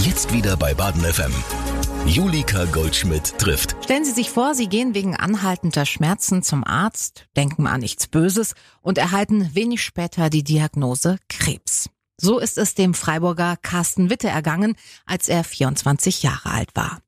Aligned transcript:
Jetzt 0.00 0.32
wieder 0.32 0.56
bei 0.56 0.74
Baden 0.74 1.02
FM. 1.02 1.32
Julika 2.06 2.66
Goldschmidt 2.66 3.36
trifft. 3.38 3.74
Stellen 3.82 4.04
Sie 4.04 4.12
sich 4.12 4.30
vor, 4.30 4.54
Sie 4.54 4.68
gehen 4.68 4.94
wegen 4.94 5.16
anhaltender 5.16 5.86
Schmerzen 5.86 6.44
zum 6.44 6.62
Arzt, 6.62 7.26
denken 7.36 7.66
an 7.66 7.80
nichts 7.80 8.06
Böses 8.06 8.54
und 8.80 8.96
erhalten 8.96 9.54
wenig 9.54 9.82
später 9.82 10.30
die 10.30 10.44
Diagnose 10.44 11.18
Krebs. 11.28 11.90
So 12.16 12.38
ist 12.38 12.58
es 12.58 12.74
dem 12.74 12.94
Freiburger 12.94 13.56
Carsten 13.60 14.08
Witte 14.08 14.28
ergangen, 14.28 14.76
als 15.04 15.28
er 15.28 15.42
24 15.42 16.22
Jahre 16.22 16.50
alt 16.50 16.70
war. 16.74 17.00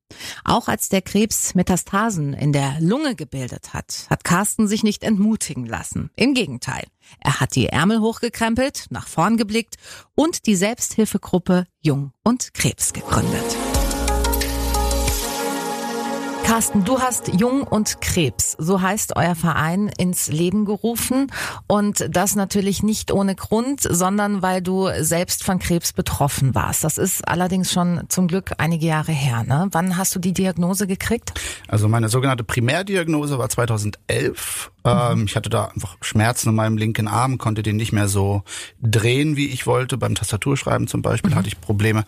Auch 0.45 0.69
als 0.69 0.89
der 0.89 1.03
Krebs 1.03 1.55
Metastasen 1.55 2.35
in 2.35 2.53
der 2.53 2.77
Lunge 2.81 3.15
gebildet 3.15 3.75
hat, 3.75 4.07
hat 4.11 4.25
Carsten 4.25 4.69
sich 4.69 4.83
nicht 4.83 5.03
entmutigen 5.03 5.67
lassen. 5.67 6.11
Im 6.17 6.35
Gegenteil. 6.35 6.85
Er 7.19 7.41
hat 7.41 7.55
die 7.55 7.67
Ärmel 7.67 8.01
hochgekrempelt, 8.01 8.87
nach 8.91 9.09
vorn 9.09 9.37
geblickt 9.37 9.77
und 10.15 10.47
die 10.47 10.57
Selbsthilfegruppe 10.57 11.67
Jung 11.81 12.13
und 12.23 12.55
Krebs 12.55 12.93
gegründet. 12.93 13.80
Carsten, 16.51 16.85
du 16.85 16.99
hast 16.99 17.29
Jung 17.29 17.63
und 17.63 18.01
Krebs, 18.01 18.57
so 18.59 18.83
heißt 18.83 19.15
euer 19.15 19.37
Verein, 19.37 19.89
ins 19.99 20.27
Leben 20.33 20.65
gerufen. 20.65 21.31
Und 21.69 22.05
das 22.11 22.35
natürlich 22.35 22.83
nicht 22.83 23.13
ohne 23.13 23.37
Grund, 23.37 23.83
sondern 23.89 24.43
weil 24.43 24.61
du 24.61 24.89
selbst 24.99 25.45
von 25.45 25.61
Krebs 25.61 25.93
betroffen 25.93 26.57
warst. 26.57 26.83
Das 26.83 26.99
ist 26.99 27.29
allerdings 27.29 27.71
schon 27.71 28.03
zum 28.09 28.27
Glück 28.27 28.51
einige 28.59 28.87
Jahre 28.87 29.13
her. 29.13 29.45
Ne? 29.45 29.69
Wann 29.71 29.97
hast 29.97 30.13
du 30.17 30.19
die 30.19 30.33
Diagnose 30.33 30.89
gekriegt? 30.89 31.35
Also 31.69 31.87
meine 31.87 32.09
sogenannte 32.09 32.43
Primärdiagnose 32.43 33.39
war 33.39 33.49
2011. 33.49 34.73
Mhm. 34.85 35.25
Ich 35.27 35.37
hatte 35.37 35.51
da 35.51 35.67
einfach 35.67 35.97
Schmerzen 36.01 36.49
in 36.49 36.55
meinem 36.55 36.77
linken 36.77 37.07
Arm, 37.07 37.39
konnte 37.39 37.63
den 37.63 37.77
nicht 37.77 37.93
mehr 37.93 38.09
so 38.09 38.43
drehen, 38.81 39.37
wie 39.37 39.49
ich 39.49 39.67
wollte. 39.67 39.99
Beim 39.99 40.15
Tastaturschreiben 40.15 40.89
zum 40.89 41.03
Beispiel 41.03 41.33
mhm. 41.33 41.37
hatte 41.37 41.49
ich 41.49 41.61
Probleme. 41.61 42.05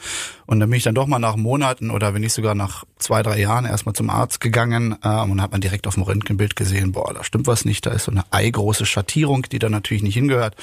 Und 0.47 0.61
dann 0.61 0.71
bin 0.71 0.79
ich 0.79 0.83
dann 0.83 0.95
doch 0.95 1.07
mal 1.07 1.19
nach 1.19 1.37
Monaten 1.37 1.91
oder 1.91 2.15
wenn 2.15 2.23
nicht 2.23 2.33
sogar 2.33 2.55
nach 2.55 2.85
zwei, 2.99 3.23
drei 3.23 3.39
Jahren 3.39 3.65
erstmal 3.67 3.95
zum 3.95 4.11
Arzt 4.11 4.32
gegangen 4.41 4.97
ähm, 5.05 5.31
und 5.31 5.43
hat 5.43 5.53
man 5.53 5.61
direkt 5.61 5.87
auf 5.87 5.95
dem 5.95 6.03
Röntgenbild 6.03 6.57
gesehen, 6.57 6.93
boah, 6.93 7.13
da 7.15 7.25
stimmt 7.25 7.47
was 7.47 7.65
nicht, 7.65 7.87
da 7.87 7.91
ist 7.91 8.05
so 8.05 8.11
eine 8.11 8.25
eigroße 8.31 8.87
Schattierung, 8.87 9.47
die 9.51 9.59
da 9.59 9.69
natürlich 9.69 10.03
nicht 10.03 10.15
hingehört. 10.15 10.57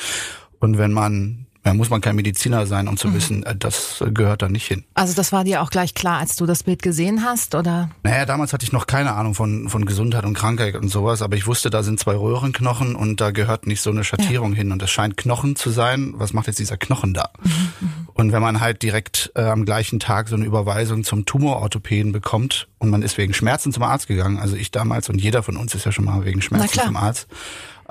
Und 0.60 0.78
wenn 0.78 0.92
man 0.92 1.48
ja, 1.66 1.74
muss 1.74 1.90
man 1.90 2.00
kein 2.00 2.16
Mediziner 2.16 2.66
sein, 2.66 2.88
um 2.88 2.96
zu 2.96 3.10
mhm. 3.10 3.14
wissen, 3.14 3.44
äh, 3.44 3.56
das 3.56 4.04
gehört 4.14 4.42
da 4.42 4.50
nicht 4.50 4.66
hin. 4.66 4.86
Also 4.94 5.14
das 5.14 5.32
war 5.32 5.44
dir 5.44 5.62
auch 5.62 5.70
gleich 5.70 5.94
klar, 5.94 6.20
als 6.20 6.36
du 6.36 6.46
das 6.46 6.64
Bild 6.64 6.82
gesehen 6.82 7.24
hast, 7.24 7.54
oder? 7.54 7.90
Naja, 8.04 8.26
damals 8.26 8.54
hatte 8.54 8.64
ich 8.64 8.72
noch 8.72 8.88
keine 8.88 9.14
Ahnung 9.14 9.36
von, 9.36 9.70
von 9.70 9.86
Gesundheit 9.86 10.24
und 10.24 10.36
Krankheit 10.36 10.76
und 10.76 10.90
sowas, 10.90 11.22
aber 11.22 11.36
ich 11.36 11.48
wusste, 11.48 11.70
da 11.70 11.84
sind 11.84 12.00
zwei 12.00 12.16
Röhrenknochen 12.16 12.96
und 12.96 13.20
da 13.20 13.32
gehört 13.32 13.68
nicht 13.68 13.82
so 13.82 13.90
eine 13.90 14.04
Schattierung 14.04 14.52
ja. 14.52 14.60
hin 14.60 14.72
und 14.72 14.82
das 14.82 14.90
scheint 14.90 15.18
Knochen 15.18 15.56
zu 15.56 15.70
sein. 15.70 16.14
Was 16.16 16.34
macht 16.34 16.48
jetzt 16.48 16.60
dieser 16.60 16.78
Knochen 16.78 17.14
da? 17.14 17.30
Mhm. 17.44 17.52
mhm. 17.80 18.08
Und 18.14 18.34
wenn 18.34 18.42
man 18.42 18.60
halt 18.60 18.84
direkt 18.84 19.32
äh, 19.36 19.44
am 19.44 19.64
gleichen 19.64 20.00
Tag 20.02 20.28
so 20.28 20.36
eine 20.36 20.44
Überweisung 20.44 21.06
zum 21.06 21.26
Tumororthopäden 21.26 22.12
bekommt 22.12 22.68
und 22.78 22.90
man 22.90 23.02
ist 23.02 23.18
wegen 23.18 23.34
Schmerzen 23.34 23.72
zum 23.72 23.84
Arzt 23.84 24.08
gegangen, 24.08 24.40
also 24.40 24.58
ich 24.58 24.72
damals 24.72 25.08
und 25.10 25.22
jeder 25.22 25.42
von 25.42 25.56
uns 25.56 25.74
ist 25.74 25.86
ja 25.86 25.94
schon 25.94 26.04
mal 26.04 26.26
wegen 26.26 26.42
Schmerzen 26.42 26.80
zum 26.80 26.98
Arzt, 26.98 27.28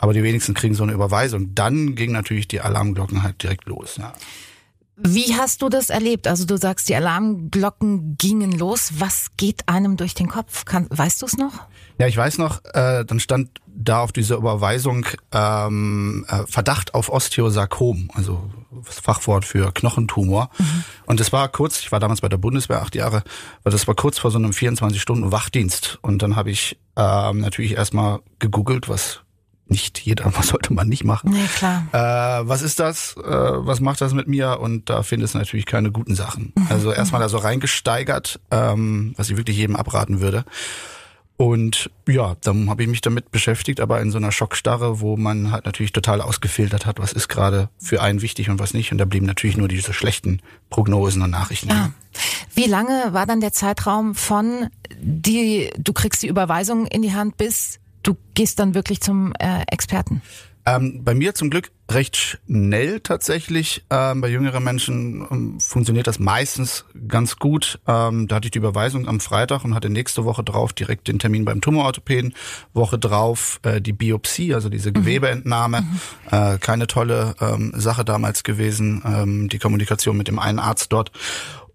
aber 0.00 0.14
die 0.14 0.22
wenigsten 0.22 0.54
kriegen 0.54 0.74
so 0.74 0.84
eine 0.84 0.92
Überweisung. 0.92 1.54
Dann 1.54 1.94
ging 1.94 2.12
natürlich 2.12 2.48
die 2.48 2.60
Alarmglocken 2.60 3.22
halt 3.22 3.42
direkt 3.42 3.66
los. 3.66 3.96
Ja. 3.96 4.12
Wie 4.96 5.34
hast 5.36 5.62
du 5.62 5.68
das 5.68 5.90
erlebt? 5.90 6.27
Also 6.27 6.44
du 6.44 6.56
sagst, 6.56 6.88
die 6.88 6.94
Alarmglocken 6.96 8.16
gingen 8.16 8.52
los. 8.52 8.94
Was 8.98 9.28
geht 9.36 9.68
einem 9.68 9.96
durch 9.96 10.14
den 10.14 10.28
Kopf? 10.28 10.64
Kann, 10.64 10.86
weißt 10.90 11.22
du 11.22 11.27
es 11.27 11.36
noch? 11.36 11.52
Ja, 11.98 12.06
ich 12.06 12.16
weiß 12.16 12.38
noch, 12.38 12.64
äh, 12.74 13.05
dann 13.05 13.20
stand 13.20 13.60
da 13.66 14.02
auf 14.02 14.10
dieser 14.12 14.36
Überweisung 14.36 15.06
ähm, 15.32 16.27
äh, 16.28 16.44
Verdacht 16.46 16.94
auf 16.94 17.10
Osteosarkom, 17.10 18.10
also 18.14 18.50
das 18.84 18.98
Fachwort 18.98 19.44
für 19.44 19.72
Knochentumor. 19.72 20.50
Mhm. 20.58 20.84
Und 21.06 21.20
das 21.20 21.33
war 21.33 21.48
kurz, 21.48 21.80
ich 21.80 21.92
war 21.92 22.00
damals 22.00 22.20
bei 22.20 22.28
der 22.28 22.38
Bundeswehr 22.38 22.83
acht 22.83 22.96
Jahre, 22.96 23.22
weil 23.62 23.72
das 23.72 23.86
war 23.86 23.94
kurz 23.94 24.18
vor 24.18 24.33
so 24.33 24.38
einem 24.38 24.50
24-Stunden-Wachdienst. 24.50 25.98
Und 26.02 26.22
dann 26.22 26.34
habe 26.34 26.50
ich 26.50 26.78
ähm, 26.96 27.40
natürlich 27.40 27.73
erstmal 27.73 28.20
gegoogelt, 28.40 28.89
was 28.89 29.20
nicht 29.70 30.01
jeder, 30.01 30.33
was 30.36 30.48
sollte 30.48 30.73
man 30.73 30.89
nicht 30.89 31.05
machen. 31.05 31.30
Nee, 31.30 31.46
klar. 31.56 31.86
Äh, 31.92 32.48
was 32.48 32.62
ist 32.62 32.80
das? 32.80 33.17
Äh, 33.17 33.23
was 33.23 33.80
macht 33.80 34.01
das 34.01 34.14
mit 34.14 34.29
mir? 34.29 34.61
Und 34.61 34.90
da 34.90 35.02
findest 35.02 35.34
du 35.34 35.39
natürlich 35.39 35.67
keine 35.67 35.90
guten 35.90 36.14
Sachen. 36.14 36.52
Mhm. 36.55 36.67
Also 36.68 36.92
erstmal 36.92 37.20
da 37.20 37.29
so 37.29 37.39
reingesteigert, 37.39 38.40
ähm, 38.51 39.14
was 39.17 39.30
ich 39.30 39.36
wirklich 39.36 39.56
jedem 39.56 39.77
abraten 39.77 40.20
würde. 40.20 40.45
Und 41.39 41.89
ja, 42.08 42.36
dann 42.42 42.68
habe 42.68 42.83
ich 42.83 42.89
mich 42.89 43.01
damit 43.01 43.30
beschäftigt, 43.30 43.80
aber 43.80 44.01
in 44.01 44.11
so 44.11 44.18
einer 44.18 44.33
Schockstarre, 44.33 44.98
wo 44.98 45.17
man 45.17 45.52
halt 45.52 45.67
natürlich 45.67 45.92
total 45.92 46.20
ausgefiltert 46.20 46.85
hat, 46.85 46.98
was 46.98 47.12
ist 47.12 47.29
gerade 47.29 47.68
für 47.79 48.02
einen 48.02 48.23
wichtig 48.23 48.50
und 48.50 48.58
was 48.58 48.74
nicht. 48.74 48.90
Und 48.90 48.98
da 48.98 49.05
blieben 49.05 49.24
natürlich 49.24 49.56
nur 49.56 49.68
diese 49.68 49.92
schlechten 49.92 50.42
Prognosen 50.68 51.23
und 51.23 51.30
Nachrichten. 51.30 51.68
Ja. 51.68 51.92
Wie 52.56 52.67
lange 52.67 53.12
war 53.12 53.24
dann 53.24 53.40
der 53.40 53.52
Zeitraum 53.52 54.17
von 54.17 54.67
die, 55.00 55.70
du 55.79 55.92
kriegst 55.92 56.24
die 56.24 56.27
Überweisung 56.27 56.89
in 56.89 57.02
die 57.02 57.14
Hand 57.14 57.36
bis 57.36 57.79
du 58.08 58.17
gehst 58.35 58.58
dann 58.58 58.74
wirklich 58.74 59.01
zum 59.01 59.33
äh, 59.39 59.63
Experten? 59.70 60.23
Ähm, 60.67 61.02
bei 61.02 61.14
mir 61.14 61.35
zum 61.35 61.48
Glück 61.48 61.70
recht 61.91 62.17
schnell 62.17 63.01
tatsächlich. 63.01 63.85
Ähm, 63.89 64.20
bei 64.20 64.29
jüngeren 64.29 64.63
Menschen 64.63 65.27
ähm, 65.30 65.61
funktioniert 65.61 66.07
das 66.07 66.18
meistens 66.18 66.85
ganz 67.07 67.36
gut. 67.36 67.80
Ähm, 67.86 68.29
da 68.29 68.36
hatte 68.36 68.48
ich 68.48 68.51
die 68.51 68.58
Überweisung 68.58 69.08
am 69.08 69.20
Freitag 69.20 69.64
und 69.64 69.74
hatte 69.74 69.89
nächste 69.89 70.27
Woche 70.27 70.42
drauf 70.42 70.74
direkt 70.74 71.08
den 71.08 71.18
Termin 71.18 71.47
beim 71.47 71.63
Tumororthopäden. 71.63 72.35
Woche 72.74 72.98
drauf 72.98 73.61
äh, 73.63 73.80
die 73.80 73.95
Biopsie, 73.95 74.52
also 74.52 74.68
diese 74.68 74.91
mhm. 74.91 74.95
Gewebeentnahme. 74.95 75.83
Mhm. 75.83 75.98
Äh, 76.30 76.58
keine 76.58 76.86
tolle 76.86 77.35
ähm, 77.41 77.73
Sache 77.74 78.05
damals 78.05 78.42
gewesen, 78.42 79.02
ähm, 79.07 79.48
die 79.48 79.58
Kommunikation 79.58 80.18
mit 80.18 80.29
dem 80.29 80.39
einen 80.39 80.58
Arzt 80.58 80.92
dort. 80.92 81.13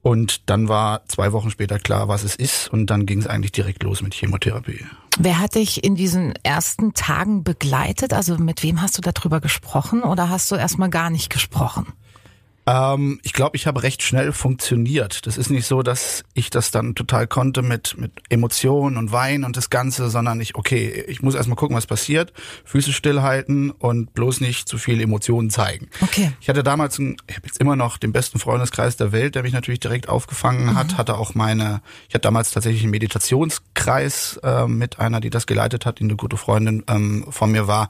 Und 0.04 0.50
dann 0.50 0.68
war 0.68 1.06
zwei 1.08 1.32
Wochen 1.32 1.50
später 1.50 1.80
klar, 1.80 2.10
was 2.10 2.24
es 2.24 2.36
ist. 2.36 2.68
Und 2.68 2.88
dann 2.88 3.06
ging 3.06 3.20
es 3.20 3.28
eigentlich 3.28 3.54
direkt 3.54 3.84
los 3.84 4.02
mit 4.02 4.14
Chemotherapie. 4.14 4.86
Wer 5.18 5.40
hat 5.40 5.56
dich 5.56 5.82
in 5.82 5.96
diesen 5.96 6.34
ersten 6.44 6.94
Tagen 6.94 7.46
begleitet? 7.46 8.14
Also 8.14 8.38
mit 8.38 8.64
wem 8.64 8.82
hast 8.82 8.98
du 8.98 9.02
darüber 9.02 9.40
gesprochen 9.40 10.04
oder 10.04 10.30
hast 10.30 10.52
du 10.52 10.56
erstmal 10.56 10.90
gar 10.90 11.10
nicht 11.10 11.30
gesprochen? 11.30 11.94
Ähm, 12.66 13.20
ich 13.24 13.34
glaube, 13.34 13.58
ich 13.58 13.68
habe 13.68 13.84
recht 13.84 14.02
schnell 14.04 14.32
funktioniert. 14.32 15.26
Das 15.28 15.38
ist 15.38 15.50
nicht 15.50 15.66
so, 15.66 15.84
dass 15.84 16.24
ich 16.34 16.50
das 16.50 16.72
dann 16.72 16.96
total 16.96 17.28
konnte 17.28 17.62
mit, 17.62 17.98
mit 17.98 18.12
Emotionen 18.30 18.98
und 18.98 19.12
Wein 19.12 19.44
und 19.44 19.58
das 19.58 19.70
Ganze, 19.70 20.10
sondern 20.10 20.40
ich, 20.40 20.56
okay, 20.56 21.04
ich 21.08 21.22
muss 21.22 21.36
erstmal 21.36 21.58
gucken, 21.58 21.76
was 21.76 21.88
passiert, 21.88 22.32
Füße 22.64 22.94
stillhalten 22.94 23.72
und 23.72 24.14
bloß 24.14 24.42
nicht 24.42 24.70
zu 24.70 24.78
viel 24.78 25.02
Emotionen 25.02 25.50
zeigen. 25.50 25.90
Okay. 26.02 26.32
Ich 26.40 26.50
hatte 26.50 26.64
damals, 26.64 27.00
einen, 27.00 27.18
ich 27.28 27.36
habe 27.36 27.48
jetzt 27.48 27.60
immer 27.60 27.76
noch 27.76 27.98
den 27.98 28.14
besten 28.14 28.40
Freundeskreis 28.40 28.96
der 28.96 29.12
Welt, 29.12 29.36
der 29.36 29.44
mich 29.44 29.54
natürlich 29.54 29.80
direkt 29.80 30.08
aufgefangen 30.08 30.68
mhm. 30.68 30.76
hat, 30.76 30.98
hatte 30.98 31.18
auch 31.18 31.36
meine, 31.36 31.82
ich 32.08 32.16
hatte 32.16 32.24
damals 32.24 32.52
tatsächlich 32.52 32.84
einen 32.84 32.92
Meditationskreis 32.92 34.40
äh, 34.44 34.68
mit 34.68 35.00
einer, 35.00 35.20
die 35.20 35.30
das 35.30 35.48
geleitet 35.48 35.86
hat, 35.86 36.00
die 36.00 36.04
eine 36.04 36.16
gute 36.16 36.38
Freundin 36.38 36.84
ähm, 36.88 37.26
von 37.30 37.52
mir 37.52 37.68
war 37.68 37.90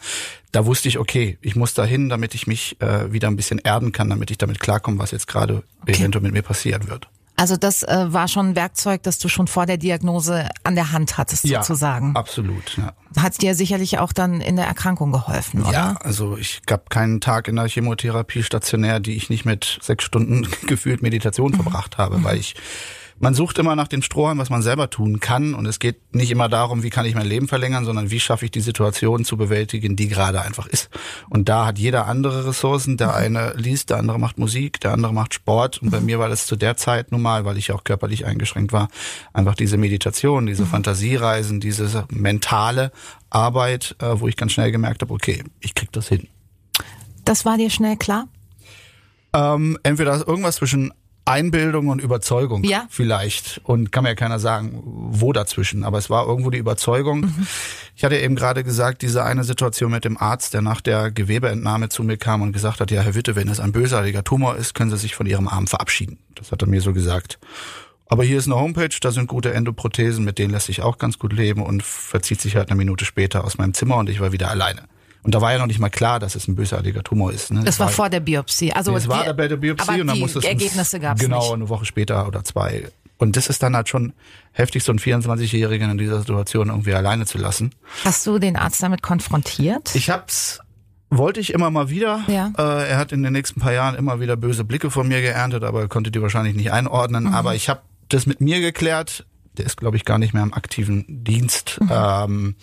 da 0.54 0.66
wusste 0.66 0.88
ich, 0.88 1.00
okay, 1.00 1.38
ich 1.42 1.56
muss 1.56 1.74
da 1.74 1.84
hin, 1.84 2.10
damit 2.10 2.36
ich 2.36 2.48
mich 2.48 2.80
äh, 2.80 3.12
wieder 3.12 3.28
ein 3.28 3.36
bisschen 3.36 3.60
erden 3.60 3.92
kann, 3.92 4.10
damit 4.10 4.32
ich 4.32 4.38
damit 4.38 4.60
klarkomme, 4.60 5.00
was 5.00 5.12
jetzt 5.12 5.28
gerade 5.28 5.64
okay. 5.82 5.94
eventuell 5.94 6.22
mit 6.22 6.32
mir 6.32 6.44
passiert 6.44 6.88
wird. 6.88 7.10
Also 7.36 7.58
das 7.58 7.82
äh, 7.82 8.06
war 8.14 8.28
schon 8.28 8.50
ein 8.50 8.56
Werkzeug, 8.56 9.02
das 9.02 9.18
du 9.18 9.28
schon 9.28 9.48
vor 9.48 9.66
der 9.66 9.78
Diagnose 9.78 10.50
an 10.64 10.76
der 10.76 10.92
Hand 10.92 11.18
hattest, 11.18 11.46
ja, 11.46 11.64
sozusagen. 11.64 12.16
Absolut. 12.16 12.78
Ja. 12.78 12.94
Hat 13.18 13.42
dir 13.42 13.56
sicherlich 13.56 13.98
auch 13.98 14.14
dann 14.14 14.40
in 14.40 14.56
der 14.56 14.66
Erkrankung 14.66 15.12
geholfen, 15.12 15.64
oder? 15.64 15.72
Ja, 15.72 15.96
also 16.02 16.38
ich 16.38 16.62
gab 16.68 16.92
keinen 16.92 17.20
Tag 17.20 17.48
in 17.48 17.56
der 17.56 17.68
Chemotherapie 17.68 18.44
stationär, 18.44 19.00
die 19.00 19.16
ich 19.16 19.32
nicht 19.32 19.46
mit 19.46 19.80
sechs 19.82 20.04
Stunden 20.04 20.48
gefühlt 20.68 21.02
Meditation 21.02 21.52
mhm. 21.52 21.56
verbracht 21.56 21.98
habe, 21.98 22.20
mhm. 22.20 22.24
weil 22.24 22.38
ich 22.38 22.54
man 23.24 23.34
sucht 23.36 23.58
immer 23.58 23.78
nach 23.78 23.88
den 23.88 24.02
Strohhalmen, 24.02 24.42
was 24.42 24.50
man 24.50 24.62
selber 24.62 24.90
tun 24.90 25.22
kann. 25.22 25.54
Und 25.54 25.66
es 25.66 25.80
geht 25.80 26.14
nicht 26.14 26.30
immer 26.30 26.50
darum, 26.50 26.84
wie 26.84 26.90
kann 26.90 27.06
ich 27.06 27.16
mein 27.16 27.26
Leben 27.26 27.48
verlängern, 27.48 27.86
sondern 27.86 28.12
wie 28.12 28.20
schaffe 28.20 28.44
ich 28.44 28.52
die 28.52 28.60
Situation 28.60 29.24
zu 29.24 29.38
bewältigen, 29.38 29.96
die 29.96 30.10
gerade 30.10 30.42
einfach 30.42 30.68
ist. 30.68 30.90
Und 31.30 31.48
da 31.48 31.66
hat 31.66 31.80
jeder 31.80 32.08
andere 32.08 32.46
Ressourcen. 32.46 32.98
Der 32.98 33.16
eine 33.16 33.54
liest, 33.56 33.92
der 33.92 33.98
andere 33.98 34.20
macht 34.20 34.38
Musik, 34.38 34.82
der 34.82 34.92
andere 34.92 35.14
macht 35.14 35.34
Sport. 35.34 35.82
Und 35.82 35.90
bei 35.90 36.02
mir 36.02 36.20
war 36.20 36.28
das 36.28 36.46
zu 36.46 36.58
der 36.58 36.76
Zeit 36.76 37.14
nun 37.14 37.22
mal, 37.22 37.46
weil 37.46 37.58
ich 37.58 37.72
auch 37.72 37.86
körperlich 37.86 38.26
eingeschränkt 38.26 38.74
war, 38.74 38.90
einfach 39.32 39.56
diese 39.56 39.78
Meditation, 39.78 40.46
diese 40.46 40.64
mhm. 40.64 40.68
Fantasiereisen, 40.68 41.62
diese 41.62 42.06
mentale 42.10 42.92
Arbeit, 43.30 43.96
äh, 44.02 44.20
wo 44.20 44.28
ich 44.28 44.36
ganz 44.36 44.52
schnell 44.52 44.74
gemerkt 44.74 45.02
habe, 45.02 45.14
okay, 45.14 45.46
ich 45.62 45.76
krieg 45.76 45.94
das 45.94 46.10
hin. 46.10 46.28
Das 47.24 47.46
war 47.46 47.56
dir 47.56 47.70
schnell 47.70 47.96
klar? 47.96 48.28
Ähm, 49.34 49.80
entweder 49.82 50.28
irgendwas 50.28 50.58
zwischen 50.58 50.92
Einbildung 51.26 51.88
und 51.88 52.02
Überzeugung 52.02 52.64
ja. 52.64 52.86
vielleicht. 52.90 53.62
Und 53.64 53.92
kann 53.92 54.04
mir 54.04 54.10
ja 54.10 54.16
keiner 54.16 54.40
sagen, 54.40 54.82
wo 54.84 55.32
dazwischen. 55.32 55.84
Aber 55.84 55.98
es 55.98 56.10
war 56.10 56.28
irgendwo 56.28 56.50
die 56.50 56.58
Überzeugung. 56.58 57.22
Mhm. 57.22 57.48
Ich 57.96 58.04
hatte 58.04 58.18
eben 58.18 58.36
gerade 58.36 58.64
gesagt, 58.64 59.02
diese 59.02 59.24
eine 59.24 59.44
Situation 59.44 59.92
mit 59.92 60.04
dem 60.04 60.18
Arzt, 60.18 60.54
der 60.54 60.62
nach 60.62 60.82
der 60.82 61.12
Gewebeentnahme 61.12 61.90
zu 61.90 62.04
mir 62.04 62.18
kam 62.18 62.42
und 62.42 62.52
gesagt 62.52 62.80
hat, 62.80 62.92
ja, 62.92 63.02
Herr 63.02 63.16
Witte, 63.16 63.36
wenn 63.36 63.48
es 63.48 63.60
ein 63.60 63.72
bösartiger 63.72 64.24
Tumor 64.24 64.56
ist, 64.56 64.74
können 64.74 64.92
Sie 64.92 64.98
sich 64.98 65.16
von 65.16 65.26
Ihrem 65.26 65.48
Arm 65.48 65.68
verabschieden. 65.68 66.20
Das 66.36 66.52
hat 66.52 66.62
er 66.62 66.68
mir 66.68 66.82
so 66.82 66.94
gesagt. 66.94 67.40
Aber 68.08 68.24
hier 68.24 68.38
ist 68.38 68.48
eine 68.48 68.56
Homepage, 68.56 68.96
da 69.02 69.12
sind 69.12 69.28
gute 69.28 69.54
Endoprothesen, 69.54 70.26
mit 70.26 70.38
denen 70.38 70.52
lässt 70.52 70.68
sich 70.68 70.82
auch 70.82 70.98
ganz 70.98 71.18
gut 71.18 71.34
leben 71.34 71.64
und 71.64 71.84
verzieht 71.84 72.42
sich 72.42 72.56
halt 72.56 72.70
eine 72.70 72.78
Minute 72.78 73.06
später 73.06 73.44
aus 73.44 73.58
meinem 73.58 73.74
Zimmer 73.74 73.96
und 73.98 74.10
ich 74.10 74.20
war 74.20 74.32
wieder 74.32 74.52
alleine. 74.52 74.84
Und 75.24 75.34
da 75.34 75.42
war 75.42 75.54
ja 75.54 75.60
noch 75.60 75.68
nicht 75.68 75.80
mal 75.80 75.90
klar, 75.90 76.20
dass 76.20 76.36
es 76.36 76.48
ein 76.48 76.56
bösartiger 76.56 77.02
Tumor 77.04 77.32
ist. 77.32 77.52
Ne? 77.52 77.64
Das 77.64 77.80
war 77.80 77.90
vor 77.90 78.10
der 78.10 78.20
Biopsie. 78.20 78.74
Also 78.74 78.92
Nee, 78.92 78.98
es 78.98 79.08
war 79.08 79.34
bei 79.34 79.48
der 79.48 79.56
Biopsie 79.58 79.90
aber 79.90 80.02
und 80.02 80.08
dann 80.08 80.20
musste 80.20 80.40
es 80.40 80.46
Ergebnisse 80.46 81.00
gab 81.00 81.18
es 81.18 81.24
Genau, 81.24 81.40
nicht. 81.42 81.54
eine 81.54 81.70
Woche 81.70 81.86
später 81.86 82.28
oder 82.28 82.44
zwei. 82.44 82.90
Und 83.18 83.38
das 83.38 83.48
ist 83.48 83.64
dann 83.64 83.76
halt 83.76 83.88
schon 83.88 84.12
heftig, 84.52 84.84
so 84.84 84.92
einen 84.92 85.00
24-Jährigen 85.00 85.90
in 85.92 85.98
dieser 85.98 86.20
Situation 86.20 86.68
irgendwie 86.68 86.94
alleine 86.94 87.26
zu 87.26 87.38
lassen. 87.38 87.72
Hast 88.04 88.28
du 88.28 88.38
den 88.38 88.58
Arzt 88.58 88.84
damit 88.84 89.02
konfrontiert? 89.02 89.96
Ich 89.96 90.10
hab's, 90.10 90.60
wollte 91.10 91.40
ich 91.40 91.54
immer 91.54 91.70
mal 91.70 91.90
wieder. 91.90 92.22
Ja. 92.28 92.52
Äh, 92.58 92.90
er 92.90 92.98
hat 92.98 93.14
in 93.14 93.24
den 93.24 93.32
nächsten 93.32 93.62
paar 93.62 93.72
Jahren 93.72 93.96
immer 93.96 94.20
wieder 94.20 94.36
böse 94.36 94.66
Blicke 94.66 94.92
von 94.92 95.08
mir 95.08 95.22
geerntet, 95.22 95.64
aber 95.64 95.82
er 95.82 95.88
konnte 95.88 96.12
die 96.12 96.22
wahrscheinlich 96.22 96.56
nicht 96.56 96.74
einordnen. 96.74 97.26
Mhm. 97.26 97.34
Aber 97.34 97.56
ich 97.56 97.70
habe 97.70 97.82
das 98.10 98.26
mit 98.26 98.42
mir 98.42 98.60
geklärt. 98.60 99.26
Der 99.58 99.66
ist, 99.68 99.78
glaube 99.78 99.96
ich, 99.96 100.04
gar 100.04 100.18
nicht 100.18 100.34
mehr 100.34 100.44
im 100.44 100.54
aktiven 100.54 101.06
Dienst. 101.08 101.80
Mhm. 101.80 101.90
Ähm, 101.92 102.56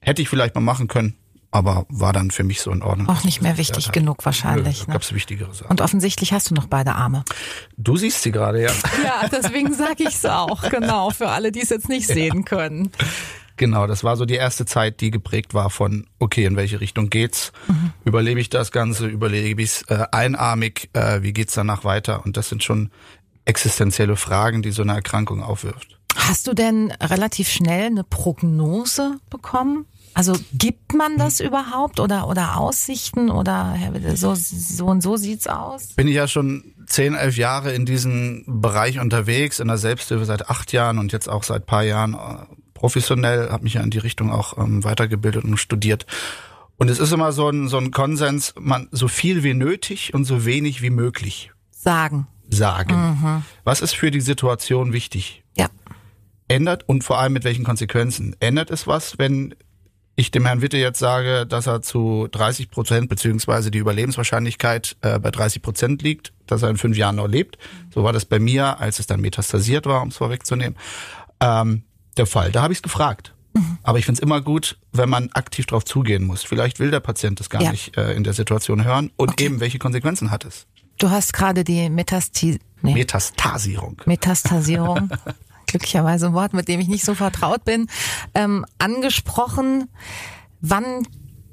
hätte 0.00 0.20
ich 0.20 0.28
vielleicht 0.28 0.54
mal 0.54 0.60
machen 0.60 0.88
können, 0.88 1.14
aber 1.56 1.86
war 1.88 2.12
dann 2.12 2.30
für 2.30 2.44
mich 2.44 2.60
so 2.60 2.70
in 2.70 2.82
Ordnung. 2.82 3.08
Auch 3.08 3.24
nicht 3.24 3.42
mehr 3.42 3.56
wichtig 3.58 3.86
Ja, 3.86 3.92
genug 3.92 4.24
wahrscheinlich. 4.24 4.80
Nö, 4.82 4.86
Ne? 4.88 4.92
gab's 4.92 5.12
wichtigere 5.12 5.52
Sachen. 5.52 5.68
Und 5.70 5.80
offensichtlich 5.80 6.32
hast 6.32 6.50
du 6.50 6.54
noch 6.54 6.66
beide 6.66 6.94
Arme. 6.94 7.24
du 7.76 7.96
siehst 7.96 8.22
sie 8.22 8.30
gerade, 8.32 8.62
ja. 8.62 8.70
Ja, 9.04 9.28
deswegen 9.28 9.72
sage 9.74 10.04
ich 10.04 10.14
es 10.14 10.24
auch, 10.24 10.62
genau, 10.70 11.10
für 11.10 11.28
alle, 11.28 11.50
die 11.52 11.60
es 11.62 11.70
jetzt 11.70 11.88
nicht 11.88 12.06
sehen 12.06 12.44
können. 12.44 12.90
Genau, 13.58 13.86
das 13.86 14.04
war 14.04 14.16
so 14.16 14.26
die 14.26 14.34
erste 14.34 14.66
Zeit, 14.66 15.00
die 15.00 15.10
geprägt 15.10 15.54
war 15.54 15.70
von, 15.70 16.06
okay, 16.18 16.44
in 16.44 16.56
welche 16.56 16.80
Richtung 16.80 17.08
geht's? 17.08 17.52
Überlebe 18.04 18.38
ich 18.38 18.50
das 18.50 18.70
Ganze? 18.70 19.06
Überlebe 19.06 19.62
ich's 19.62 19.82
äh, 19.88 20.04
einarmig? 20.12 20.90
Äh, 20.92 21.22
wie 21.22 21.32
geht's 21.32 21.54
danach 21.54 21.82
weiter? 21.82 22.22
Und 22.26 22.36
das 22.36 22.50
sind 22.50 22.62
schon 22.62 22.90
existenzielle 23.46 24.16
Fragen, 24.16 24.60
die 24.60 24.72
so 24.72 24.82
eine 24.82 24.92
Erkrankung 24.94 25.42
aufwirft. 25.42 25.96
Hast 26.16 26.46
du 26.48 26.52
denn 26.54 26.92
relativ 27.00 27.48
schnell 27.48 27.86
eine 27.86 28.04
Prognose 28.04 29.18
bekommen? 29.30 29.86
Also 30.16 30.32
gibt 30.54 30.94
man 30.94 31.18
das 31.18 31.40
überhaupt 31.40 32.00
oder 32.00 32.26
oder 32.26 32.56
Aussichten 32.56 33.30
oder 33.30 33.76
so 34.14 34.34
so 34.34 34.86
und 34.86 35.02
so 35.02 35.18
sieht's 35.18 35.46
aus? 35.46 35.88
Bin 35.88 36.08
ich 36.08 36.14
ja 36.14 36.26
schon 36.26 36.72
zehn, 36.86 37.12
elf 37.12 37.36
Jahre 37.36 37.72
in 37.72 37.84
diesem 37.84 38.42
Bereich 38.46 38.98
unterwegs, 38.98 39.60
in 39.60 39.68
der 39.68 39.76
Selbsthilfe 39.76 40.24
seit 40.24 40.48
acht 40.48 40.72
Jahren 40.72 40.98
und 40.98 41.12
jetzt 41.12 41.28
auch 41.28 41.42
seit 41.42 41.66
paar 41.66 41.82
Jahren 41.82 42.14
äh, 42.14 42.46
professionell, 42.72 43.50
habe 43.50 43.64
mich 43.64 43.74
ja 43.74 43.82
in 43.82 43.90
die 43.90 43.98
Richtung 43.98 44.32
auch 44.32 44.56
ähm, 44.56 44.84
weitergebildet 44.84 45.44
und 45.44 45.58
studiert. 45.58 46.06
Und 46.78 46.88
es 46.88 46.98
ist 46.98 47.12
immer 47.12 47.32
so 47.32 47.50
ein, 47.50 47.68
so 47.68 47.76
ein 47.76 47.90
Konsens, 47.90 48.54
man 48.58 48.88
so 48.92 49.08
viel 49.08 49.42
wie 49.42 49.52
nötig 49.52 50.14
und 50.14 50.24
so 50.24 50.46
wenig 50.46 50.80
wie 50.80 50.88
möglich 50.88 51.52
Sagen. 51.70 52.26
sagen. 52.48 53.44
Was 53.64 53.82
ist 53.82 53.94
für 53.94 54.10
die 54.10 54.22
Situation 54.22 54.94
wichtig? 54.94 55.44
Ja. 55.58 55.68
Ändert 56.48 56.88
und 56.88 57.04
vor 57.04 57.18
allem 57.18 57.34
mit 57.34 57.44
welchen 57.44 57.64
Konsequenzen? 57.64 58.34
Ändert 58.40 58.70
es 58.70 58.86
was, 58.86 59.18
wenn 59.18 59.54
ich 60.16 60.30
dem 60.30 60.46
Herrn 60.46 60.62
Witte 60.62 60.78
jetzt 60.78 60.98
sage, 60.98 61.46
dass 61.46 61.66
er 61.66 61.82
zu 61.82 62.26
30 62.32 62.70
Prozent 62.70 63.08
beziehungsweise 63.08 63.70
die 63.70 63.78
Überlebenswahrscheinlichkeit 63.78 64.96
äh, 65.02 65.18
bei 65.18 65.30
30 65.30 65.62
Prozent 65.62 66.02
liegt, 66.02 66.32
dass 66.46 66.62
er 66.62 66.70
in 66.70 66.78
fünf 66.78 66.96
Jahren 66.96 67.16
noch 67.16 67.28
lebt? 67.28 67.58
So 67.94 68.02
war 68.02 68.12
das 68.12 68.24
bei 68.24 68.38
mir, 68.38 68.80
als 68.80 68.98
es 68.98 69.06
dann 69.06 69.20
metastasiert 69.20 69.86
war, 69.86 70.02
um 70.02 70.08
es 70.08 70.16
vorwegzunehmen, 70.16 70.76
ähm, 71.40 71.82
der 72.16 72.26
Fall. 72.26 72.50
Da 72.50 72.62
habe 72.62 72.72
ich 72.72 72.78
es 72.78 72.82
gefragt. 72.82 73.32
Aber 73.82 73.98
ich 73.98 74.04
finde 74.04 74.18
es 74.18 74.22
immer 74.22 74.42
gut, 74.42 74.76
wenn 74.92 75.08
man 75.08 75.30
aktiv 75.32 75.64
darauf 75.64 75.84
zugehen 75.86 76.24
muss. 76.24 76.42
Vielleicht 76.42 76.78
will 76.78 76.90
der 76.90 77.00
Patient 77.00 77.40
das 77.40 77.48
gar 77.48 77.62
Ja. 77.62 77.70
nicht 77.70 77.96
äh, 77.96 78.12
in 78.12 78.22
der 78.22 78.34
Situation 78.34 78.84
hören 78.84 79.10
und 79.16 79.30
Okay. 79.30 79.46
eben 79.46 79.60
welche 79.60 79.78
Konsequenzen 79.78 80.30
hat 80.30 80.44
es. 80.44 80.66
Du 80.98 81.08
hast 81.10 81.32
gerade 81.32 81.64
die 81.64 81.88
Metasti 81.88 82.58
nee, 82.82 82.92
Metastasierung. 82.94 84.02
Metastasierung, 84.04 85.08
glücklicherweise 85.76 86.26
ein 86.26 86.34
Wort, 86.34 86.52
mit 86.54 86.68
dem 86.68 86.80
ich 86.80 86.88
nicht 86.88 87.04
so 87.04 87.14
vertraut 87.14 87.64
bin, 87.64 87.88
ähm, 88.34 88.64
angesprochen. 88.78 89.88
Wann 90.60 91.06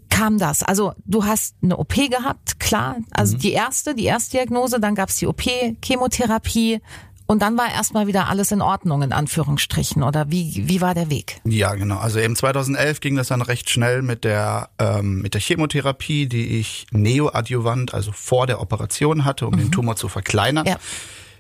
kam 0.10 0.38
das? 0.38 0.64
Also 0.64 0.94
du 1.06 1.26
hast 1.26 1.56
eine 1.62 1.78
OP 1.78 1.96
gehabt, 1.96 2.60
klar. 2.60 2.98
Also 3.12 3.38
die 3.38 3.52
erste, 3.52 3.96
die 3.96 4.06
Erstdiagnose, 4.06 4.80
dann 4.80 4.96
gab's 4.96 5.18
die 5.18 5.28
OP, 5.28 5.44
Chemotherapie 5.84 6.82
und 7.26 7.42
dann 7.42 7.58
war 7.58 7.72
erstmal 7.72 8.08
wieder 8.08 8.30
alles 8.30 8.52
in 8.52 8.62
Ordnung, 8.62 9.02
in 9.02 9.14
Anführungsstrichen. 9.14 10.04
Oder 10.04 10.30
wie, 10.30 10.68
wie 10.68 10.82
war 10.82 10.94
der 10.94 11.10
Weg? 11.10 11.42
Ja, 11.46 11.74
genau. 11.74 11.98
Also 11.98 12.20
eben 12.20 12.36
2011 12.36 13.00
ging 13.00 13.16
das 13.16 13.30
dann 13.30 13.42
recht 13.42 13.70
schnell 13.70 14.02
mit 14.02 14.24
der 14.24 14.70
ähm, 14.78 15.22
mit 15.22 15.34
der 15.34 15.42
Chemotherapie, 15.42 16.28
die 16.28 16.60
ich 16.60 16.86
neoadjuvant, 16.92 17.94
also 17.94 18.12
vor 18.12 18.46
der 18.46 18.62
Operation 18.62 19.26
hatte, 19.26 19.48
um 19.48 19.58
den 19.58 19.72
Tumor 19.72 19.96
zu 19.96 20.10
verkleinern. 20.10 20.66
Ja. 20.66 20.78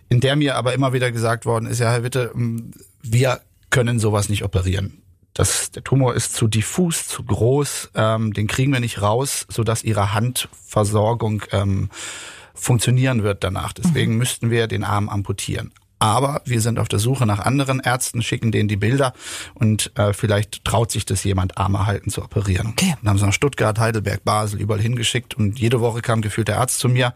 In 0.10 0.20
der 0.20 0.36
mir 0.36 0.56
aber 0.56 0.74
immer 0.74 0.94
wieder 0.94 1.12
gesagt 1.12 1.46
worden 1.46 1.66
ist, 1.66 1.80
ja, 1.80 1.92
Herr 1.92 2.04
Witte, 2.04 2.32
m, 2.34 2.72
wir 3.02 3.42
können 3.70 4.00
sowas 4.00 4.30
nicht 4.30 4.44
operieren. 4.44 5.02
Das, 5.34 5.72
der 5.72 5.84
Tumor 5.84 6.14
ist 6.14 6.36
zu 6.36 6.48
diffus, 6.48 7.08
zu 7.08 7.24
groß, 7.24 7.92
ähm, 7.96 8.34
den 8.34 8.48
kriegen 8.48 8.72
wir 8.72 8.80
nicht 8.80 9.02
raus, 9.02 9.48
sodass 9.50 9.84
ihre 9.84 10.14
Handversorgung 10.14 11.44
ähm, 11.52 11.90
funktionieren 12.54 13.24
wird 13.24 13.44
danach. 13.44 13.74
Deswegen 13.74 14.18
müssten 14.18 14.52
wir 14.52 14.68
den 14.68 14.84
Arm 14.84 15.10
amputieren. 15.10 15.74
Aber 15.98 16.42
wir 16.46 16.60
sind 16.60 16.80
auf 16.80 16.90
der 16.90 17.00
Suche 17.00 17.26
nach 17.26 17.40
anderen 17.40 17.80
Ärzten, 17.80 18.22
schicken 18.22 18.52
denen 18.52 18.68
die 18.68 18.76
Bilder 18.76 19.14
und 19.54 19.98
äh, 19.98 20.12
vielleicht 20.12 20.66
traut 20.66 20.92
sich 20.92 21.06
das 21.06 21.24
jemand, 21.24 21.58
Arme 21.58 21.86
halten 21.86 22.10
zu 22.10 22.22
operieren. 22.22 22.68
Okay. 22.68 22.96
Dann 23.02 23.10
haben 23.10 23.18
sie 23.18 23.26
nach 23.26 23.34
Stuttgart, 23.34 23.80
Heidelberg, 23.80 24.24
Basel, 24.26 24.60
überall 24.60 24.82
hingeschickt 24.82 25.34
und 25.34 25.60
jede 25.60 25.80
Woche 25.80 26.02
kam 26.02 26.22
gefühlt 26.22 26.50
der 26.50 26.60
Arzt 26.60 26.80
zu 26.80 26.90
mir, 26.90 27.14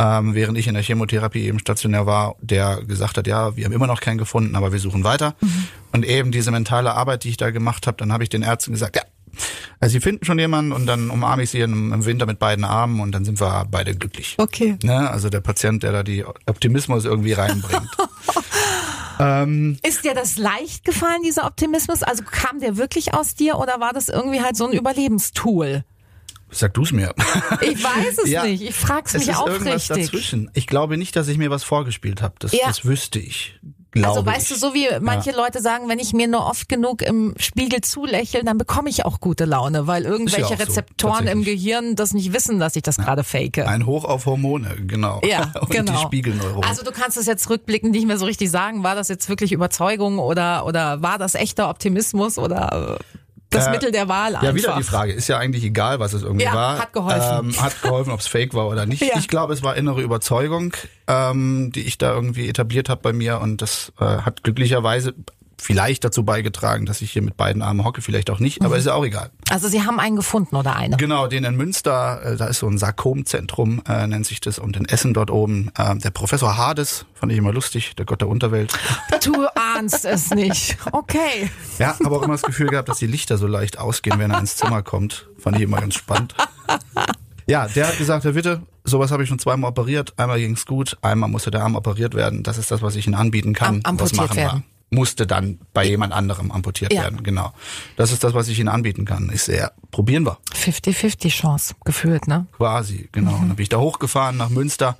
ähm, 0.00 0.34
während 0.34 0.56
ich 0.56 0.66
in 0.66 0.72
der 0.72 0.82
Chemotherapie 0.82 1.44
eben 1.44 1.58
stationär 1.58 2.06
war, 2.06 2.36
der 2.40 2.82
gesagt 2.84 3.18
hat, 3.18 3.26
ja, 3.26 3.54
wir 3.54 3.66
haben 3.66 3.72
immer 3.72 3.86
noch 3.86 4.00
keinen 4.00 4.16
gefunden, 4.16 4.56
aber 4.56 4.72
wir 4.72 4.78
suchen 4.78 5.04
weiter. 5.04 5.34
Und 5.92 6.06
eben 6.06 6.32
diese 6.32 6.50
mentale 6.50 6.94
Arbeit, 6.94 7.24
die 7.24 7.28
ich 7.28 7.36
da 7.36 7.50
gemacht 7.50 7.86
habe, 7.86 7.98
dann 7.98 8.10
habe 8.10 8.22
ich 8.22 8.30
den 8.30 8.42
Ärzten 8.42 8.72
gesagt, 8.72 8.96
ja, 8.96 9.02
also 9.78 9.92
sie 9.92 10.00
finden 10.00 10.24
schon 10.24 10.38
jemanden 10.38 10.72
und 10.72 10.86
dann 10.86 11.10
umarme 11.10 11.42
ich 11.42 11.50
sie 11.50 11.60
im, 11.60 11.92
im 11.92 12.04
Winter 12.06 12.24
mit 12.24 12.38
beiden 12.38 12.64
Armen 12.64 13.00
und 13.00 13.12
dann 13.12 13.26
sind 13.26 13.40
wir 13.40 13.66
beide 13.70 13.94
glücklich. 13.94 14.36
Okay. 14.38 14.78
Ne? 14.82 15.10
Also 15.10 15.28
der 15.28 15.40
Patient, 15.40 15.82
der 15.82 15.92
da 15.92 16.02
die 16.02 16.24
Optimismus 16.24 17.04
irgendwie 17.04 17.34
reinbringt. 17.34 17.90
ähm, 19.20 19.78
Ist 19.82 20.04
dir 20.04 20.14
das 20.14 20.38
leicht 20.38 20.84
gefallen, 20.84 21.22
dieser 21.24 21.46
Optimismus? 21.46 22.02
Also 22.02 22.24
kam 22.24 22.60
der 22.60 22.78
wirklich 22.78 23.12
aus 23.12 23.34
dir 23.34 23.58
oder 23.58 23.80
war 23.80 23.92
das 23.92 24.08
irgendwie 24.08 24.40
halt 24.40 24.56
so 24.56 24.66
ein 24.66 24.72
Überlebenstool? 24.72 25.84
Sag 26.50 26.74
du's 26.74 26.92
mir. 26.92 27.14
Ich 27.60 27.82
weiß 27.82 28.18
es 28.24 28.30
Ja, 28.30 28.44
nicht. 28.44 28.62
Ich 28.62 28.74
frag's 28.74 29.14
es 29.14 29.26
mich 29.26 29.36
auch 29.36 29.46
irgendwas 29.46 29.90
richtig. 29.90 30.06
dazwischen. 30.06 30.50
Ich 30.54 30.66
glaube 30.66 30.96
nicht, 30.96 31.16
dass 31.16 31.28
ich 31.28 31.38
mir 31.38 31.50
was 31.50 31.64
vorgespielt 31.64 32.22
habe. 32.22 32.34
Das, 32.38 32.52
Ja. 32.52 32.66
das 32.66 32.84
wüsste 32.84 33.18
ich. 33.18 33.58
Also 34.04 34.24
weißt 34.24 34.42
ich. 34.52 34.60
du, 34.60 34.66
so 34.68 34.72
wie 34.72 34.86
manche 35.00 35.32
Leute 35.32 35.60
sagen, 35.60 35.88
wenn 35.88 35.98
ich 35.98 36.12
mir 36.12 36.28
nur 36.28 36.46
oft 36.46 36.68
genug 36.68 37.02
im 37.02 37.34
Spiegel 37.40 37.80
zulächle, 37.80 38.44
dann 38.44 38.56
bekomme 38.56 38.88
ich 38.88 39.04
auch 39.04 39.18
gute 39.18 39.46
Laune, 39.46 39.88
weil 39.88 40.04
irgendwelche 40.04 40.44
auch 40.44 40.50
so, 40.58 40.62
Rezeptoren 40.62 41.26
im. 41.26 41.42
Gehirn 41.42 41.96
das 41.96 42.14
nicht 42.14 42.32
wissen, 42.32 42.60
dass 42.60 42.76
ich 42.76 42.82
das 42.84 42.98
gerade 42.98 43.24
fake. 43.24 43.58
Ein 43.58 43.86
Hoch 43.86 44.04
auf 44.04 44.26
Hormone, 44.26 44.76
genau. 44.86 45.20
Ja, 45.28 45.52
Und 45.60 45.70
genau. 45.70 45.90
die 45.90 45.98
Spiegelneuronen. 45.98 46.62
Also 46.70 46.84
du 46.84 46.92
kannst 46.92 47.16
es 47.16 47.26
jetzt 47.26 47.50
rückblickend 47.50 47.90
nicht 47.90 48.06
mehr 48.06 48.16
so 48.16 48.26
richtig 48.26 48.48
sagen, 48.52 48.84
war 48.84 48.94
das 48.94 49.08
jetzt 49.08 49.28
wirklich 49.28 49.50
Überzeugung 49.50 50.20
oder 50.20 50.66
oder 50.66 51.02
war 51.02 51.18
das 51.18 51.34
echter 51.34 51.68
Optimismus 51.68 52.38
oder 52.38 53.00
das 53.50 53.66
Äh, 53.66 53.70
Mittel 53.70 53.90
der 53.92 54.08
Wahl 54.08 54.34
einfach? 54.36 54.42
Ja, 54.42 54.54
wieder 54.54 54.76
die 54.76 54.82
Frage. 54.84 55.12
Ist 55.12 55.28
ja 55.28 55.38
eigentlich 55.38 55.64
egal, 55.64 55.98
was 56.00 56.12
es 56.12 56.22
irgendwie 56.22 56.44
Ja, 56.44 56.54
war. 56.54 56.78
hat 56.78 56.92
geholfen. 56.92 57.50
Ähm, 57.50 57.62
hat 57.62 57.82
geholfen, 57.82 58.12
ob 58.12 58.20
es 58.20 58.26
fake 58.26 58.54
war 58.54 58.68
oder 58.68 58.86
nicht. 58.86 59.02
Ja. 59.10 59.18
Ich 59.18 59.28
glaube, 59.28 59.52
es 59.52 59.62
war 59.62 59.76
innere 59.76 60.00
Überzeugung, 60.02 60.72
ähm, 61.08 61.72
die 61.74 61.80
ich 61.82 61.98
da 61.98 62.12
irgendwie 62.14 62.48
etabliert 62.48 62.88
habe 62.88 63.00
bei 63.02 63.12
mir. 63.12 63.40
Und 63.40 63.60
das 63.62 63.92
äh, 64.00 64.04
hat 64.04 64.44
glücklicherweise 64.44 65.14
vielleicht 65.60 66.04
dazu 66.04 66.24
beigetragen, 66.24 66.86
dass 66.86 67.00
ich 67.02 67.12
hier 67.12 67.22
mit 67.22 67.36
beiden 67.36 67.62
Armen 67.62 67.84
hocke. 67.84 68.02
Vielleicht 68.02 68.30
auch 68.30 68.38
nicht, 68.40 68.62
aber 68.64 68.76
ist 68.76 68.86
ja 68.86 68.94
auch 68.94 69.04
egal. 69.04 69.30
Also 69.50 69.68
sie 69.68 69.82
haben 69.84 70.00
einen 70.00 70.16
gefunden 70.16 70.56
oder 70.56 70.76
eine. 70.76 70.96
Genau, 70.96 71.26
den 71.26 71.44
in 71.44 71.56
Münster, 71.56 72.22
äh, 72.24 72.36
da 72.36 72.46
ist 72.46 72.58
so 72.60 72.66
ein 72.68 72.78
Sarkomzentrum, 72.78 73.82
äh, 73.88 74.06
nennt 74.06 74.26
sich 74.26 74.40
das, 74.40 74.58
und 74.58 74.76
in 74.76 74.84
Essen 74.86 75.14
dort 75.14 75.30
oben. 75.30 75.70
Äh, 75.76 75.96
der 75.98 76.10
Professor 76.10 76.56
Hades, 76.56 77.04
fand 77.14 77.32
ich 77.32 77.38
immer 77.38 77.52
lustig, 77.52 77.94
der 77.96 78.06
Gott 78.06 78.20
der 78.20 78.28
Unterwelt. 78.28 78.72
Du 79.22 79.46
ahnst 79.54 80.06
es 80.06 80.30
nicht. 80.30 80.78
Okay. 80.92 81.50
Ja, 81.78 81.94
aber 82.04 82.16
auch 82.16 82.22
immer 82.22 82.32
das 82.34 82.42
Gefühl 82.42 82.68
gehabt, 82.68 82.88
dass 82.88 82.98
die 82.98 83.06
Lichter 83.06 83.36
so 83.36 83.46
leicht 83.46 83.78
ausgehen, 83.78 84.18
wenn 84.18 84.30
er 84.30 84.38
ins 84.40 84.56
Zimmer 84.56 84.82
kommt. 84.82 85.28
Fand 85.38 85.56
ich 85.56 85.62
immer 85.62 85.78
ganz 85.78 85.94
spannend. 85.94 86.34
Ja, 87.46 87.66
der 87.68 87.88
hat 87.88 87.98
gesagt, 87.98 88.24
Herr 88.24 88.34
Witte, 88.34 88.62
sowas 88.84 89.10
habe 89.10 89.22
ich 89.24 89.28
schon 89.28 89.38
zweimal 89.38 89.70
operiert. 89.70 90.14
Einmal 90.16 90.38
ging's 90.38 90.66
gut, 90.66 90.96
einmal 91.02 91.28
musste 91.28 91.50
der 91.50 91.62
Arm 91.62 91.74
operiert 91.74 92.14
werden. 92.14 92.42
Das 92.42 92.58
ist 92.58 92.70
das, 92.70 92.80
was 92.80 92.94
ich 92.96 93.06
Ihnen 93.06 93.14
anbieten 93.16 93.52
kann. 93.54 93.80
Am- 93.84 93.98
Was 93.98 94.12
amputiert 94.12 94.20
machen 94.28 94.36
werden. 94.36 94.64
Musste 94.92 95.24
dann 95.26 95.60
bei 95.72 95.84
jemand 95.86 96.12
anderem 96.12 96.50
amputiert 96.50 96.92
Ja. 96.92 97.02
werden, 97.02 97.22
genau. 97.22 97.52
Das 97.96 98.10
ist 98.10 98.24
das, 98.24 98.34
was 98.34 98.48
ich 98.48 98.58
Ihnen 98.58 98.68
anbieten 98.68 99.04
kann. 99.04 99.30
Ich 99.32 99.42
sehe, 99.42 99.70
probieren 99.92 100.26
wir. 100.26 100.38
50-50 100.54 101.28
Chance 101.30 101.74
gefühlt, 101.84 102.26
ne? 102.26 102.46
Quasi, 102.56 103.08
genau. 103.12 103.34
Und 103.34 103.48
dann 103.48 103.56
bin 103.56 103.62
ich 103.62 103.68
da 103.68 103.78
hochgefahren 103.78 104.36
nach 104.36 104.48
Münster. 104.48 104.96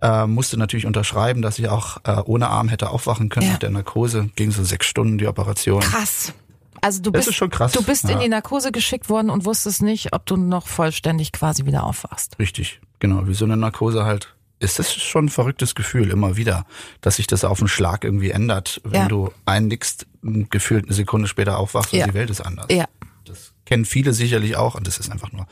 Äh, 0.00 0.26
musste 0.26 0.56
natürlich 0.56 0.86
unterschreiben, 0.86 1.42
dass 1.42 1.58
ich 1.58 1.68
auch 1.68 1.98
äh, 2.04 2.22
ohne 2.24 2.48
Arm 2.48 2.68
hätte 2.68 2.88
aufwachen 2.90 3.28
können 3.28 3.46
Ja. 3.46 3.52
mit 3.52 3.62
der 3.62 3.70
Narkose. 3.70 4.30
Ging 4.36 4.50
so 4.50 4.64
sechs 4.64 4.86
Stunden 4.86 5.18
die 5.18 5.26
Operation. 5.26 5.80
Krass. 5.80 6.32
Also 6.80 7.02
du 7.02 7.10
Das 7.10 7.20
bist 7.20 7.28
ist 7.30 7.34
schon 7.34 7.50
krass. 7.50 7.72
Du 7.72 7.82
bist 7.82 8.04
in 8.04 8.10
Ja. 8.10 8.18
die 8.20 8.28
Narkose 8.28 8.70
geschickt 8.72 9.08
worden 9.10 9.28
und 9.30 9.44
wusstest 9.44 9.82
nicht, 9.82 10.12
ob 10.14 10.24
du 10.26 10.36
noch 10.36 10.68
vollständig 10.68 11.32
quasi 11.32 11.66
wieder 11.66 11.82
aufwachst. 11.82 12.38
Richtig, 12.38 12.80
genau. 13.00 13.26
Wie 13.26 13.34
so 13.34 13.44
eine 13.44 13.56
Narkose 13.56 14.04
halt. 14.04 14.36
Ist 14.60 14.78
das 14.78 14.92
schon 14.92 15.26
ein 15.26 15.28
verrücktes 15.28 15.74
Gefühl 15.74 16.10
immer 16.10 16.36
wieder, 16.36 16.66
dass 17.00 17.16
sich 17.16 17.26
das 17.28 17.44
auf 17.44 17.60
einen 17.60 17.68
Schlag 17.68 18.02
irgendwie 18.04 18.30
ändert, 18.30 18.80
wenn 18.84 19.02
Ja. 19.02 19.08
du 19.08 19.32
einnickst, 19.46 20.06
gefühlt 20.22 20.86
eine 20.86 20.94
Sekunde 20.94 21.28
später 21.28 21.58
aufwachst 21.58 21.92
und 21.92 21.98
Ja. 22.00 22.06
die 22.06 22.14
Welt 22.14 22.30
ist 22.30 22.40
anders. 22.40 22.66
Ja. 22.70 22.86
Das 23.24 23.52
kennen 23.66 23.84
viele 23.84 24.12
sicherlich 24.12 24.56
auch 24.56 24.74
und 24.74 24.86
das 24.86 24.98
ist 24.98 25.12
einfach 25.12 25.30
nur 25.32 25.46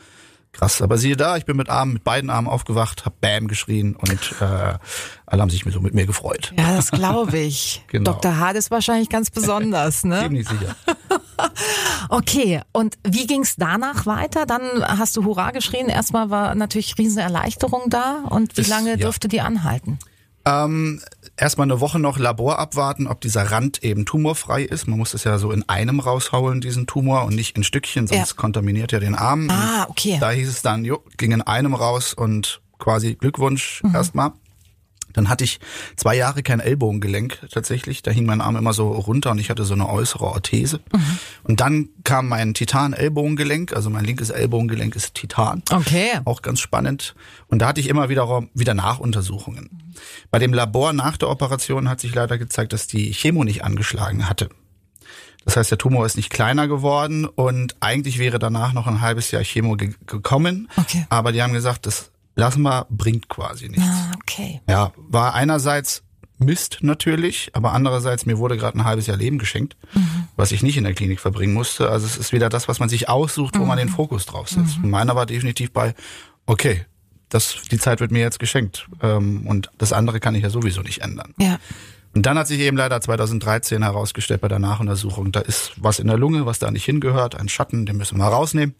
krass. 0.51 0.81
Aber 0.81 0.97
siehe 0.97 1.15
da, 1.15 1.37
ich 1.37 1.45
bin 1.45 1.57
mit 1.57 1.69
Armen, 1.69 1.93
mit 1.93 2.03
beiden 2.03 2.29
Armen 2.29 2.47
aufgewacht, 2.47 3.05
hab 3.05 3.21
Bam 3.21 3.47
geschrien 3.47 3.95
und 3.95 4.35
äh, 4.41 4.73
alle 5.25 5.41
haben 5.41 5.49
sich 5.49 5.63
so 5.69 5.79
mit 5.81 5.93
mir 5.93 6.05
gefreut. 6.05 6.53
Ja, 6.57 6.75
das 6.75 6.91
glaube 6.91 7.37
ich. 7.37 7.83
Genau. 7.87 8.13
Dr. 8.13 8.37
Hart 8.37 8.57
ist 8.57 8.69
wahrscheinlich 8.71 9.09
ganz 9.09 9.29
besonders, 9.29 10.03
ne? 10.03 10.21
Ziemlich 10.23 10.47
sicher. 10.47 10.75
Okay, 12.09 12.61
und 12.71 12.97
wie 13.03 13.27
ging's 13.27 13.55
danach 13.57 14.05
weiter? 14.05 14.45
Dann 14.45 14.61
hast 14.83 15.15
du 15.17 15.25
Hurra 15.25 15.51
geschrien. 15.51 15.87
Erstmal 15.89 16.29
war 16.29 16.55
natürlich 16.55 16.97
riesen 16.97 17.19
Erleichterung 17.19 17.83
da. 17.89 18.23
Und 18.29 18.55
wie 18.57 18.61
Ist- 18.61 18.69
lange 18.69 18.91
ja. 18.91 18.95
durfte 18.97 19.27
die 19.27 19.41
anhalten? 19.41 19.99
Ähm, 20.47 21.01
erstmal 21.35 21.65
eine 21.65 21.79
Woche 21.81 21.99
noch 21.99 22.17
Labor 22.17 22.57
abwarten, 22.59 23.07
ob 23.07 23.21
dieser 23.21 23.51
Rand 23.51 23.83
eben 23.83 24.05
tumorfrei 24.05 24.63
ist. 24.63 24.87
Man 24.87 24.97
muss 24.97 25.11
das 25.11 25.23
ja 25.25 25.37
so 25.37 25.51
in 25.51 25.67
einem 25.67 25.99
raushauen, 25.99 26.61
diesen 26.61 26.87
Tumor, 26.87 27.25
und 27.25 27.35
nicht 27.35 27.57
in 27.57 27.63
Stückchen, 27.63 28.07
sonst 28.07 28.29
Ja. 28.31 28.35
kontaminiert 28.35 28.91
ja 28.91 28.99
den 28.99 29.15
Arm. 29.15 29.49
Ah, 29.49 29.83
Und 29.83 29.89
okay. 29.91 30.17
Da 30.19 30.31
hieß 30.31 30.47
es 30.49 30.61
dann, 30.61 30.85
jo, 30.85 31.03
ging 31.17 31.31
in 31.31 31.41
einem 31.41 31.73
raus 31.73 32.13
und 32.13 32.61
quasi 32.79 33.15
Glückwunsch 33.15 33.81
Mhm. 33.83 33.95
erstmal. 33.95 34.31
Dann 35.17 35.29
hatte 35.29 35.43
ich 35.43 35.59
zwei 35.95 36.15
Jahre 36.15 36.43
kein 36.43 36.59
Ellbogengelenk 36.59 37.39
tatsächlich. 37.51 38.03
Da 38.03 38.11
hing 38.11 38.25
mein 38.25 38.39
Arm 38.39 38.55
immer 38.55 38.71
so 38.71 38.91
runter 38.91 39.31
und 39.31 39.39
ich 39.39 39.49
hatte 39.49 39.65
so 39.65 39.73
eine 39.73 39.89
äußere 39.89 40.23
Orthese. 40.23 40.79
Mhm. 40.93 41.19
Und 41.43 41.59
dann 41.59 41.89
kam 42.03 42.27
mein 42.27 42.53
Titan-Ellbogengelenk, 42.53 43.73
also 43.73 43.89
mein 43.89 44.05
linkes 44.05 44.29
Ellbogengelenk 44.29 44.95
ist 44.95 45.15
Titan. 45.15 45.63
Okay. 45.71 46.19
Auch 46.25 46.43
ganz 46.43 46.59
spannend. 46.59 47.15
Und 47.47 47.63
da 47.63 47.67
hatte 47.67 47.81
ich 47.81 47.89
immer 47.89 48.09
wieder, 48.09 48.43
wieder 48.53 48.75
Nachuntersuchungen. 48.75 49.95
Bei 50.29 50.37
dem 50.37 50.53
Labor 50.53 50.93
nach 50.93 51.17
der 51.17 51.29
Operation 51.29 51.89
hat 51.89 51.99
sich 51.99 52.13
leider 52.13 52.37
gezeigt, 52.37 52.71
dass 52.71 52.85
die 52.85 53.11
Chemo 53.11 53.43
nicht 53.43 53.63
angeschlagen 53.63 54.29
hatte. 54.29 54.49
Das 55.45 55.57
heißt, 55.57 55.71
der 55.71 55.77
Tumor 55.79 56.05
ist 56.05 56.17
nicht 56.17 56.29
kleiner 56.29 56.67
geworden 56.67 57.25
und 57.25 57.75
eigentlich 57.79 58.19
wäre 58.19 58.37
danach 58.37 58.73
noch 58.73 58.85
ein 58.85 59.01
halbes 59.01 59.31
Jahr 59.31 59.41
Chemo 59.43 59.77
ge 59.77 59.93
gekommen. 60.05 60.69
Okay. 60.75 61.07
Aber 61.09 61.31
die 61.31 61.41
haben 61.41 61.53
gesagt, 61.53 61.87
das 61.87 62.11
lassen 62.37 62.61
wir, 62.61 62.85
bringt 62.89 63.27
quasi 63.27 63.67
nichts. 63.67 63.85
Ah, 63.85 64.11
okay. 64.21 64.61
Ja, 64.69 64.93
war 64.95 65.33
einerseits 65.33 66.03
Mist 66.39 66.79
natürlich, 66.81 67.49
aber 67.53 67.73
andererseits 67.73 68.27
mir 68.27 68.37
wurde 68.37 68.57
gerade 68.57 68.77
ein 68.77 68.85
halbes 68.85 69.07
Jahr 69.07 69.17
Leben 69.17 69.39
geschenkt, 69.39 69.75
was 70.35 70.51
ich 70.51 70.61
nicht 70.61 70.77
in 70.77 70.83
der 70.83 70.93
Klinik 70.93 71.19
verbringen 71.19 71.53
musste. 71.53 71.89
Also 71.89 72.05
es 72.05 72.15
ist 72.15 72.31
wieder 72.31 72.47
das, 72.49 72.67
was 72.67 72.79
man 72.79 72.89
sich 72.89 73.09
aussucht, 73.09 73.57
wo 73.57 73.65
man 73.65 73.79
den 73.79 73.89
Fokus 73.89 74.27
drauf 74.27 74.47
setzt. 74.47 74.77
Und 74.77 74.91
meiner 74.91 75.15
war 75.15 75.25
definitiv 75.25 75.71
bei, 75.71 75.95
okay, 76.45 76.85
das, 77.29 77.55
die 77.71 77.79
Zeit 77.79 77.99
wird 77.99 78.11
mir 78.11 78.19
jetzt 78.19 78.39
geschenkt 78.39 78.87
ähm, 79.01 79.47
und 79.47 79.71
das 79.79 79.93
andere 79.93 80.19
kann 80.19 80.35
ich 80.35 80.43
ja 80.43 80.49
sowieso 80.49 80.81
nicht 80.81 81.01
ändern. 81.01 81.33
Ja. 81.39 81.57
Und 82.13 82.25
dann 82.25 82.37
hat 82.37 82.47
sich 82.47 82.59
eben 82.59 82.77
leider 82.77 82.99
2013 82.99 83.83
herausgestellt 83.83 84.41
bei 84.41 84.47
der 84.47 84.59
Nachuntersuchung, 84.59 85.31
da 85.31 85.39
ist 85.39 85.73
was 85.77 85.99
in 85.99 86.07
der 86.07 86.17
Lunge, 86.17 86.45
was 86.45 86.59
da 86.59 86.71
nicht 86.71 86.85
hingehört, 86.85 87.35
ein 87.35 87.49
Schatten, 87.49 87.85
den 87.85 87.97
müssen 87.97 88.17
wir 88.17 88.25
rausnehmen. 88.25 88.75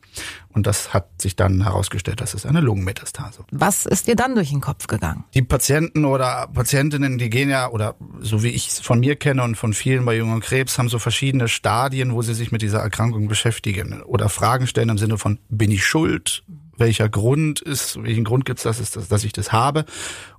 Und 0.49 0.65
das 0.65 0.93
hat 0.93 1.21
sich 1.21 1.35
dann 1.35 1.61
herausgestellt, 1.61 2.19
das 2.19 2.33
ist 2.33 2.45
eine 2.45 2.61
Lungenmetastase. 2.61 3.43
Was 3.51 3.85
ist 3.85 4.07
dir 4.07 4.15
dann 4.15 4.33
durch 4.35 4.49
den 4.49 4.61
Kopf 4.61 4.87
gegangen? 4.87 5.23
Die 5.33 5.43
Patienten 5.43 6.05
oder 6.05 6.47
Patientinnen, 6.51 7.17
die 7.17 7.29
gehen 7.29 7.49
ja, 7.49 7.69
oder 7.69 7.95
so 8.21 8.41
wie 8.43 8.49
ich 8.49 8.69
es 8.69 8.79
von 8.79 8.99
mir 8.99 9.15
kenne 9.15 9.43
und 9.43 9.55
von 9.55 9.73
vielen 9.73 10.05
bei 10.05 10.17
Jungen 10.17 10.39
Krebs, 10.39 10.79
haben 10.79 10.89
so 10.89 10.97
verschiedene 10.97 11.47
Stadien, 11.47 12.13
wo 12.13 12.21
sie 12.21 12.33
sich 12.33 12.51
mit 12.51 12.61
dieser 12.61 12.79
Erkrankung 12.79 13.27
beschäftigen 13.27 14.01
oder 14.01 14.29
Fragen 14.29 14.67
stellen 14.67 14.89
im 14.89 14.97
Sinne 14.97 15.17
von, 15.17 15.39
bin 15.49 15.71
ich 15.71 15.85
schuld? 15.85 16.43
Welcher 16.77 17.09
Grund 17.09 17.59
ist, 17.59 18.01
welchen 18.03 18.23
Grund 18.23 18.45
gibt 18.45 18.59
es, 18.59 18.63
dass, 18.63 18.79
es 18.79 18.91
das, 18.91 19.07
dass 19.07 19.23
ich 19.23 19.33
das 19.33 19.51
habe? 19.51 19.85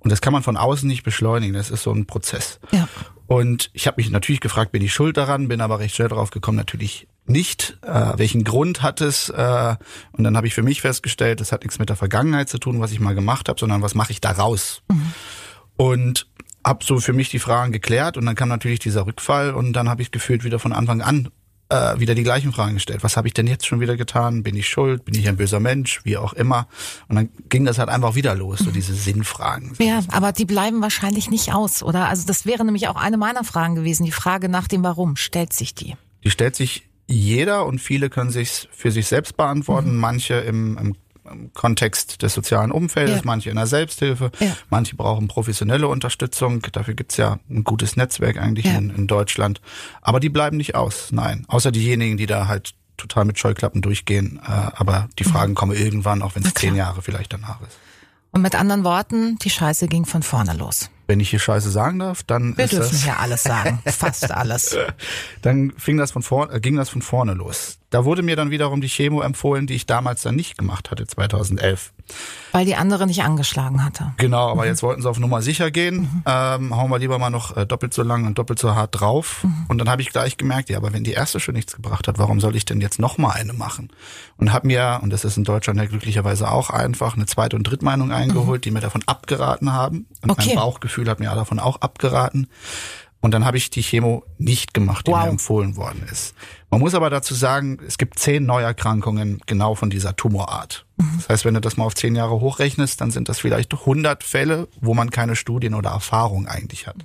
Und 0.00 0.10
das 0.10 0.20
kann 0.20 0.32
man 0.32 0.42
von 0.42 0.56
außen 0.56 0.88
nicht 0.88 1.02
beschleunigen. 1.02 1.54
Das 1.54 1.70
ist 1.70 1.82
so 1.82 1.92
ein 1.92 2.06
Prozess. 2.06 2.60
Ja. 2.70 2.88
Und 3.26 3.70
ich 3.74 3.86
habe 3.86 3.96
mich 3.98 4.10
natürlich 4.10 4.40
gefragt, 4.40 4.72
bin 4.72 4.82
ich 4.82 4.92
schuld 4.92 5.16
daran? 5.16 5.48
Bin 5.48 5.60
aber 5.60 5.78
recht 5.78 5.94
schnell 5.94 6.08
drauf 6.08 6.30
gekommen, 6.30 6.56
natürlich 6.56 7.08
nicht. 7.26 7.78
Äh, 7.82 8.12
welchen 8.16 8.44
Grund 8.44 8.82
hat 8.82 9.00
es? 9.00 9.28
Äh, 9.28 9.76
und 10.12 10.24
dann 10.24 10.36
habe 10.36 10.46
ich 10.46 10.54
für 10.54 10.62
mich 10.62 10.80
festgestellt, 10.80 11.40
das 11.40 11.52
hat 11.52 11.62
nichts 11.62 11.78
mit 11.78 11.90
der 11.90 11.96
Vergangenheit 11.96 12.48
zu 12.48 12.58
tun, 12.58 12.80
was 12.80 12.92
ich 12.92 13.00
mal 13.00 13.14
gemacht 13.14 13.48
habe, 13.48 13.60
sondern 13.60 13.82
was 13.82 13.94
mache 13.94 14.12
ich 14.12 14.20
daraus? 14.20 14.82
Und 15.76 16.26
habe 16.64 16.84
so 16.84 16.98
für 16.98 17.12
mich 17.12 17.28
die 17.28 17.38
Fragen 17.38 17.72
geklärt 17.72 18.16
und 18.16 18.26
dann 18.26 18.34
kam 18.34 18.48
natürlich 18.48 18.78
dieser 18.78 19.06
Rückfall 19.06 19.52
und 19.52 19.72
dann 19.74 19.88
habe 19.88 20.02
ich 20.02 20.10
gefühlt 20.10 20.44
wieder 20.44 20.58
von 20.58 20.72
Anfang 20.72 21.02
an 21.02 21.28
äh, 21.68 21.98
wieder 21.98 22.14
die 22.14 22.22
gleichen 22.22 22.52
Fragen 22.52 22.74
gestellt. 22.74 23.02
Was 23.02 23.16
habe 23.16 23.28
ich 23.28 23.34
denn 23.34 23.46
jetzt 23.46 23.66
schon 23.66 23.80
wieder 23.80 23.96
getan? 23.96 24.42
Bin 24.42 24.56
ich 24.56 24.68
schuld? 24.68 25.04
Bin 25.04 25.14
ich 25.14 25.28
ein 25.28 25.36
böser 25.36 25.60
Mensch? 25.60 26.00
Wie 26.04 26.16
auch 26.16 26.32
immer. 26.32 26.66
Und 27.08 27.16
dann 27.16 27.28
ging 27.48 27.64
das 27.64 27.78
halt 27.78 27.88
einfach 27.88 28.14
wieder 28.14 28.34
los, 28.34 28.60
so 28.60 28.70
diese 28.70 28.94
Sinnfragen. 28.94 29.74
Ja, 29.78 30.02
aber 30.08 30.32
die 30.32 30.44
bleiben 30.44 30.80
wahrscheinlich 30.80 31.30
nicht 31.30 31.52
aus, 31.52 31.82
oder? 31.82 32.08
Also 32.08 32.26
das 32.26 32.46
wäre 32.46 32.64
nämlich 32.64 32.88
auch 32.88 32.96
eine 32.96 33.16
meiner 33.16 33.44
Fragen 33.44 33.74
gewesen. 33.74 34.04
Die 34.04 34.12
Frage 34.12 34.48
nach 34.48 34.68
dem 34.68 34.82
Warum 34.82 35.16
stellt 35.16 35.52
sich 35.52 35.74
die. 35.74 35.96
Die 36.24 36.30
stellt 36.30 36.56
sich 36.56 36.88
jeder 37.06 37.64
und 37.64 37.80
viele 37.80 38.10
können 38.10 38.30
sich 38.30 38.68
für 38.70 38.90
sich 38.90 39.06
selbst 39.06 39.36
beantworten. 39.36 39.96
Manche 39.96 40.34
im, 40.34 40.76
im, 40.78 40.86
im 40.86 40.96
Kontext 41.54 42.22
des 42.22 42.34
sozialen 42.34 42.70
Umfeldes, 42.72 43.16
Ja. 43.16 43.22
manche 43.24 43.50
in 43.50 43.56
der 43.56 43.66
Selbsthilfe, 43.66 44.30
Ja. 44.40 44.56
manche 44.70 44.96
brauchen 44.96 45.28
professionelle 45.28 45.88
Unterstützung. 45.88 46.62
Dafür 46.72 46.94
gibt's 46.94 47.16
ja 47.16 47.38
ein 47.50 47.64
gutes 47.64 47.96
Netzwerk 47.96 48.36
eigentlich 48.38 48.66
Ja. 48.66 48.78
in, 48.78 48.90
in 48.90 49.06
Deutschland. 49.06 49.60
Aber 50.02 50.20
die 50.20 50.28
bleiben 50.28 50.56
nicht 50.56 50.74
aus, 50.74 51.08
nein. 51.12 51.44
Außer 51.48 51.70
diejenigen, 51.72 52.16
die 52.16 52.26
da 52.26 52.48
halt 52.48 52.74
total 52.96 53.24
mit 53.24 53.38
Scheuklappen 53.38 53.80
durchgehen. 53.82 54.40
Äh, 54.44 54.50
aber 54.50 55.08
die 55.18 55.24
Fragen 55.24 55.54
kommen 55.54 55.76
irgendwann, 55.76 56.22
auch 56.22 56.34
wenn 56.34 56.44
es 56.44 56.54
zehn 56.54 56.74
Jahre 56.74 57.00
vielleicht 57.02 57.32
danach 57.32 57.60
ist. 57.60 57.78
Und 58.30 58.42
mit 58.42 58.54
anderen 58.56 58.84
Worten, 58.84 59.38
die 59.38 59.50
Scheiße 59.50 59.88
ging 59.88 60.04
von 60.04 60.22
vorne 60.22 60.52
los. 60.54 60.90
Wenn 61.06 61.20
ich 61.20 61.30
hier 61.30 61.38
Scheiße 61.38 61.70
sagen 61.70 61.98
darf, 62.00 62.22
dann 62.22 62.54
Wir 62.58 62.64
ist 62.66 62.74
dürfen 62.74 62.90
das 62.92 63.02
hier 63.02 63.18
alles 63.18 63.42
sagen. 63.42 63.78
Fast 63.86 64.30
alles. 64.30 64.76
dann 65.40 65.72
fing 65.78 65.96
das 65.96 66.10
von 66.10 66.22
vorne, 66.22 66.52
äh, 66.52 66.60
ging 66.60 66.76
das 66.76 66.90
von 66.90 67.00
vorne 67.00 67.32
los. 67.32 67.78
Da 67.90 68.04
wurde 68.04 68.22
mir 68.22 68.36
dann 68.36 68.50
wiederum 68.50 68.80
die 68.82 68.88
Chemo 68.88 69.22
empfohlen, 69.22 69.66
die 69.66 69.74
ich 69.74 69.86
damals 69.86 70.22
dann 70.22 70.36
nicht 70.36 70.58
gemacht 70.58 70.90
hatte, 70.90 71.06
2011. 71.06 71.92
Weil 72.52 72.64
die 72.66 72.74
andere 72.76 73.06
nicht 73.06 73.22
angeschlagen 73.22 73.84
hatte. 73.84 74.12
Genau, 74.18 74.50
aber 74.50 74.66
jetzt 74.66 74.82
wollten 74.82 75.00
sie 75.02 75.08
auf 75.08 75.18
Nummer 75.18 75.40
sicher 75.42 75.70
gehen. 75.70 76.22
Ähm, 76.26 76.74
hauen 76.76 76.90
wir 76.90 76.98
lieber 76.98 77.18
mal 77.18 77.30
noch 77.30 77.56
äh, 77.56 77.66
doppelt 77.66 77.94
so 77.94 78.02
lang 78.02 78.26
und 78.26 78.38
doppelt 78.38 78.58
so 78.58 78.74
hart 78.74 78.98
drauf. 79.00 79.46
Und 79.68 79.78
dann 79.78 79.88
habe 79.88 80.02
ich 80.02 80.10
gleich 80.10 80.36
gemerkt, 80.36 80.68
ja, 80.70 80.76
aber 80.78 80.92
wenn 80.92 81.04
die 81.04 81.12
erste 81.12 81.40
schon 81.40 81.54
nichts 81.54 81.74
gebracht 81.76 82.08
hat, 82.08 82.18
warum 82.18 82.40
soll 82.40 82.56
ich 82.56 82.64
denn 82.64 82.80
jetzt 82.80 82.98
noch 82.98 83.16
mal 83.18 83.30
eine 83.32 83.52
machen? 83.54 83.90
Und 84.36 84.52
habe 84.52 84.66
mir, 84.66 85.00
und 85.02 85.10
das 85.10 85.24
ist 85.24 85.36
in 85.38 85.44
Deutschland 85.44 85.78
ja 85.78 85.86
glücklicherweise 85.86 86.50
auch 86.50 86.70
einfach, 86.70 87.14
eine 87.16 87.26
zweite 87.26 87.56
und 87.56 87.64
Drittmeinung 87.64 88.12
eingeholt, 88.12 88.64
die 88.64 88.70
mir 88.70 88.80
davon 88.80 89.02
abgeraten 89.06 89.72
haben. 89.72 90.06
Und 90.22 90.30
Okay. 90.30 90.48
mein 90.48 90.56
Bauchgefühl 90.56 91.08
hat 91.08 91.20
mir 91.20 91.30
davon 91.34 91.58
auch 91.58 91.80
abgeraten. 91.80 92.48
Und 93.20 93.32
dann 93.32 93.44
habe 93.44 93.56
ich 93.56 93.70
die 93.70 93.82
Chemo 93.82 94.22
nicht 94.38 94.74
gemacht, 94.74 95.06
die 95.08 95.10
Wow. 95.10 95.22
mir 95.24 95.28
empfohlen 95.30 95.76
worden 95.76 96.06
ist. 96.10 96.34
Man 96.70 96.78
muss 96.80 96.94
aber 96.94 97.10
dazu 97.10 97.34
sagen, 97.34 97.78
es 97.86 97.98
gibt 97.98 98.18
zehn 98.18 98.46
Neuerkrankungen 98.46 99.40
genau 99.46 99.74
von 99.74 99.90
dieser 99.90 100.14
Tumorart. 100.14 100.86
Das 101.16 101.28
heißt, 101.28 101.44
wenn 101.44 101.54
du 101.54 101.60
das 101.60 101.76
mal 101.76 101.84
auf 101.84 101.94
zehn 101.94 102.14
Jahre 102.14 102.38
hochrechnest, 102.40 103.00
dann 103.00 103.10
sind 103.10 103.28
das 103.28 103.40
vielleicht 103.40 103.72
100 103.74 104.22
Fälle, 104.22 104.68
wo 104.80 104.94
man 104.94 105.10
keine 105.10 105.34
Studien 105.34 105.74
oder 105.74 105.90
Erfahrung 105.90 106.46
eigentlich 106.46 106.86
hat. 106.86 106.96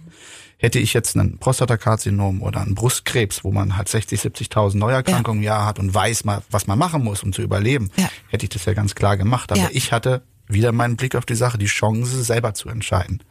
Hätte 0.58 0.80
ich 0.80 0.94
jetzt 0.94 1.18
einen 1.18 1.40
Prostatakarzinom 1.40 2.42
oder 2.42 2.62
einen 2.62 2.76
Brustkrebs, 2.76 3.44
wo 3.44 3.52
man 3.52 3.76
halt 3.76 3.90
60, 3.90 4.20
70.000 4.22 4.78
Neuerkrankungen 4.78 5.40
im 5.40 5.44
Jahr 5.44 5.66
hat 5.66 5.80
und 5.80 5.94
weiß 5.94 6.24
mal, 6.26 6.42
was 6.52 6.68
man 6.68 6.78
machen 6.80 7.04
muss, 7.04 7.24
um 7.24 7.34
zu 7.34 7.42
überleben, 7.42 7.90
Ja. 7.98 8.10
hätte 8.30 8.46
ich 8.46 8.50
das 8.50 8.66
ja 8.66 8.74
ganz 8.74 8.96
klar 8.96 9.18
gemacht. 9.18 9.52
Aber 9.52 9.60
Ja. 9.62 9.70
ich 9.74 9.92
hatte 9.92 10.22
wieder 10.54 10.72
meinen 10.72 10.96
Blick 10.96 11.16
auf 11.16 11.26
die 11.26 11.36
Sache, 11.36 11.58
die 11.58 11.66
Chance 11.66 12.24
selber 12.24 12.54
zu 12.54 12.70
entscheiden. 12.70 13.24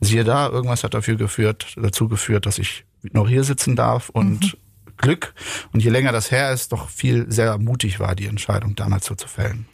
Siehe 0.00 0.24
da, 0.24 0.48
irgendwas 0.48 0.84
hat 0.84 0.94
dafür 0.94 1.16
geführt, 1.16 1.76
dazu 1.76 2.08
geführt, 2.08 2.46
dass 2.46 2.58
ich 2.58 2.84
noch 3.12 3.28
hier 3.28 3.44
sitzen 3.44 3.76
darf 3.76 4.08
und 4.10 4.56
Glück. 4.96 5.34
Und 5.72 5.82
je 5.82 5.90
länger 5.90 6.12
das 6.12 6.30
her 6.30 6.52
ist, 6.52 6.72
doch 6.72 6.88
viel 6.88 7.30
sehr 7.30 7.58
mutig 7.58 8.00
war, 8.00 8.14
die 8.14 8.26
Entscheidung 8.26 8.76
damals 8.76 9.06
so 9.06 9.14
zu 9.14 9.28
fällen. 9.28 9.66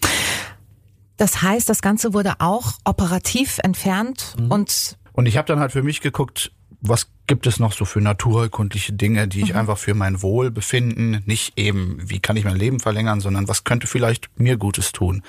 Das 1.16 1.42
heißt, 1.42 1.68
das 1.68 1.82
Ganze 1.82 2.12
wurde 2.12 2.34
auch 2.38 2.74
operativ 2.84 3.58
entfernt 3.62 4.36
und 4.48 4.96
Und 5.12 5.26
ich 5.26 5.36
habe 5.38 5.46
dann 5.48 5.60
halt 5.60 5.72
für 5.72 5.82
mich 5.82 6.02
geguckt, 6.02 6.52
was 6.82 7.08
gibt 7.26 7.46
es 7.46 7.58
noch 7.58 7.72
so 7.72 7.84
für 7.84 8.00
naturheilkundliche 8.00 8.92
Dinge, 8.92 9.26
die 9.26 9.40
ich 9.40 9.54
einfach 9.54 9.78
für 9.78 9.94
mein 9.94 10.22
Wohlbefinden, 10.22 11.22
nicht 11.24 11.58
eben, 11.58 11.98
wie 12.02 12.20
kann 12.20 12.36
ich 12.36 12.44
mein 12.44 12.56
Leben 12.56 12.80
verlängern, 12.80 13.20
sondern 13.20 13.48
was 13.48 13.64
könnte 13.64 13.86
vielleicht 13.86 14.28
mir 14.38 14.58
Gutes 14.58 14.92
tun. 14.92 15.22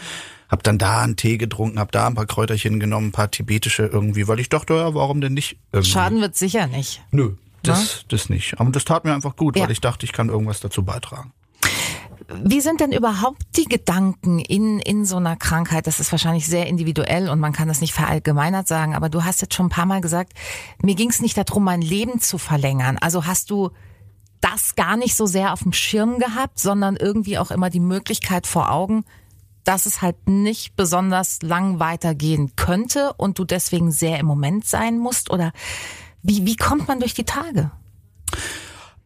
Hab 0.49 0.63
dann 0.63 0.77
da 0.77 1.01
einen 1.01 1.15
Tee 1.17 1.37
getrunken, 1.37 1.79
hab 1.79 1.91
da 1.91 2.07
ein 2.07 2.15
paar 2.15 2.25
Kräuterchen 2.25 2.79
genommen, 2.79 3.07
ein 3.07 3.11
paar 3.11 3.29
tibetische 3.31 3.85
irgendwie, 3.85 4.27
weil 4.27 4.39
ich 4.39 4.49
dachte, 4.49 4.75
ja, 4.75 4.93
warum 4.93 5.19
denn 5.21 5.33
nicht? 5.33 5.57
Irgendwie. 5.71 5.91
Schaden 5.91 6.21
wird 6.21 6.35
sicher 6.35 6.67
nicht. 6.67 7.01
Nö, 7.11 7.33
das, 7.63 8.05
das 8.07 8.29
nicht. 8.29 8.59
Aber 8.59 8.69
das 8.71 8.85
tat 8.85 9.03
mir 9.03 9.13
einfach 9.13 9.35
gut, 9.35 9.57
Ja. 9.57 9.63
weil 9.63 9.71
ich 9.71 9.81
dachte, 9.81 10.05
ich 10.05 10.13
kann 10.13 10.29
irgendwas 10.29 10.59
dazu 10.61 10.83
beitragen. 10.83 11.33
Wie 12.43 12.59
sind 12.59 12.81
denn 12.81 12.91
überhaupt 12.91 13.41
die 13.55 13.65
Gedanken 13.65 14.39
in, 14.39 14.79
in 14.79 15.05
so 15.05 15.15
einer 15.15 15.37
Krankheit? 15.37 15.87
Das 15.87 16.01
ist 16.01 16.11
wahrscheinlich 16.11 16.45
sehr 16.45 16.67
individuell 16.67 17.29
und 17.29 17.39
man 17.39 17.53
kann 17.53 17.69
das 17.69 17.79
nicht 17.79 17.93
verallgemeinert 17.93 18.67
sagen, 18.67 18.95
aber 18.95 19.07
du 19.07 19.23
hast 19.23 19.41
jetzt 19.41 19.53
schon 19.53 19.67
ein 19.67 19.69
paar 19.69 19.85
Mal 19.85 20.01
gesagt, 20.01 20.33
mir 20.81 20.95
ging 20.95 21.09
es 21.09 21.21
nicht 21.21 21.37
darum, 21.37 21.63
mein 21.63 21.81
Leben 21.81 22.19
zu 22.19 22.37
verlängern. 22.37 22.97
Also 22.97 23.25
hast 23.25 23.49
du 23.49 23.71
das 24.41 24.75
gar 24.75 24.97
nicht 24.97 25.15
so 25.15 25.25
sehr 25.25 25.53
auf 25.53 25.63
dem 25.63 25.71
Schirm 25.73 26.19
gehabt, 26.19 26.59
sondern 26.59 26.97
irgendwie 26.97 27.37
auch 27.37 27.49
immer 27.49 27.69
die 27.69 27.79
Möglichkeit 27.79 28.45
vor 28.45 28.71
Augen, 28.71 29.05
dass 29.67 29.85
es 29.85 30.01
halt 30.01 30.27
nicht 30.27 30.75
besonders 30.75 31.41
lang 31.41 31.79
weitergehen 31.79 32.55
könnte 32.55 33.13
und 33.17 33.37
du 33.37 33.43
deswegen 33.43 33.91
sehr 33.91 34.19
im 34.19 34.25
Moment 34.25 34.65
sein 34.65 34.97
musst? 34.97 35.29
Oder 35.29 35.51
wie, 36.21 36.45
wie 36.45 36.55
kommt 36.55 36.87
man 36.87 36.99
durch 36.99 37.13
die 37.13 37.25
Tage? 37.25 37.71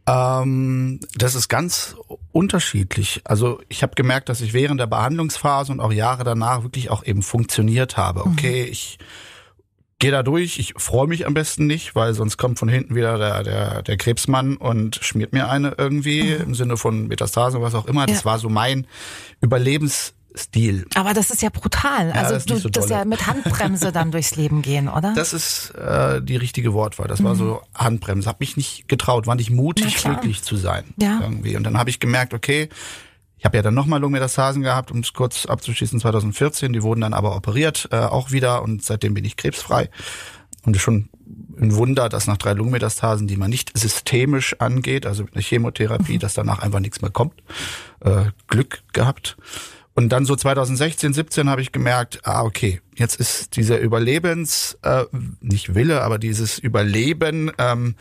Ähm, 0.07 0.99
das 1.15 1.35
ist 1.35 1.47
ganz 1.47 1.95
unterschiedlich. 2.31 3.21
Also 3.23 3.59
ich 3.69 3.83
habe 3.83 3.95
gemerkt, 3.95 4.29
dass 4.29 4.41
ich 4.41 4.53
während 4.53 4.79
der 4.79 4.87
Behandlungsphase 4.87 5.71
und 5.71 5.79
auch 5.79 5.91
Jahre 5.91 6.23
danach 6.23 6.63
wirklich 6.63 6.89
auch 6.89 7.03
eben 7.05 7.23
funktioniert 7.23 7.97
habe. 7.97 8.25
Okay, 8.25 8.65
mhm. 8.65 8.71
ich 8.71 8.99
gehe 9.99 10.11
da 10.11 10.23
durch, 10.23 10.57
ich 10.57 10.73
freue 10.77 11.07
mich 11.07 11.27
am 11.27 11.35
besten 11.35 11.67
nicht, 11.67 11.95
weil 11.95 12.15
sonst 12.15 12.37
kommt 12.37 12.57
von 12.57 12.67
hinten 12.67 12.95
wieder 12.95 13.19
der, 13.19 13.43
der, 13.43 13.81
der 13.83 13.97
Krebsmann 13.97 14.57
und 14.57 14.95
schmiert 14.95 15.31
mir 15.31 15.47
eine 15.49 15.75
irgendwie 15.77 16.23
mhm. 16.23 16.41
im 16.41 16.55
Sinne 16.55 16.77
von 16.77 17.07
Metastase, 17.07 17.61
was 17.61 17.75
auch 17.75 17.85
immer. 17.85 18.07
Das 18.07 18.19
ja. 18.19 18.25
war 18.25 18.39
so 18.39 18.49
mein 18.49 18.87
Überlebens 19.41 20.15
Stil. 20.35 20.85
Aber 20.95 21.13
das 21.13 21.29
ist 21.29 21.41
ja 21.41 21.49
brutal. 21.49 22.09
Ja, 22.09 22.13
also 22.13 22.35
das 22.35 22.45
du, 22.45 22.57
so 22.57 22.69
das 22.69 22.89
ja 22.89 23.03
mit 23.03 23.27
Handbremse 23.27 23.91
dann 23.91 24.11
durchs 24.11 24.35
Leben 24.35 24.61
gehen, 24.61 24.87
oder? 24.87 25.13
Das 25.13 25.33
ist 25.33 25.71
äh, 25.71 26.21
die 26.21 26.37
richtige 26.37 26.73
Wortwahl. 26.73 27.07
Das 27.07 27.19
mhm. 27.19 27.23
war 27.25 27.35
so 27.35 27.61
Handbremse. 27.75 28.29
Hab 28.29 28.39
mich 28.39 28.55
nicht 28.55 28.87
getraut, 28.87 29.27
war 29.27 29.35
nicht 29.35 29.49
mutig, 29.49 29.97
glücklich 29.97 30.43
zu 30.43 30.55
sein. 30.55 30.85
Ja. 30.97 31.19
Irgendwie. 31.21 31.57
Und 31.57 31.63
dann 31.63 31.77
habe 31.77 31.89
ich 31.89 31.99
gemerkt, 31.99 32.33
okay, 32.33 32.69
ich 33.37 33.45
habe 33.45 33.57
ja 33.57 33.63
dann 33.63 33.73
nochmal 33.73 33.99
Lungenmetastasen 33.99 34.61
gehabt, 34.61 34.91
um 34.91 34.99
es 34.99 35.13
kurz 35.13 35.47
abzuschließen, 35.47 35.99
2014. 35.99 36.73
Die 36.73 36.83
wurden 36.83 37.01
dann 37.01 37.13
aber 37.13 37.35
operiert, 37.35 37.89
äh, 37.91 37.97
auch 37.97 38.31
wieder. 38.31 38.61
Und 38.61 38.83
seitdem 38.83 39.15
bin 39.15 39.25
ich 39.25 39.35
krebsfrei. 39.35 39.89
Und 40.63 40.77
schon 40.77 41.09
ein 41.59 41.75
Wunder, 41.75 42.07
dass 42.07 42.27
nach 42.27 42.37
drei 42.37 42.53
Lungenmetastasen, 42.53 43.27
die 43.27 43.37
man 43.37 43.49
nicht 43.49 43.75
systemisch 43.75 44.55
angeht, 44.59 45.07
also 45.07 45.23
mit 45.23 45.33
einer 45.33 45.41
Chemotherapie, 45.41 46.13
mhm. 46.13 46.19
dass 46.19 46.35
danach 46.35 46.59
einfach 46.59 46.79
nichts 46.79 47.01
mehr 47.01 47.09
kommt. 47.09 47.33
Äh, 48.01 48.25
Glück 48.47 48.83
gehabt. 48.93 49.37
Und 49.93 50.09
dann 50.09 50.25
so 50.25 50.35
2016, 50.35 51.13
17 51.13 51.49
habe 51.49 51.61
ich 51.61 51.71
gemerkt, 51.71 52.21
ah, 52.23 52.43
okay, 52.43 52.81
jetzt 52.95 53.19
ist 53.19 53.55
dieser 53.57 53.79
Überlebens, 53.79 54.77
äh, 54.83 55.03
nicht 55.41 55.75
Wille, 55.75 56.01
aber 56.01 56.17
dieses 56.17 56.59
Überleben 56.59 57.51
ähm, 57.57 57.95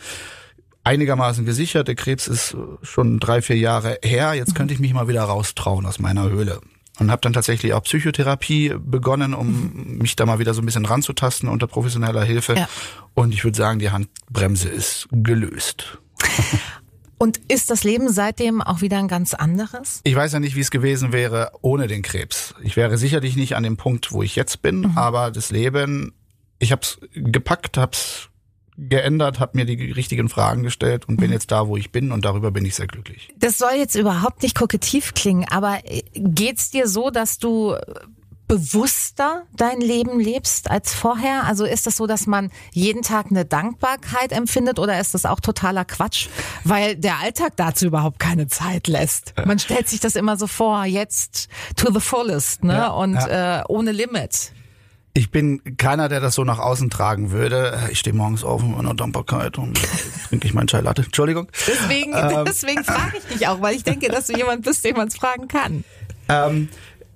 einigermaßen 0.85 1.45
gesichert. 1.45 1.89
Der 1.89 1.97
Krebs 1.97 2.29
ist 2.29 2.57
schon 2.83 3.19
drei, 3.19 3.43
vier 3.43 3.57
Jahre 3.57 3.99
her. 4.03 4.35
Jetzt 4.35 4.55
könnte 4.55 4.73
ich 4.73 4.81
mich 4.81 4.95
mal 4.95 5.09
wieder 5.09 5.23
raustrauen 5.23 5.87
aus 5.87 5.99
meiner 5.99 6.31
Höhle. 6.31 6.61
Und 6.99 7.11
habe 7.11 7.23
dann 7.23 7.33
tatsächlich 7.33 7.73
auch 7.73 7.83
Psychotherapie 7.83 8.75
begonnen, 8.79 9.33
um 9.33 9.99
mich 9.99 10.17
da 10.17 10.27
mal 10.27 10.39
wieder 10.39 10.53
so 10.53 10.61
ein 10.61 10.67
bisschen 10.67 10.85
ranzutasten 10.85 11.49
unter 11.49 11.67
professioneller 11.67 12.25
Hilfe. 12.25 12.55
Ja. 12.55 12.69
Und 13.15 13.33
ich 13.33 13.43
würde 13.43 13.57
sagen, 13.57 13.79
die 13.79 13.91
Handbremse 13.91 14.69
ist 14.69 15.09
gelöst. 15.11 15.99
Und 17.23 17.39
ist 17.49 17.69
das 17.69 17.85
Leben 17.85 18.11
seitdem 18.11 18.63
auch 18.63 18.81
wieder 18.81 18.97
ein 18.97 19.07
ganz 19.07 19.35
anderes? 19.35 20.01
Ich 20.05 20.17
weiß 20.17 20.33
ja 20.33 20.41
nicht, 20.41 20.57
wie 20.57 20.61
es 20.61 20.71
gewesen 20.71 21.13
wäre 21.13 21.53
ohne 21.61 21.87
den 21.87 22.01
Krebs. 22.01 22.55
Ich 22.63 22.79
wäre 22.79 22.97
sicherlich 22.97 23.37
nicht 23.37 23.57
an 23.57 23.63
dem 23.63 23.77
Punkt, 23.77 24.11
wo 24.13 24.23
ich 24.23 24.37
jetzt 24.37 24.63
bin, 24.63 24.81
mhm. 24.81 24.97
aber 24.97 25.31
das 25.31 25.51
Leben, 25.51 26.15
ich 26.59 26.73
habe 26.73 26.81
es 26.81 26.99
gepackt, 27.13 27.77
habe 27.77 27.93
es 27.93 28.31
geändert, 28.79 29.39
habe 29.39 29.59
mir 29.59 29.67
die 29.67 29.93
richtigen 29.93 30.31
Fragen 30.31 30.63
gestellt 30.63 31.07
und 31.09 31.19
bin 31.19 31.27
mhm. 31.27 31.35
jetzt 31.35 31.51
da, 31.51 31.69
wo 31.69 31.77
ich 31.77 31.93
bin 31.93 32.11
und 32.11 32.25
darüber 32.25 32.51
bin 32.53 32.65
ich 32.65 32.75
sehr 32.75 32.87
glücklich. 32.87 33.29
Das 33.37 33.59
soll 33.59 33.75
jetzt 33.77 33.97
überhaupt 33.97 34.43
nicht 34.43 34.57
kokettiv 34.57 35.13
klingen, 35.13 35.45
aber 35.51 35.81
äh, 35.85 36.03
geht's 36.15 36.71
dir 36.71 36.89
so, 36.89 37.11
dass 37.11 37.39
du 37.39 37.77
bewusster 38.51 39.45
dein 39.57 39.81
Leben 39.81 40.19
lebst 40.19 40.69
als 40.69 40.93
vorher? 40.93 41.45
Also 41.45 41.65
ist 41.65 41.87
das 41.87 41.97
so, 41.97 42.09
dass 42.09 42.27
man 42.27 42.51
jeden 42.73 43.03
Tag 43.03 43.27
eine 43.31 43.45
Dankbarkeit 43.45 44.33
empfindet 44.33 44.81
oder 44.81 44.99
ist 44.99 45.15
das 45.15 45.25
auch 45.25 45.39
totaler 45.39 45.85
Quatsch, 45.85 46.27
weil 46.65 46.97
der 46.97 47.21
Alltag 47.21 47.53
dazu 47.55 47.87
überhaupt 47.87 48.19
keine 48.19 48.49
Zeit 48.49 48.89
lässt? 48.89 49.35
Man 49.47 49.61
stellt 49.61 49.89
sich 49.89 50.01
das 50.01 50.17
immer 50.17 50.37
so 50.37 50.49
vor, 50.49 50.85
jetzt 50.85 51.49
to 51.77 51.93
the 51.93 52.01
fullest, 52.01 52.65
ne? 52.65 52.73
Ja, 52.73 52.89
und 52.89 53.15
ja. 53.15 53.61
Äh, 53.61 53.65
ohne 53.69 53.93
Limit. 53.93 54.51
Ich 55.15 55.31
bin 55.31 55.77
keiner, 55.77 56.09
der 56.09 56.19
das 56.19 56.35
so 56.35 56.43
nach 56.43 56.59
außen 56.59 56.91
tragen 56.91 57.31
würde. 57.31 57.79
Ich 57.93 58.01
stehe 58.01 58.17
morgens 58.17 58.43
auf 58.43 58.63
mit 58.65 58.77
meiner 58.77 58.95
Dankbarkeit 58.95 59.59
und 59.59 59.79
trinke 60.29 60.49
ich 60.49 60.55
meinen 60.55 60.67
Chai 60.67 60.81
Latte. 60.81 61.03
Entschuldigung. 61.03 61.47
Deswegen, 61.69 62.15
ähm, 62.17 62.45
deswegen 62.45 62.83
frage 62.83 63.19
ich 63.19 63.37
dich 63.37 63.47
auch, 63.47 63.61
weil 63.61 63.77
ich 63.77 63.85
denke, 63.85 64.09
dass 64.09 64.27
du 64.27 64.37
jemand 64.37 64.65
bist, 64.65 64.85
den 64.85 64.97
man 64.97 65.07
es 65.07 65.17
fragen 65.17 65.47
kann. 65.47 65.85
Ähm, 66.29 66.69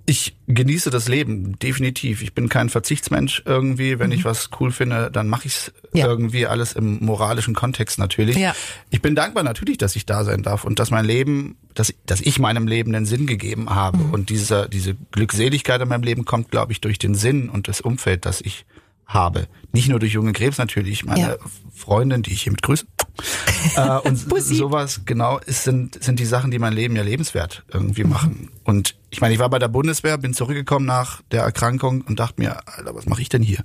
ich 0.07 0.37
genieße 0.49 0.91
das 0.91 1.09
Leben, 1.09 1.59
definitiv. 1.59 2.23
Ich 2.23 2.35
bin 2.35 2.49
kein 2.49 2.69
Verzichtsmensch 2.69 3.43
irgendwie. 3.47 3.99
Wenn 3.99 4.09
mhm. 4.09 4.17
ich 4.17 4.25
was 4.25 4.51
cool 4.61 4.71
finde, 4.71 5.11
dann 5.11 5.29
mache 5.29 5.47
ich 5.47 5.55
es 5.55 5.73
ja. 5.95 6.07
irgendwie 6.07 6.47
alles 6.47 6.75
im 6.75 7.03
moralischen 7.05 7.55
Kontext 7.55 7.99
natürlich. 7.99 8.37
Ja. 8.37 8.55
Ich 8.91 9.01
bin 9.01 9.15
dankbar 9.15 9.45
natürlich, 9.45 9.79
dass 9.79 9.97
ich 9.97 10.05
da 10.05 10.25
sein 10.25 10.43
darf 10.43 10.65
und 10.65 10.79
dass 10.79 10.91
mein 10.91 11.07
Leben, 11.07 11.57
dass, 11.73 11.95
dass 12.05 12.21
ich 12.21 12.39
meinem 12.39 12.67
Leben 12.67 12.95
einen 12.95 13.07
Sinn 13.07 13.27
gegeben 13.27 13.71
habe. 13.71 13.99
Mhm. 13.99 14.13
Und 14.13 14.31
diese, 14.31 14.69
diese 14.69 14.95
Glückseligkeit 15.13 15.81
in 15.81 15.89
meinem 15.89 16.03
Leben 16.03 16.25
kommt, 16.25 16.51
glaube 16.51 16.73
ich, 16.73 16.81
durch 16.81 16.99
den 16.99 17.15
Sinn 17.15 17.49
und 17.49 17.69
das 17.69 17.81
Umfeld, 17.81 18.27
das 18.27 18.41
ich 18.43 18.67
habe. 19.07 19.49
Nicht 19.73 19.89
nur 19.89 19.99
durch 19.99 20.13
junge 20.13 20.33
Krebs 20.33 20.59
natürlich, 20.59 21.05
meine 21.05 21.21
ja. 21.21 21.37
Freundin, 21.75 22.23
die 22.23 22.33
ich 22.33 22.43
hiermit 22.43 22.63
grüße. 22.63 22.87
äh, 23.77 23.99
und 23.99 24.17
sowas, 24.17 25.03
genau, 25.05 25.39
ist, 25.39 25.65
sind, 25.65 26.03
sind 26.03 26.19
die 26.19 26.25
Sachen, 26.25 26.51
die 26.51 26.59
mein 26.59 26.73
Leben 26.73 26.97
ja 26.97 27.03
lebenswert 27.03 27.65
irgendwie 27.73 28.05
machen. 28.05 28.51
Und 28.65 28.97
ich 29.11 29.21
meine, 29.21 29.35
ich 29.35 29.41
war 29.41 29.49
bei 29.51 29.59
der 29.59 29.69
Bundeswehr, 29.69 30.19
bin 30.19 30.35
zurückgekommen 30.35 30.87
nach 30.87 31.23
der 31.31 31.43
Erkrankung 31.43 32.03
und 32.03 32.19
dachte 32.19 32.41
mir, 32.41 32.67
Alter, 32.67 32.95
was 32.95 33.07
mache 33.07 33.23
ich 33.23 33.29
denn 33.29 33.43
hier? 33.43 33.65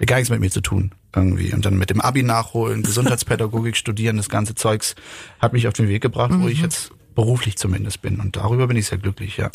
Hat 0.00 0.06
gar 0.06 0.16
nichts 0.16 0.30
mit 0.30 0.40
mir 0.40 0.50
zu 0.50 0.60
tun 0.60 0.92
irgendwie. 1.14 1.52
Und 1.52 1.64
dann 1.64 1.76
mit 1.76 1.90
dem 1.90 2.00
Abi 2.00 2.22
nachholen, 2.22 2.82
Gesundheitspädagogik 2.82 3.76
studieren, 3.76 4.16
das 4.16 4.28
ganze 4.28 4.54
Zeugs 4.54 4.94
hat 5.38 5.52
mich 5.52 5.68
auf 5.68 5.74
den 5.74 5.88
Weg 5.88 6.02
gebracht, 6.02 6.32
mhm. 6.32 6.42
wo 6.42 6.48
ich 6.48 6.60
jetzt 6.60 6.92
beruflich 7.14 7.56
zumindest 7.56 8.02
bin. 8.02 8.20
Und 8.20 8.36
darüber 8.36 8.66
bin 8.66 8.76
ich 8.76 8.86
sehr 8.86 8.98
glücklich, 8.98 9.36
ja. 9.36 9.50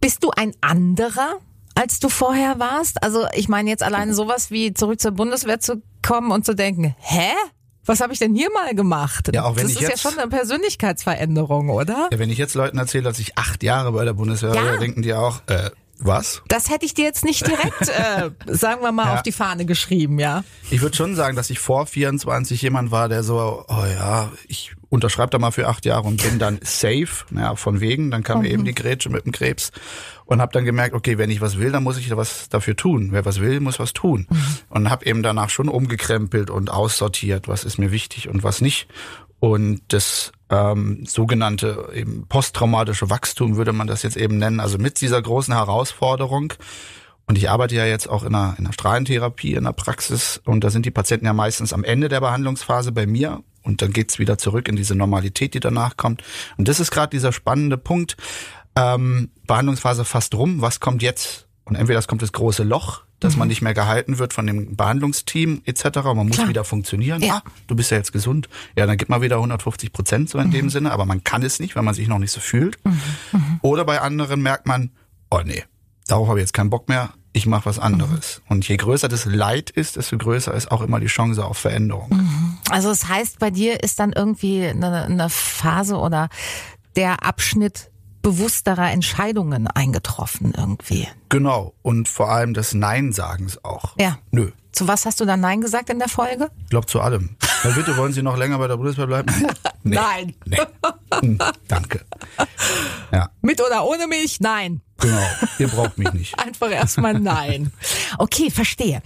Bist 0.00 0.22
du 0.22 0.30
ein 0.30 0.52
anderer 0.60 1.38
als 1.74 2.00
du 2.00 2.08
vorher 2.08 2.58
warst? 2.58 3.02
Also 3.02 3.26
ich 3.34 3.48
meine 3.48 3.70
jetzt 3.70 3.82
alleine 3.82 4.14
sowas 4.14 4.50
wie 4.50 4.74
zurück 4.74 5.00
zur 5.00 5.12
Bundeswehr 5.12 5.60
zu 5.60 5.82
kommen 6.02 6.30
und 6.30 6.44
zu 6.44 6.54
denken, 6.54 6.94
hä? 6.98 7.32
Was 7.86 8.00
habe 8.00 8.14
ich 8.14 8.18
denn 8.18 8.34
hier 8.34 8.50
mal 8.50 8.74
gemacht? 8.74 9.30
Ja, 9.34 9.44
auch 9.44 9.56
wenn 9.56 9.64
das 9.64 9.72
ich 9.72 9.82
ist 9.82 9.88
jetzt, 9.88 10.04
ja 10.04 10.10
schon 10.10 10.18
eine 10.18 10.30
Persönlichkeitsveränderung, 10.30 11.68
oder? 11.68 12.08
Ja, 12.10 12.18
wenn 12.18 12.30
ich 12.30 12.38
jetzt 12.38 12.54
Leuten 12.54 12.78
erzähle, 12.78 13.04
dass 13.04 13.18
ich 13.18 13.36
acht 13.36 13.62
Jahre 13.62 13.92
bei 13.92 14.06
der 14.06 14.14
Bundeswehr 14.14 14.54
ja. 14.54 14.64
war, 14.64 14.78
denken 14.78 15.02
die 15.02 15.12
auch, 15.12 15.42
äh, 15.48 15.68
was? 15.98 16.42
Das 16.48 16.70
hätte 16.70 16.86
ich 16.86 16.94
dir 16.94 17.04
jetzt 17.04 17.24
nicht 17.24 17.46
direkt, 17.46 17.88
äh, 17.88 18.30
sagen 18.54 18.82
wir 18.82 18.90
mal, 18.90 19.06
ja. 19.06 19.14
auf 19.14 19.22
die 19.22 19.32
Fahne 19.32 19.66
geschrieben, 19.66 20.18
ja. 20.18 20.44
Ich 20.70 20.80
würde 20.80 20.96
schon 20.96 21.14
sagen, 21.14 21.36
dass 21.36 21.50
ich 21.50 21.58
vor 21.58 21.86
24 21.86 22.60
jemand 22.62 22.90
war, 22.90 23.08
der 23.08 23.22
so, 23.22 23.64
oh 23.68 23.84
ja, 23.86 24.32
ich 24.48 24.72
unterschreibe 24.88 25.30
da 25.30 25.38
mal 25.38 25.50
für 25.50 25.68
acht 25.68 25.84
Jahre 25.84 26.06
und 26.06 26.22
bin 26.22 26.38
dann 26.38 26.58
safe, 26.62 27.26
ja, 27.34 27.54
von 27.56 27.80
wegen. 27.80 28.10
Dann 28.10 28.22
kam 28.22 28.40
mhm. 28.40 28.44
eben 28.46 28.64
die 28.64 28.74
Grätsche 28.74 29.10
mit 29.10 29.24
dem 29.24 29.32
Krebs 29.32 29.72
und 30.26 30.40
habe 30.40 30.52
dann 30.52 30.64
gemerkt, 30.64 30.94
okay, 30.94 31.18
wenn 31.18 31.30
ich 31.30 31.40
was 31.40 31.58
will, 31.58 31.72
dann 31.72 31.82
muss 31.82 31.98
ich 31.98 32.14
was 32.16 32.48
dafür 32.48 32.76
tun. 32.76 33.08
Wer 33.10 33.24
was 33.24 33.40
will, 33.40 33.60
muss 33.60 33.78
was 33.78 33.92
tun. 33.92 34.26
Mhm. 34.30 34.44
Und 34.68 34.90
habe 34.90 35.06
eben 35.06 35.22
danach 35.22 35.50
schon 35.50 35.68
umgekrempelt 35.68 36.50
und 36.50 36.70
aussortiert, 36.70 37.48
was 37.48 37.64
ist 37.64 37.78
mir 37.78 37.90
wichtig 37.90 38.28
und 38.28 38.42
was 38.42 38.60
nicht. 38.60 38.88
Und 39.40 39.82
das 39.88 40.32
ähm, 40.48 41.04
sogenannte 41.06 41.90
eben 41.92 42.26
posttraumatische 42.28 43.10
Wachstum 43.10 43.56
würde 43.56 43.72
man 43.72 43.86
das 43.86 44.02
jetzt 44.02 44.16
eben 44.16 44.38
nennen. 44.38 44.60
Also 44.60 44.78
mit 44.78 45.00
dieser 45.00 45.20
großen 45.20 45.52
Herausforderung. 45.52 46.54
Und 47.26 47.36
ich 47.36 47.50
arbeite 47.50 47.74
ja 47.74 47.84
jetzt 47.84 48.08
auch 48.08 48.22
in 48.22 48.34
einer, 48.34 48.54
in 48.58 48.64
einer 48.64 48.72
Strahlentherapie, 48.72 49.54
in 49.54 49.64
der 49.64 49.72
Praxis. 49.72 50.40
Und 50.44 50.64
da 50.64 50.70
sind 50.70 50.86
die 50.86 50.90
Patienten 50.90 51.26
ja 51.26 51.32
meistens 51.34 51.72
am 51.72 51.84
Ende 51.84 52.08
der 52.08 52.20
Behandlungsphase 52.20 52.92
bei 52.92 53.06
mir. 53.06 53.42
Und 53.62 53.80
dann 53.80 53.92
geht's 53.92 54.18
wieder 54.18 54.38
zurück 54.38 54.68
in 54.68 54.76
diese 54.76 54.94
Normalität, 54.94 55.54
die 55.54 55.60
danach 55.60 55.96
kommt. 55.96 56.22
Und 56.56 56.68
das 56.68 56.80
ist 56.80 56.90
gerade 56.90 57.10
dieser 57.10 57.32
spannende 57.32 57.78
Punkt 57.78 58.16
ähm, 58.76 59.30
Behandlungsphase 59.46 60.04
fast 60.04 60.34
rum, 60.34 60.60
was 60.60 60.80
kommt 60.80 61.02
jetzt? 61.02 61.46
Und 61.64 61.76
entweder 61.76 61.98
es 61.98 62.08
kommt 62.08 62.22
das 62.22 62.32
große 62.32 62.62
Loch, 62.62 63.02
dass 63.20 63.34
mhm. 63.34 63.40
man 63.40 63.48
nicht 63.48 63.62
mehr 63.62 63.74
gehalten 63.74 64.18
wird 64.18 64.34
von 64.34 64.46
dem 64.46 64.76
Behandlungsteam 64.76 65.62
etc. 65.64 65.84
Man 66.04 66.26
muss 66.26 66.36
Klar. 66.36 66.48
wieder 66.48 66.64
funktionieren. 66.64 67.22
Ja. 67.22 67.42
Ah, 67.44 67.50
du 67.66 67.74
bist 67.74 67.90
ja 67.90 67.96
jetzt 67.96 68.12
gesund. 68.12 68.48
Ja, 68.76 68.86
dann 68.86 68.98
gibt 68.98 69.08
man 69.08 69.22
wieder 69.22 69.36
150 69.36 69.92
Prozent 69.92 70.28
so 70.28 70.38
in 70.38 70.48
mhm. 70.48 70.52
dem 70.52 70.70
Sinne, 70.70 70.92
aber 70.92 71.06
man 71.06 71.24
kann 71.24 71.42
es 71.42 71.60
nicht, 71.60 71.74
weil 71.74 71.82
man 71.82 71.94
sich 71.94 72.08
noch 72.08 72.18
nicht 72.18 72.32
so 72.32 72.40
fühlt. 72.40 72.78
Mhm. 72.84 73.00
mhm. 73.32 73.60
Oder 73.62 73.84
bei 73.84 74.00
anderen 74.00 74.42
merkt 74.42 74.66
man, 74.66 74.90
oh 75.30 75.40
nee, 75.44 75.64
darauf 76.06 76.28
habe 76.28 76.38
ich 76.38 76.42
jetzt 76.42 76.52
keinen 76.52 76.70
Bock 76.70 76.88
mehr. 76.88 77.14
Ich 77.32 77.46
mache 77.46 77.66
was 77.66 77.78
anderes. 77.78 78.42
Mhm. 78.44 78.52
Und 78.52 78.68
je 78.68 78.76
größer 78.76 79.08
das 79.08 79.24
Leid 79.24 79.70
ist, 79.70 79.96
desto 79.96 80.18
größer 80.18 80.52
ist 80.52 80.70
auch 80.70 80.82
immer 80.82 81.00
die 81.00 81.06
Chance 81.06 81.44
auf 81.44 81.56
Veränderung. 81.58 82.10
Mhm. 82.10 82.58
Also 82.70 82.90
das 82.90 83.08
heißt, 83.08 83.38
bei 83.38 83.50
dir 83.50 83.82
ist 83.82 83.98
dann 83.98 84.12
irgendwie 84.12 84.66
eine, 84.66 85.04
eine 85.04 85.30
Phase 85.30 85.96
oder 85.96 86.28
der 86.94 87.24
Abschnitt 87.24 87.90
bewussterer 88.24 88.90
Entscheidungen 88.90 89.68
eingetroffen 89.68 90.54
irgendwie. 90.56 91.06
Genau. 91.28 91.74
Und 91.82 92.08
vor 92.08 92.30
allem 92.30 92.54
des 92.54 92.74
Nein-Sagens 92.74 93.62
auch. 93.64 93.94
Ja. 93.98 94.18
Nö. 94.30 94.50
Zu 94.72 94.88
was 94.88 95.06
hast 95.06 95.20
du 95.20 95.24
dann 95.24 95.40
Nein 95.40 95.60
gesagt 95.60 95.90
in 95.90 96.00
der 96.00 96.08
Folge? 96.08 96.50
Ich 96.64 96.70
glaube 96.70 96.86
zu 96.86 97.00
allem. 97.00 97.36
Na 97.62 97.70
bitte, 97.70 97.96
wollen 97.96 98.12
Sie 98.12 98.22
noch 98.22 98.36
länger 98.36 98.58
bei 98.58 98.66
der 98.66 98.76
Bundeswehr 98.76 99.06
bleiben? 99.06 99.32
Nee. 99.86 99.96
Nein. 99.96 100.34
Nee. 100.46 100.56
Hm, 101.20 101.38
danke. 101.68 102.06
Ja. 103.12 103.28
Mit 103.42 103.60
oder 103.60 103.84
ohne 103.84 104.06
mich? 104.06 104.40
Nein. 104.40 104.80
Genau, 104.98 105.26
ihr 105.58 105.68
braucht 105.68 105.98
mich 105.98 106.10
nicht. 106.14 106.38
Einfach 106.42 106.70
erstmal 106.70 107.20
nein. 107.20 107.70
Okay, 108.16 108.50
verstehe. 108.50 109.02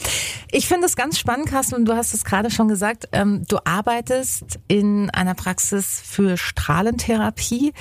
Ich 0.52 0.68
finde 0.68 0.86
es 0.86 0.94
ganz 0.94 1.18
spannend, 1.18 1.48
Carsten, 1.48 1.74
und 1.74 1.84
du 1.86 1.96
hast 1.96 2.14
es 2.14 2.24
gerade 2.24 2.52
schon 2.52 2.68
gesagt, 2.68 3.08
ähm, 3.10 3.44
du 3.48 3.58
arbeitest 3.64 4.60
in 4.68 5.10
einer 5.10 5.34
Praxis 5.34 6.00
für 6.04 6.36
Strahlentherapie. 6.36 7.72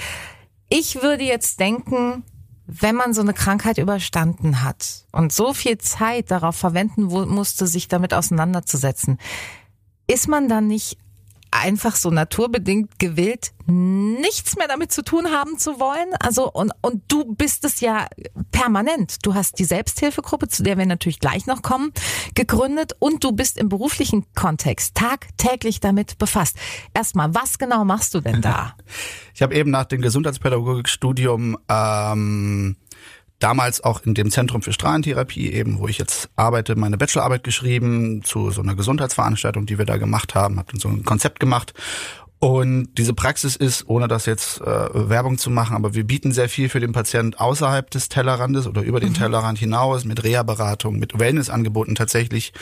Ich 0.69 1.01
würde 1.01 1.23
jetzt 1.23 1.59
denken, 1.59 2.23
wenn 2.65 2.95
man 2.95 3.13
so 3.13 3.21
eine 3.21 3.33
Krankheit 3.33 3.77
überstanden 3.77 4.63
hat 4.63 5.05
und 5.13 5.31
so 5.31 5.53
viel 5.53 5.77
Zeit 5.77 6.31
darauf 6.31 6.55
verwenden 6.55 7.03
musste, 7.03 7.65
sich 7.65 7.87
damit 7.87 8.13
auseinanderzusetzen, 8.13 9.17
ist 10.07 10.27
man 10.27 10.49
dann 10.49 10.67
nicht 10.67 10.97
einfach 11.59 11.95
so 11.95 12.09
naturbedingt 12.09 12.99
gewillt, 12.99 13.51
nichts 13.65 14.55
mehr 14.55 14.67
damit 14.67 14.91
zu 14.91 15.03
tun 15.03 15.27
haben 15.31 15.57
zu 15.57 15.79
wollen. 15.79 16.09
Also 16.19 16.51
und, 16.51 16.71
und 16.81 17.03
du 17.07 17.35
bist 17.35 17.65
es 17.65 17.81
ja 17.81 18.07
permanent. 18.51 19.25
Du 19.25 19.35
hast 19.35 19.59
die 19.59 19.65
Selbsthilfegruppe, 19.65 20.47
zu 20.47 20.63
der 20.63 20.77
wir 20.77 20.85
natürlich 20.85 21.19
gleich 21.19 21.45
noch 21.45 21.61
kommen, 21.61 21.91
gegründet 22.33 22.93
und 22.99 23.23
du 23.23 23.31
bist 23.31 23.57
im 23.57 23.69
beruflichen 23.69 24.25
Kontext 24.35 24.95
tagtäglich 24.95 25.79
damit 25.79 26.17
befasst. 26.17 26.57
Erstmal, 26.93 27.35
was 27.35 27.57
genau 27.57 27.85
machst 27.85 28.13
du 28.13 28.21
denn 28.21 28.41
da? 28.41 28.75
Ich 29.33 29.43
habe 29.43 29.53
eben 29.53 29.69
nach 29.69 29.85
dem 29.85 30.01
Gesundheitspädagogikstudium 30.01 31.59
ähm, 31.69 32.75
damals 33.39 33.83
auch 33.83 34.01
in 34.03 34.13
dem 34.13 34.31
Zentrum 34.31 34.61
für 34.61 34.73
Strahlentherapie 34.73 35.51
eben, 35.51 35.79
wo 35.79 35.87
ich 35.87 35.97
jetzt 35.97 36.29
arbeite, 36.35 36.75
meine 36.75 36.97
Bachelorarbeit 36.97 37.43
geschrieben 37.43 38.23
zu 38.23 38.51
so 38.51 38.61
einer 38.61 38.75
Gesundheitsveranstaltung, 38.75 39.65
die 39.65 39.77
wir 39.77 39.85
da 39.85 39.97
gemacht 39.97 40.35
haben, 40.35 40.57
habe 40.57 40.71
dann 40.71 40.79
so 40.79 40.89
ein 40.89 41.03
Konzept 41.03 41.39
gemacht 41.39 41.73
und 42.39 42.89
diese 42.97 43.15
Praxis 43.15 43.55
ist, 43.55 43.89
ohne 43.89 44.07
das 44.07 44.27
jetzt 44.27 44.61
äh, 44.61 44.65
Werbung 44.65 45.39
zu 45.39 45.49
machen, 45.49 45.75
aber 45.75 45.95
wir 45.95 46.05
bieten 46.05 46.31
sehr 46.31 46.49
viel 46.49 46.69
für 46.69 46.79
den 46.79 46.91
Patient 46.91 47.39
außerhalb 47.39 47.89
des 47.89 48.09
Tellerrandes 48.09 48.67
oder 48.67 48.83
über 48.83 48.99
den 48.99 49.09
mhm. 49.09 49.15
Tellerrand 49.15 49.57
hinaus 49.57 50.05
mit 50.05 50.23
Reha-Beratung, 50.23 50.99
mit 50.99 51.17
Wellnessangeboten 51.17 51.95
tatsächlich 51.95 52.53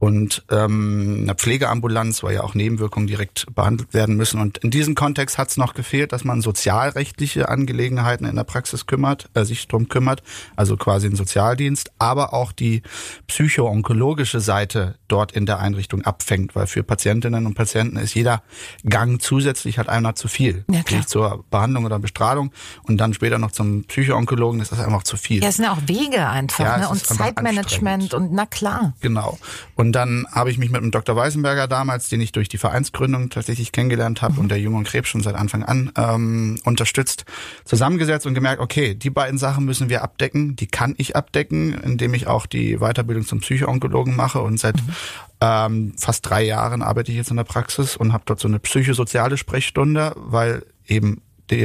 und 0.00 0.44
ähm, 0.50 1.20
eine 1.24 1.34
Pflegeambulanz, 1.34 2.22
weil 2.22 2.34
ja 2.34 2.42
auch 2.42 2.54
Nebenwirkungen 2.54 3.06
direkt 3.06 3.54
behandelt 3.54 3.92
werden 3.92 4.16
müssen. 4.16 4.40
Und 4.40 4.56
in 4.58 4.70
diesem 4.70 4.94
Kontext 4.94 5.36
hat 5.36 5.50
es 5.50 5.58
noch 5.58 5.74
gefehlt, 5.74 6.12
dass 6.12 6.24
man 6.24 6.40
sozialrechtliche 6.40 7.50
Angelegenheiten 7.50 8.24
in 8.24 8.34
der 8.34 8.44
Praxis 8.44 8.86
kümmert, 8.86 9.28
äh, 9.34 9.44
sich 9.44 9.68
drum 9.68 9.88
kümmert, 9.88 10.22
also 10.56 10.78
quasi 10.78 11.06
ein 11.06 11.16
Sozialdienst, 11.16 11.92
aber 11.98 12.32
auch 12.32 12.52
die 12.52 12.82
psycho-onkologische 13.26 14.40
Seite 14.40 14.94
dort 15.06 15.32
in 15.32 15.44
der 15.44 15.58
Einrichtung 15.58 16.02
abfängt, 16.02 16.56
weil 16.56 16.66
für 16.66 16.82
Patientinnen 16.82 17.44
und 17.44 17.52
Patienten 17.52 17.98
ist 17.98 18.14
jeder 18.14 18.42
Gang 18.88 19.20
zusätzlich 19.20 19.76
halt 19.76 19.90
einer 19.90 20.14
zu 20.14 20.28
viel. 20.28 20.64
Ja, 20.70 20.82
klar. 20.82 21.06
zur 21.06 21.44
Behandlung 21.50 21.84
oder 21.84 21.98
Bestrahlung 21.98 22.52
und 22.84 22.96
dann 22.96 23.12
später 23.12 23.36
noch 23.36 23.52
zum 23.52 23.84
Psycho-Onkologen 23.84 24.62
ist 24.62 24.72
das 24.72 24.80
einfach 24.80 25.02
zu 25.02 25.18
viel. 25.18 25.42
Ja, 25.42 25.50
es 25.50 25.56
sind 25.56 25.66
ja 25.66 25.72
auch 25.72 25.82
Wege 25.86 26.26
einfach 26.26 26.64
ja, 26.64 26.78
ne? 26.78 26.88
und 26.88 27.04
Zeitmanagement 27.04 28.14
und 28.14 28.32
na 28.32 28.46
klar. 28.46 28.94
Genau. 29.02 29.38
Und 29.74 29.89
und 29.90 29.94
dann 29.96 30.24
habe 30.30 30.52
ich 30.52 30.58
mich 30.58 30.70
mit 30.70 30.80
dem 30.80 30.92
Dr. 30.92 31.16
Weisenberger 31.16 31.66
damals, 31.66 32.08
den 32.08 32.20
ich 32.20 32.30
durch 32.30 32.48
die 32.48 32.58
Vereinsgründung 32.58 33.28
tatsächlich 33.28 33.72
kennengelernt 33.72 34.22
habe 34.22 34.34
mhm. 34.34 34.38
und 34.38 34.48
der 34.48 34.60
Jung 34.60 34.76
und 34.76 34.84
Krebs 34.84 35.08
schon 35.08 35.20
seit 35.20 35.34
Anfang 35.34 35.64
an 35.64 35.90
ähm, 35.96 36.60
unterstützt, 36.62 37.24
zusammengesetzt 37.64 38.24
und 38.24 38.34
gemerkt, 38.34 38.60
okay, 38.60 38.94
die 38.94 39.10
beiden 39.10 39.36
Sachen 39.36 39.64
müssen 39.64 39.88
wir 39.88 40.04
abdecken, 40.04 40.54
die 40.54 40.68
kann 40.68 40.94
ich 40.96 41.16
abdecken, 41.16 41.74
indem 41.74 42.14
ich 42.14 42.28
auch 42.28 42.46
die 42.46 42.76
Weiterbildung 42.76 43.26
zum 43.26 43.40
Psychoonkologen 43.40 44.14
mache 44.14 44.40
und 44.40 44.60
seit 44.60 44.76
mhm. 44.76 44.92
ähm, 45.40 45.92
fast 45.98 46.30
drei 46.30 46.44
Jahren 46.44 46.82
arbeite 46.82 47.10
ich 47.10 47.18
jetzt 47.18 47.32
in 47.32 47.36
der 47.36 47.42
Praxis 47.42 47.96
und 47.96 48.12
habe 48.12 48.22
dort 48.26 48.38
so 48.38 48.46
eine 48.46 48.60
psychosoziale 48.60 49.38
Sprechstunde, 49.38 50.12
weil 50.14 50.64
eben 50.86 51.20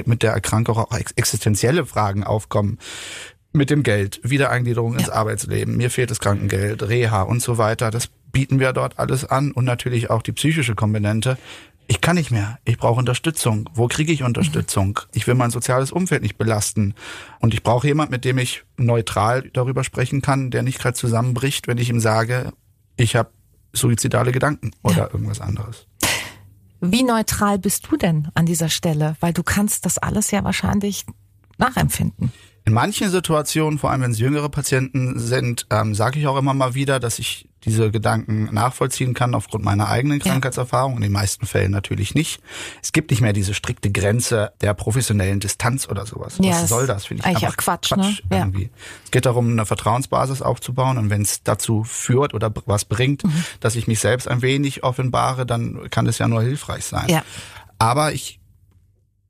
mit 0.05 0.23
der 0.23 0.31
Erkrankung 0.31 0.77
auch 0.77 0.91
existenzielle 1.15 1.85
Fragen 1.85 2.23
aufkommen 2.23 2.79
mit 3.55 3.69
dem 3.69 3.83
Geld, 3.83 4.19
Wiedereingliederung 4.23 4.93
ja. 4.93 4.99
ins 4.99 5.09
Arbeitsleben, 5.09 5.77
mir 5.77 5.89
fehlt 5.89 6.11
das 6.11 6.19
Krankengeld, 6.19 6.83
Reha 6.83 7.23
und 7.23 7.41
so 7.41 7.57
weiter. 7.57 7.91
Das 7.91 8.09
bieten 8.31 8.59
wir 8.59 8.73
dort 8.73 8.99
alles 8.99 9.25
an 9.25 9.51
und 9.51 9.65
natürlich 9.65 10.09
auch 10.09 10.21
die 10.21 10.33
psychische 10.33 10.75
Komponente. 10.75 11.37
Ich 11.87 12.01
kann 12.01 12.15
nicht 12.15 12.31
mehr. 12.31 12.57
Ich 12.65 12.77
brauche 12.77 12.99
Unterstützung. 12.99 13.69
Wo 13.73 13.87
kriege 13.87 14.11
ich 14.11 14.23
Unterstützung? 14.23 14.99
Ich 15.13 15.27
will 15.27 15.35
mein 15.35 15.51
soziales 15.51 15.91
Umfeld 15.91 16.23
nicht 16.23 16.37
belasten. 16.37 16.95
Und 17.39 17.53
ich 17.53 17.61
brauche 17.61 17.87
jemand, 17.87 18.09
mit 18.09 18.25
dem 18.25 18.39
ich 18.39 18.63
neutral 18.77 19.49
darüber 19.53 19.83
sprechen 19.83 20.21
kann, 20.21 20.49
der 20.49 20.63
nicht 20.63 20.79
gerade 20.79 20.95
zusammenbricht, 20.95 21.67
wenn 21.67 21.77
ich 21.77 21.89
ihm 21.89 21.99
sage, 21.99 22.53
ich 22.97 23.15
habe 23.15 23.29
suizidale 23.71 24.31
Gedanken 24.31 24.71
oder 24.81 24.97
ja. 24.97 25.09
irgendwas 25.11 25.41
anderes. 25.41 25.85
Wie 26.81 27.03
neutral 27.03 27.59
bist 27.59 27.87
du 27.89 27.97
denn 27.97 28.29
an 28.33 28.45
dieser 28.45 28.69
Stelle? 28.69 29.15
Weil 29.19 29.33
du 29.33 29.43
kannst 29.43 29.85
das 29.85 29.97
alles 29.97 30.31
ja 30.31 30.43
wahrscheinlich 30.43 31.05
nachempfinden. 31.57 32.31
In 32.67 32.73
manchen 32.73 33.11
Situationen, 33.11 33.77
vor 33.77 33.91
allem 33.91 34.01
wenn 34.01 34.11
es 34.11 34.17
jüngere 34.17 34.49
Patienten 34.49 35.19
sind, 35.19 35.67
ähm, 35.69 35.93
sage 35.93 36.19
ich 36.19 36.25
auch 36.25 36.35
immer 36.35 36.55
mal 36.55 36.73
wieder, 36.73 36.99
dass 36.99 37.19
ich 37.19 37.47
diese 37.63 37.91
Gedanken 37.91 38.45
nachvollziehen 38.51 39.13
kann 39.13 39.35
aufgrund 39.35 39.63
meiner 39.63 39.87
eigenen 39.87 40.19
Krankheitserfahrung. 40.19 40.93
Ja. 40.93 40.95
In 40.97 41.01
den 41.03 41.11
meisten 41.11 41.45
Fällen 41.45 41.71
natürlich 41.71 42.15
nicht. 42.15 42.41
Es 42.81 42.91
gibt 42.91 43.11
nicht 43.11 43.21
mehr 43.21 43.33
diese 43.33 43.53
strikte 43.53 43.91
Grenze 43.91 44.51
der 44.61 44.73
professionellen 44.73 45.39
Distanz 45.39 45.87
oder 45.87 46.07
sowas. 46.07 46.37
Ja, 46.41 46.61
Was 46.61 46.69
soll 46.69 46.87
das? 46.87 47.05
Finde 47.05 47.21
ich 47.21 47.27
einfach 47.27 47.55
Quatsch. 47.55 47.89
Quatsch 47.89 48.23
ne? 48.29 48.37
irgendwie. 48.37 48.63
Ja. 48.63 48.69
Es 49.05 49.11
geht 49.11 49.27
darum, 49.27 49.51
eine 49.51 49.65
Vertrauensbasis 49.67 50.41
aufzubauen 50.41 50.97
und 50.97 51.11
wenn 51.11 51.21
es 51.21 51.43
dazu 51.43 51.83
führt 51.83 52.33
oder 52.33 52.51
was 52.65 52.85
bringt, 52.85 53.23
mhm. 53.23 53.43
dass 53.59 53.75
ich 53.75 53.87
mich 53.87 53.99
selbst 53.99 54.27
ein 54.27 54.41
wenig 54.41 54.83
offenbare, 54.83 55.45
dann 55.45 55.89
kann 55.91 56.07
es 56.07 56.17
ja 56.17 56.27
nur 56.27 56.41
hilfreich 56.41 56.85
sein. 56.85 57.09
Ja. 57.09 57.23
Aber 57.77 58.13
ich 58.13 58.39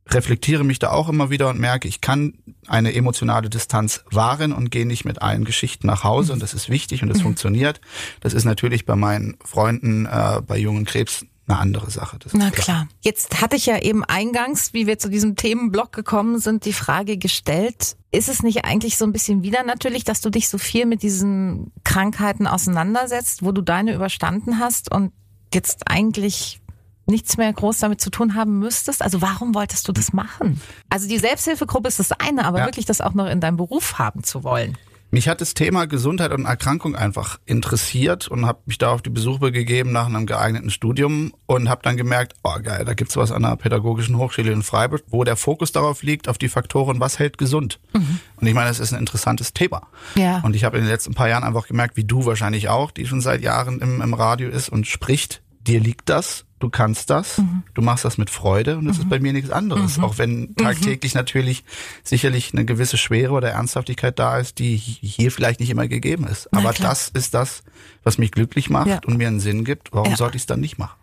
reflektiere 0.09 0.63
mich 0.63 0.79
da 0.79 0.91
auch 0.91 1.09
immer 1.09 1.29
wieder 1.29 1.49
und 1.49 1.59
merke, 1.59 1.87
ich 1.87 2.01
kann 2.01 2.33
eine 2.67 2.93
emotionale 2.93 3.49
Distanz 3.49 4.03
wahren 4.11 4.53
und 4.53 4.69
gehe 4.69 4.85
nicht 4.85 5.05
mit 5.05 5.21
allen 5.21 5.45
Geschichten 5.45 5.87
nach 5.87 6.03
Hause 6.03 6.33
und 6.33 6.41
das 6.41 6.53
ist 6.53 6.69
wichtig 6.69 7.01
und 7.01 7.09
das 7.09 7.19
mhm. 7.19 7.23
funktioniert. 7.23 7.81
Das 8.21 8.33
ist 8.33 8.45
natürlich 8.45 8.85
bei 8.85 8.95
meinen 8.95 9.37
Freunden 9.43 10.05
äh, 10.05 10.41
bei 10.45 10.57
jungen 10.57 10.85
Krebs 10.85 11.25
eine 11.47 11.59
andere 11.59 11.91
Sache. 11.91 12.17
Na 12.33 12.49
klar. 12.49 12.51
klar. 12.51 12.87
Jetzt 13.01 13.41
hatte 13.41 13.55
ich 13.55 13.65
ja 13.67 13.79
eben 13.79 14.03
eingangs, 14.03 14.73
wie 14.73 14.87
wir 14.87 14.97
zu 14.97 15.09
diesem 15.09 15.35
Themenblock 15.35 15.91
gekommen 15.91 16.39
sind, 16.39 16.65
die 16.65 16.73
Frage 16.73 17.17
gestellt, 17.17 17.97
ist 18.11 18.29
es 18.29 18.41
nicht 18.41 18.65
eigentlich 18.65 18.97
so 18.97 19.05
ein 19.05 19.11
bisschen 19.11 19.43
wieder 19.43 19.63
natürlich, 19.63 20.03
dass 20.03 20.21
du 20.21 20.29
dich 20.29 20.49
so 20.49 20.57
viel 20.57 20.85
mit 20.85 21.03
diesen 21.03 21.71
Krankheiten 21.83 22.47
auseinandersetzt, 22.47 23.43
wo 23.43 23.51
du 23.51 23.61
deine 23.61 23.93
überstanden 23.93 24.59
hast 24.59 24.91
und 24.91 25.11
jetzt 25.53 25.87
eigentlich 25.87 26.61
nichts 27.05 27.37
mehr 27.37 27.51
groß 27.51 27.79
damit 27.79 28.01
zu 28.01 28.09
tun 28.09 28.35
haben 28.35 28.59
müsstest? 28.59 29.01
Also 29.01 29.21
warum 29.21 29.55
wolltest 29.55 29.87
du 29.87 29.91
das 29.91 30.13
machen? 30.13 30.61
Also 30.89 31.07
die 31.07 31.17
Selbsthilfegruppe 31.17 31.87
ist 31.87 31.99
das 31.99 32.11
eine, 32.11 32.45
aber 32.45 32.59
ja. 32.59 32.65
wirklich 32.65 32.85
das 32.85 33.01
auch 33.01 33.13
noch 33.13 33.27
in 33.27 33.39
deinem 33.39 33.57
Beruf 33.57 33.99
haben 33.99 34.23
zu 34.23 34.43
wollen. 34.43 34.77
Mich 35.11 35.29
hat 35.29 35.39
das 35.39 35.53
Thema 35.53 35.85
Gesundheit 35.85 36.33
und 36.33 36.43
Erkrankung 36.43 36.95
einfach 36.95 37.39
interessiert 37.45 38.27
und 38.27 38.45
habe 38.45 38.59
mich 38.65 38.79
da 38.79 38.91
auf 38.91 39.01
die 39.01 39.09
Besuche 39.09 39.53
gegeben 39.53 39.93
nach 39.93 40.07
einem 40.07 40.25
geeigneten 40.25 40.69
Studium 40.69 41.31
und 41.45 41.69
habe 41.69 41.83
dann 41.83 41.95
gemerkt, 41.95 42.33
oh 42.43 42.57
geil, 42.61 42.83
da 42.83 42.93
gibt's 42.95 43.15
was 43.15 43.31
an 43.31 43.43
der 43.43 43.55
Pädagogischen 43.55 44.17
Hochschule 44.17 44.51
in 44.51 44.61
Freiburg, 44.61 45.03
wo 45.07 45.23
der 45.23 45.37
Fokus 45.37 45.71
darauf 45.71 46.03
liegt, 46.03 46.27
auf 46.27 46.37
die 46.37 46.49
Faktoren, 46.49 46.99
was 46.99 47.17
hält 47.17 47.37
gesund. 47.37 47.79
Mhm. 47.93 48.19
Und 48.35 48.47
ich 48.47 48.53
meine, 48.53 48.67
das 48.67 48.79
ist 48.79 48.93
ein 48.93 48.99
interessantes 48.99 49.53
Thema. 49.53 49.87
Ja. 50.15 50.41
Und 50.41 50.55
ich 50.55 50.65
habe 50.65 50.77
in 50.77 50.83
den 50.83 50.91
letzten 50.91 51.13
paar 51.13 51.29
Jahren 51.29 51.45
einfach 51.45 51.67
gemerkt, 51.67 51.95
wie 51.95 52.03
du 52.03 52.25
wahrscheinlich 52.25 52.67
auch, 52.67 52.91
die 52.91 53.05
schon 53.05 53.21
seit 53.21 53.41
Jahren 53.41 53.79
im, 53.79 54.01
im 54.01 54.13
Radio 54.13 54.49
ist 54.49 54.67
und 54.67 54.85
spricht, 54.85 55.41
dir 55.61 55.79
liegt 55.79 56.09
das, 56.09 56.44
du 56.59 56.69
kannst 56.69 57.09
das, 57.09 57.37
mhm. 57.37 57.63
du 57.73 57.81
machst 57.81 58.05
das 58.05 58.17
mit 58.17 58.29
Freude 58.29 58.77
und 58.77 58.85
das 58.85 58.97
mhm. 58.97 59.03
ist 59.03 59.09
bei 59.09 59.19
mir 59.19 59.33
nichts 59.33 59.49
anderes. 59.49 59.97
Mhm. 59.97 60.03
Auch 60.03 60.17
wenn 60.17 60.55
tagtäglich 60.55 61.13
mhm. 61.13 61.19
natürlich 61.19 61.63
sicherlich 62.03 62.53
eine 62.53 62.65
gewisse 62.65 62.97
Schwere 62.97 63.33
oder 63.33 63.49
Ernsthaftigkeit 63.49 64.17
da 64.17 64.37
ist, 64.37 64.59
die 64.59 64.75
hier 64.77 65.31
vielleicht 65.31 65.59
nicht 65.59 65.69
immer 65.69 65.87
gegeben 65.87 66.27
ist. 66.27 66.53
Aber 66.53 66.73
das 66.73 67.09
ist 67.09 67.33
das, 67.33 67.63
was 68.03 68.17
mich 68.17 68.31
glücklich 68.31 68.69
macht 68.69 68.87
ja. 68.87 68.99
und 69.05 69.17
mir 69.17 69.27
einen 69.27 69.39
Sinn 69.39 69.65
gibt. 69.65 69.93
Warum 69.93 70.11
ja. 70.11 70.17
sollte 70.17 70.37
ich 70.37 70.43
es 70.43 70.47
dann 70.47 70.59
nicht 70.59 70.77
machen? 70.77 70.95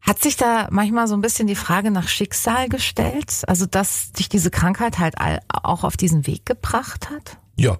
Hat 0.00 0.22
sich 0.22 0.36
da 0.36 0.68
manchmal 0.70 1.08
so 1.08 1.14
ein 1.14 1.20
bisschen 1.20 1.48
die 1.48 1.56
Frage 1.56 1.90
nach 1.90 2.06
Schicksal 2.06 2.68
gestellt? 2.68 3.42
Also, 3.48 3.66
dass 3.66 4.12
dich 4.12 4.28
diese 4.28 4.52
Krankheit 4.52 5.00
halt 5.00 5.16
auch 5.48 5.82
auf 5.82 5.96
diesen 5.96 6.28
Weg 6.28 6.46
gebracht 6.46 7.10
hat? 7.10 7.38
Ja, 7.56 7.76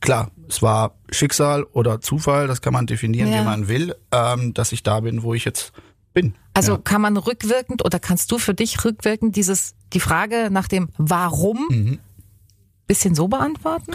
klar, 0.00 0.30
es 0.48 0.62
war 0.62 0.94
Schicksal 1.10 1.64
oder 1.64 2.00
Zufall, 2.00 2.46
das 2.46 2.62
kann 2.62 2.72
man 2.72 2.86
definieren, 2.86 3.30
ja. 3.30 3.40
wie 3.40 3.44
man 3.44 3.68
will, 3.68 3.94
ähm, 4.10 4.54
dass 4.54 4.72
ich 4.72 4.82
da 4.84 5.00
bin, 5.00 5.22
wo 5.22 5.34
ich 5.34 5.44
jetzt 5.44 5.72
bin. 6.16 6.34
Also 6.54 6.72
ja. 6.72 6.78
kann 6.78 7.02
man 7.02 7.16
rückwirkend 7.18 7.84
oder 7.84 8.00
kannst 8.00 8.32
du 8.32 8.38
für 8.38 8.54
dich 8.54 8.82
rückwirkend 8.84 9.36
dieses 9.36 9.74
die 9.92 10.00
Frage 10.00 10.48
nach 10.50 10.66
dem 10.66 10.88
Warum 10.96 11.66
mhm. 11.68 11.98
bisschen 12.86 13.14
so 13.14 13.28
beantworten? 13.28 13.92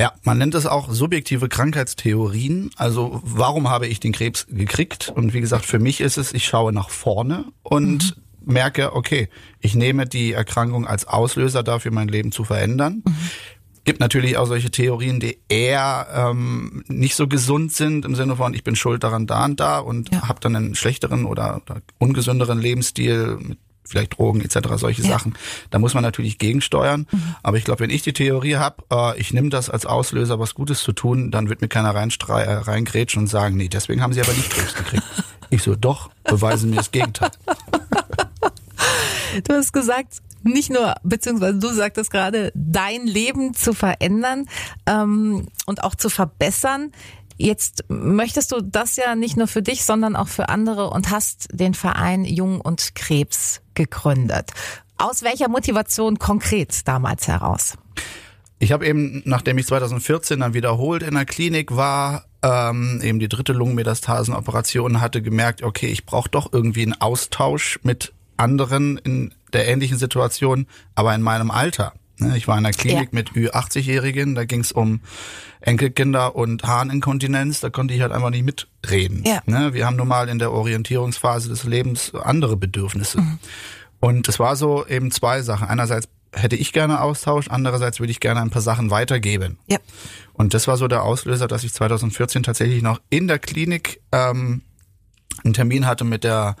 Ja, 0.00 0.12
man 0.22 0.38
nennt 0.38 0.54
es 0.54 0.64
auch 0.66 0.90
subjektive 0.90 1.50
Krankheitstheorien. 1.50 2.70
Also 2.76 3.20
warum 3.22 3.68
habe 3.68 3.86
ich 3.86 4.00
den 4.00 4.12
Krebs 4.12 4.46
gekriegt? 4.48 5.12
Und 5.14 5.34
wie 5.34 5.42
gesagt, 5.42 5.66
für 5.66 5.78
mich 5.78 6.00
ist 6.00 6.16
es, 6.16 6.32
ich 6.32 6.46
schaue 6.46 6.72
nach 6.72 6.88
vorne 6.88 7.44
und 7.62 8.16
mhm. 8.40 8.52
merke, 8.54 8.96
okay, 8.96 9.28
ich 9.60 9.74
nehme 9.74 10.06
die 10.06 10.32
Erkrankung 10.32 10.86
als 10.86 11.06
Auslöser 11.06 11.62
dafür, 11.62 11.92
mein 11.92 12.08
Leben 12.08 12.32
zu 12.32 12.44
verändern. 12.44 13.02
Mhm 13.06 13.28
gibt 13.84 14.00
natürlich 14.00 14.36
auch 14.36 14.46
solche 14.46 14.70
Theorien, 14.70 15.20
die 15.20 15.38
eher 15.48 16.06
ähm, 16.14 16.84
nicht 16.88 17.14
so 17.14 17.26
gesund 17.26 17.72
sind 17.72 18.04
im 18.04 18.14
Sinne 18.14 18.36
von 18.36 18.54
ich 18.54 18.64
bin 18.64 18.76
schuld 18.76 19.02
daran 19.02 19.26
da 19.26 19.44
und 19.44 19.60
da 19.60 19.78
und 19.78 20.12
ja. 20.12 20.28
habe 20.28 20.40
dann 20.40 20.56
einen 20.56 20.74
schlechteren 20.74 21.24
oder, 21.24 21.60
oder 21.64 21.82
ungesünderen 21.98 22.60
Lebensstil 22.60 23.38
mit 23.40 23.58
vielleicht 23.84 24.18
Drogen 24.18 24.40
etc. 24.40 24.68
solche 24.76 25.02
ja. 25.02 25.08
Sachen. 25.08 25.34
Da 25.70 25.78
muss 25.78 25.94
man 25.94 26.02
natürlich 26.02 26.38
gegensteuern. 26.38 27.06
Mhm. 27.10 27.34
Aber 27.42 27.56
ich 27.56 27.64
glaube, 27.64 27.80
wenn 27.80 27.90
ich 27.90 28.02
die 28.02 28.12
Theorie 28.12 28.56
habe, 28.56 28.84
äh, 28.90 29.20
ich 29.20 29.32
nehme 29.32 29.50
das 29.50 29.70
als 29.70 29.86
Auslöser, 29.86 30.38
was 30.38 30.54
Gutes 30.54 30.82
zu 30.82 30.92
tun, 30.92 31.30
dann 31.30 31.48
wird 31.48 31.60
mir 31.60 31.68
keiner 31.68 31.94
reinstrei 31.94 32.42
äh, 32.42 32.54
reingrätschen 32.54 33.22
und 33.22 33.28
sagen, 33.28 33.56
nee, 33.56 33.68
deswegen 33.68 34.00
haben 34.00 34.12
sie 34.12 34.20
aber 34.20 34.32
nicht 34.32 34.50
Krebs 34.50 34.74
gekriegt. 34.74 35.04
ich 35.50 35.62
so, 35.62 35.74
doch, 35.74 36.10
beweisen 36.24 36.70
mir 36.70 36.76
das 36.76 36.90
Gegenteil. 36.90 37.30
Du 39.44 39.54
hast 39.54 39.72
gesagt, 39.72 40.18
nicht 40.44 40.70
nur, 40.70 40.94
beziehungsweise 41.02 41.58
du 41.58 41.68
sagtest 41.68 42.10
gerade, 42.10 42.52
dein 42.54 43.06
Leben 43.06 43.54
zu 43.54 43.72
verändern 43.72 44.46
ähm, 44.86 45.48
und 45.66 45.84
auch 45.84 45.94
zu 45.94 46.08
verbessern. 46.08 46.92
Jetzt 47.36 47.84
möchtest 47.88 48.52
du 48.52 48.60
das 48.60 48.96
ja 48.96 49.14
nicht 49.14 49.36
nur 49.36 49.48
für 49.48 49.62
dich, 49.62 49.84
sondern 49.84 50.16
auch 50.16 50.28
für 50.28 50.48
andere 50.48 50.90
und 50.90 51.10
hast 51.10 51.48
den 51.52 51.74
Verein 51.74 52.24
Jung 52.24 52.60
und 52.60 52.94
Krebs 52.94 53.60
gegründet. 53.74 54.50
Aus 54.98 55.22
welcher 55.22 55.48
Motivation 55.48 56.18
konkret 56.18 56.86
damals 56.86 57.26
heraus? 57.26 57.76
Ich 58.58 58.70
habe 58.70 58.86
eben, 58.86 59.22
nachdem 59.24 59.58
ich 59.58 59.66
2014 59.66 60.38
dann 60.38 60.54
wiederholt 60.54 61.02
in 61.02 61.14
der 61.14 61.24
Klinik 61.24 61.74
war, 61.74 62.26
ähm, 62.42 63.00
eben 63.02 63.18
die 63.18 63.28
dritte 63.28 63.52
Lungenmetastasenoperation 63.52 65.00
hatte, 65.00 65.20
gemerkt, 65.20 65.64
okay, 65.64 65.88
ich 65.88 66.06
brauche 66.06 66.28
doch 66.28 66.52
irgendwie 66.52 66.82
einen 66.82 67.00
Austausch 67.00 67.80
mit 67.82 68.12
anderen 68.42 68.98
in 68.98 69.34
der 69.52 69.68
ähnlichen 69.68 69.98
Situation, 69.98 70.66
aber 70.94 71.14
in 71.14 71.22
meinem 71.22 71.50
Alter. 71.50 71.92
Ne, 72.18 72.36
ich 72.36 72.46
war 72.46 72.58
in 72.58 72.64
der 72.64 72.72
Klinik 72.72 73.10
ja. 73.12 73.18
mit 73.18 73.30
Ü80-Jährigen, 73.30 74.34
da 74.34 74.44
ging 74.44 74.60
es 74.60 74.72
um 74.72 75.00
Enkelkinder 75.60 76.36
und 76.36 76.64
Harninkontinenz, 76.64 77.60
da 77.60 77.70
konnte 77.70 77.94
ich 77.94 78.00
halt 78.00 78.12
einfach 78.12 78.30
nicht 78.30 78.44
mitreden. 78.44 79.24
Ja. 79.24 79.42
Ne, 79.46 79.74
wir 79.74 79.86
haben 79.86 79.96
nun 79.96 80.08
mal 80.08 80.28
in 80.28 80.38
der 80.38 80.52
Orientierungsphase 80.52 81.48
des 81.48 81.64
Lebens 81.64 82.14
andere 82.14 82.56
Bedürfnisse. 82.56 83.20
Mhm. 83.20 83.38
Und 84.00 84.28
es 84.28 84.38
war 84.38 84.56
so 84.56 84.86
eben 84.86 85.10
zwei 85.10 85.42
Sachen. 85.42 85.68
Einerseits 85.68 86.08
hätte 86.34 86.56
ich 86.56 86.72
gerne 86.72 87.00
Austausch, 87.00 87.48
andererseits 87.48 88.00
würde 88.00 88.10
ich 88.10 88.20
gerne 88.20 88.40
ein 88.40 88.50
paar 88.50 88.62
Sachen 88.62 88.90
weitergeben. 88.90 89.58
Ja. 89.66 89.78
Und 90.32 90.54
das 90.54 90.66
war 90.66 90.76
so 90.76 90.88
der 90.88 91.02
Auslöser, 91.02 91.46
dass 91.46 91.62
ich 91.64 91.72
2014 91.72 92.42
tatsächlich 92.42 92.82
noch 92.82 93.00
in 93.10 93.28
der 93.28 93.38
Klinik 93.38 94.00
ähm, 94.12 94.62
einen 95.44 95.54
Termin 95.54 95.86
hatte 95.86 96.04
mit 96.04 96.24
der 96.24 96.56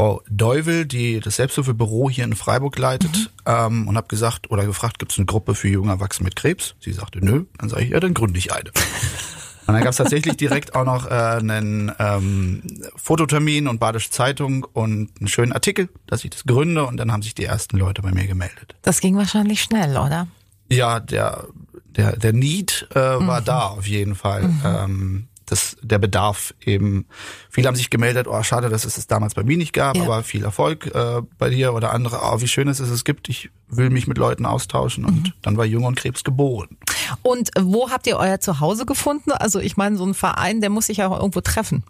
Frau 0.00 0.22
Deuvel, 0.30 0.86
die 0.86 1.20
das 1.20 1.36
Selbsthilfebüro 1.36 2.08
hier 2.08 2.24
in 2.24 2.34
Freiburg 2.34 2.78
leitet, 2.78 3.14
mhm. 3.14 3.28
ähm, 3.44 3.86
und 3.86 3.98
habe 3.98 4.08
gesagt 4.08 4.50
oder 4.50 4.64
gefragt, 4.64 4.98
gibt 4.98 5.12
es 5.12 5.18
eine 5.18 5.26
Gruppe 5.26 5.54
für 5.54 5.68
junge 5.68 5.90
Erwachsene 5.90 6.24
mit 6.24 6.36
Krebs? 6.36 6.74
Sie 6.80 6.94
sagte, 6.94 7.22
nö. 7.22 7.44
Dann 7.58 7.68
sage 7.68 7.84
ich, 7.84 7.90
ja, 7.90 8.00
dann 8.00 8.14
gründe 8.14 8.38
ich 8.38 8.50
eine. 8.50 8.70
Und 9.66 9.74
dann 9.74 9.82
gab 9.82 9.90
es 9.90 9.98
tatsächlich 9.98 10.38
direkt 10.38 10.74
auch 10.74 10.86
noch 10.86 11.06
äh, 11.06 11.12
einen 11.12 11.92
ähm, 11.98 12.62
Fototermin 12.96 13.68
und 13.68 13.78
Badische 13.78 14.10
Zeitung 14.10 14.64
und 14.72 15.10
einen 15.20 15.28
schönen 15.28 15.52
Artikel, 15.52 15.90
dass 16.06 16.24
ich 16.24 16.30
das 16.30 16.44
gründe 16.44 16.84
und 16.86 16.96
dann 16.96 17.12
haben 17.12 17.22
sich 17.22 17.36
die 17.36 17.44
ersten 17.44 17.76
Leute 17.76 18.02
bei 18.02 18.10
mir 18.10 18.26
gemeldet. 18.26 18.74
Das 18.82 19.00
ging 19.00 19.16
wahrscheinlich 19.16 19.62
schnell, 19.62 19.90
oder? 19.90 20.26
Ja, 20.68 20.98
der 20.98 21.44
der 21.86 22.16
der 22.16 22.32
Need 22.32 22.88
äh, 22.94 22.98
war 22.98 23.42
mhm. 23.42 23.44
da 23.44 23.66
auf 23.66 23.86
jeden 23.86 24.16
Fall. 24.16 24.48
Mhm. 24.48 24.60
Ähm, 24.64 25.28
das, 25.50 25.76
der 25.82 25.98
Bedarf 25.98 26.54
eben. 26.64 27.06
Viele 27.50 27.68
haben 27.68 27.76
sich 27.76 27.90
gemeldet, 27.90 28.26
oh 28.28 28.42
schade, 28.42 28.68
dass 28.68 28.84
es 28.84 28.96
es 28.96 29.06
damals 29.06 29.34
bei 29.34 29.42
mir 29.42 29.56
nicht 29.56 29.72
gab, 29.72 29.96
ja. 29.96 30.02
aber 30.04 30.22
viel 30.22 30.44
Erfolg 30.44 30.86
äh, 30.94 31.22
bei 31.38 31.50
dir 31.50 31.74
oder 31.74 31.92
andere, 31.92 32.20
oh 32.22 32.40
wie 32.40 32.48
schön 32.48 32.68
es 32.68 32.80
ist, 32.80 32.90
es 32.90 33.04
gibt, 33.04 33.28
ich 33.28 33.50
will 33.68 33.90
mich 33.90 34.06
mit 34.06 34.18
Leuten 34.18 34.46
austauschen 34.46 35.04
und 35.04 35.28
mhm. 35.28 35.32
dann 35.42 35.56
war 35.56 35.64
Jung 35.64 35.84
und 35.84 35.96
Krebs 35.96 36.24
geboren. 36.24 36.76
Und 37.22 37.50
wo 37.58 37.90
habt 37.90 38.06
ihr 38.06 38.16
euer 38.16 38.40
Zuhause 38.40 38.86
gefunden? 38.86 39.32
Also 39.32 39.60
ich 39.60 39.76
meine, 39.76 39.96
so 39.96 40.04
ein 40.04 40.14
Verein, 40.14 40.60
der 40.60 40.70
muss 40.70 40.86
sich 40.86 40.98
ja 40.98 41.08
auch 41.08 41.18
irgendwo 41.18 41.40
treffen. 41.40 41.84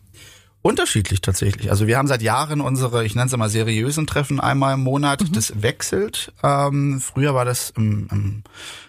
Unterschiedlich 0.63 1.23
tatsächlich. 1.23 1.71
Also 1.71 1.87
wir 1.87 1.97
haben 1.97 2.07
seit 2.07 2.21
Jahren 2.21 2.61
unsere, 2.61 3.07
ich 3.07 3.15
nenne 3.15 3.29
es 3.29 3.37
mal 3.37 3.49
seriösen 3.49 4.07
Treffen 4.07 4.41
einmal 4.41 4.75
im 4.75 4.81
Monat. 4.81 5.23
Mhm. 5.23 5.33
Das 5.33 5.63
wechselt. 5.63 6.35
Ähm, 6.43 7.01
früher 7.01 7.35
war 7.35 7.47
das 7.47 7.71
im, 7.77 8.09
im 8.13 8.43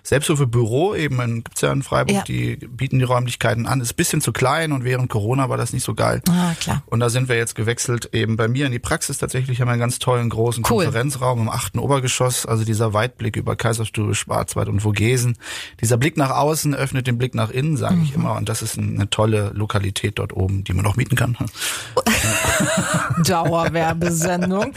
Selbsthilfebüro 0.03 0.95
eben, 0.95 1.21
in, 1.21 1.43
gibt's 1.45 1.61
ja 1.61 1.71
in 1.71 1.81
Freiburg, 1.81 2.15
ja. 2.15 2.23
die 2.23 2.57
bieten 2.57 2.99
die 2.99 3.05
Räumlichkeiten 3.05 3.67
an. 3.67 3.79
Ist 3.79 3.93
bisschen 3.93 4.19
zu 4.19 4.33
klein 4.33 4.73
und 4.73 4.83
während 4.83 5.09
Corona 5.09 5.47
war 5.47 5.55
das 5.55 5.71
nicht 5.71 5.83
so 5.83 5.93
geil. 5.93 6.21
Ah, 6.29 6.55
klar. 6.59 6.83
Und 6.87 6.99
da 6.99 7.09
sind 7.09 7.29
wir 7.29 7.37
jetzt 7.37 7.55
gewechselt 7.55 8.09
eben 8.11 8.35
bei 8.35 8.49
mir 8.49 8.65
in 8.65 8.73
die 8.73 8.79
Praxis. 8.79 9.17
Tatsächlich 9.17 9.61
haben 9.61 9.69
wir 9.69 9.73
einen 9.73 9.79
ganz 9.79 9.99
tollen 9.99 10.29
großen 10.29 10.65
cool. 10.69 10.83
Konferenzraum 10.83 11.39
im 11.39 11.49
achten 11.49 11.79
Obergeschoss. 11.79 12.45
Also 12.45 12.65
dieser 12.65 12.93
Weitblick 12.93 13.37
über 13.37 13.55
Kaiserstube, 13.55 14.13
Schwarzwald 14.13 14.67
und 14.67 14.81
Vogesen. 14.81 15.37
Dieser 15.79 15.95
Blick 15.95 16.17
nach 16.17 16.31
außen 16.31 16.75
öffnet 16.75 17.07
den 17.07 17.17
Blick 17.17 17.33
nach 17.33 17.49
innen, 17.49 17.77
sage 17.77 17.95
mhm. 17.95 18.03
ich 18.03 18.13
immer. 18.13 18.35
Und 18.35 18.49
das 18.49 18.61
ist 18.61 18.77
eine 18.77 19.09
tolle 19.09 19.51
Lokalität 19.53 20.19
dort 20.19 20.33
oben, 20.33 20.65
die 20.65 20.73
man 20.73 20.85
auch 20.85 20.97
mieten 20.97 21.15
kann. 21.15 21.37
Dauerwerbesendung. 23.25 24.73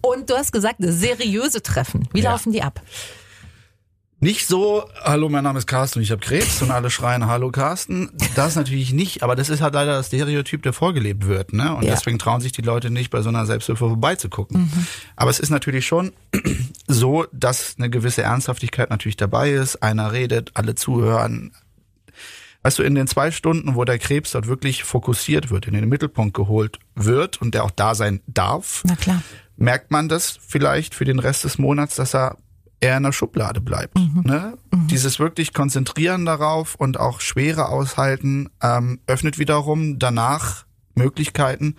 Und 0.00 0.30
du 0.30 0.34
hast 0.34 0.52
gesagt, 0.52 0.76
seriöse 0.78 1.62
Treffen. 1.62 2.08
Wie 2.12 2.20
ja. 2.20 2.30
laufen 2.30 2.52
die 2.52 2.62
ab? 2.62 2.80
Nicht 4.24 4.46
so, 4.46 4.88
hallo, 5.02 5.28
mein 5.28 5.44
Name 5.44 5.58
ist 5.58 5.66
Carsten 5.66 5.98
und 5.98 6.02
ich 6.02 6.10
habe 6.10 6.22
Krebs 6.22 6.62
und 6.62 6.70
alle 6.70 6.88
schreien, 6.88 7.26
hallo 7.26 7.50
Carsten. 7.50 8.10
Das 8.34 8.56
natürlich 8.56 8.94
nicht, 8.94 9.22
aber 9.22 9.36
das 9.36 9.50
ist 9.50 9.60
halt 9.60 9.74
leider 9.74 9.92
das 9.92 10.06
Stereotyp, 10.06 10.62
der 10.62 10.72
vorgelebt 10.72 11.26
wird. 11.26 11.52
Ne? 11.52 11.74
Und 11.74 11.82
ja. 11.82 11.90
deswegen 11.90 12.18
trauen 12.18 12.40
sich 12.40 12.52
die 12.52 12.62
Leute 12.62 12.90
nicht, 12.90 13.10
bei 13.10 13.20
so 13.20 13.28
einer 13.28 13.44
Selbsthilfe 13.44 13.86
vorbeizugucken. 13.86 14.62
Mhm. 14.62 14.86
Aber 15.14 15.30
es 15.30 15.40
ist 15.40 15.50
natürlich 15.50 15.86
schon 15.86 16.14
so, 16.88 17.26
dass 17.32 17.74
eine 17.76 17.90
gewisse 17.90 18.22
Ernsthaftigkeit 18.22 18.88
natürlich 18.88 19.18
dabei 19.18 19.50
ist. 19.50 19.82
Einer 19.82 20.12
redet, 20.12 20.52
alle 20.54 20.74
zuhören, 20.74 21.52
Weißt 22.64 22.78
du, 22.78 22.82
in 22.82 22.94
den 22.94 23.06
zwei 23.06 23.30
Stunden, 23.30 23.74
wo 23.74 23.84
der 23.84 23.98
Krebs 23.98 24.30
dort 24.32 24.46
wirklich 24.46 24.84
fokussiert 24.84 25.50
wird, 25.50 25.66
in 25.66 25.74
den 25.74 25.86
Mittelpunkt 25.86 26.34
geholt 26.34 26.78
wird 26.94 27.40
und 27.40 27.54
der 27.54 27.64
auch 27.64 27.70
da 27.70 27.94
sein 27.94 28.20
darf, 28.26 28.82
Na 28.86 28.96
klar. 28.96 29.22
merkt 29.56 29.90
man 29.90 30.08
das 30.08 30.38
vielleicht 30.48 30.94
für 30.94 31.04
den 31.04 31.18
Rest 31.18 31.44
des 31.44 31.58
Monats, 31.58 31.96
dass 31.96 32.14
er 32.14 32.38
eher 32.80 32.96
in 32.96 33.02
der 33.02 33.12
Schublade 33.12 33.60
bleibt. 33.60 33.98
Mhm. 33.98 34.22
Ne? 34.24 34.56
Mhm. 34.72 34.86
Dieses 34.88 35.18
wirklich 35.18 35.52
Konzentrieren 35.52 36.24
darauf 36.24 36.74
und 36.74 36.98
auch 36.98 37.20
Schwere 37.20 37.68
aushalten 37.68 38.48
ähm, 38.62 38.98
öffnet 39.06 39.38
wiederum 39.38 39.98
danach 39.98 40.64
Möglichkeiten. 40.94 41.76